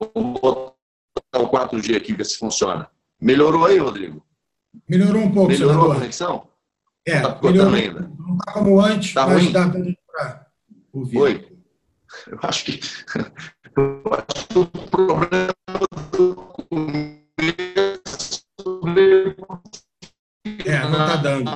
[0.00, 0.74] Vamos botar
[1.38, 2.88] o 4G aqui, ver se funciona.
[3.20, 4.24] Melhorou aí, Rodrigo?
[4.88, 5.92] Melhorou um pouco, Melhorou senador.
[5.92, 6.48] a conexão?
[7.06, 8.00] É, tá melhorou, ainda.
[8.18, 9.52] Não está como antes, tá mas ruim?
[9.52, 10.46] dá para
[10.92, 11.18] ouvir.
[11.18, 11.58] Oi?
[12.28, 12.80] Eu acho que,
[13.76, 15.52] eu acho que o problema
[16.12, 17.18] do começo...
[20.64, 21.50] É, não está dando.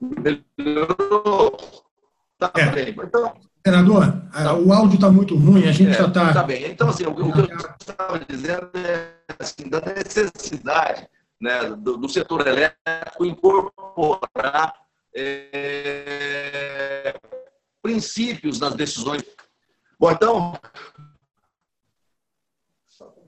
[0.00, 1.56] Melhorou.
[2.38, 2.70] Tá É.
[2.70, 2.90] bem.
[2.90, 3.34] Então,
[3.66, 6.32] Senador, a- o áudio está muito ruim, a gente é, já está.
[6.32, 6.70] tá bem.
[6.70, 7.46] Então, assim, o, o que eu
[7.80, 11.08] estava dizendo é assim, da necessidade
[11.40, 14.74] né, do, do setor elétrico incorporar
[15.14, 17.14] é,
[17.82, 19.22] princípios nas decisões.
[19.98, 20.58] Bom, então,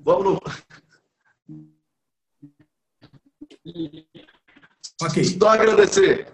[0.00, 0.40] vamos no...
[5.02, 5.24] Ok.
[5.24, 6.28] Só agradecer.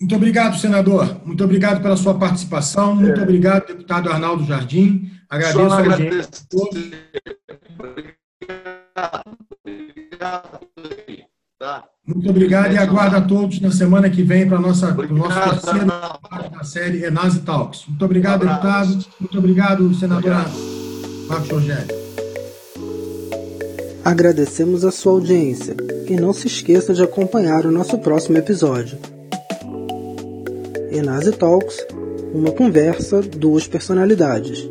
[0.00, 1.20] Muito obrigado, senador.
[1.24, 2.94] Muito obrigado pela sua participação.
[2.94, 3.22] Muito é.
[3.22, 5.10] obrigado, deputado Arnaldo Jardim.
[5.28, 6.90] Agradeço a audiência a todos.
[9.64, 10.60] Obrigado.
[11.58, 11.84] Tá.
[12.06, 16.62] Muito obrigado e aguardo a todos na semana que vem para o nosso terceiro da
[16.62, 17.86] série Enase Talks.
[17.88, 19.06] Muito obrigado, um deputado.
[19.18, 20.34] Muito obrigado, senador
[21.28, 21.96] Marcos Rogério.
[24.04, 25.74] Agradecemos a sua audiência
[26.06, 29.15] e não se esqueça de acompanhar o nosso próximo episódio.
[30.90, 31.86] Enase Talks,
[32.32, 34.68] uma conversa, duas personalidades.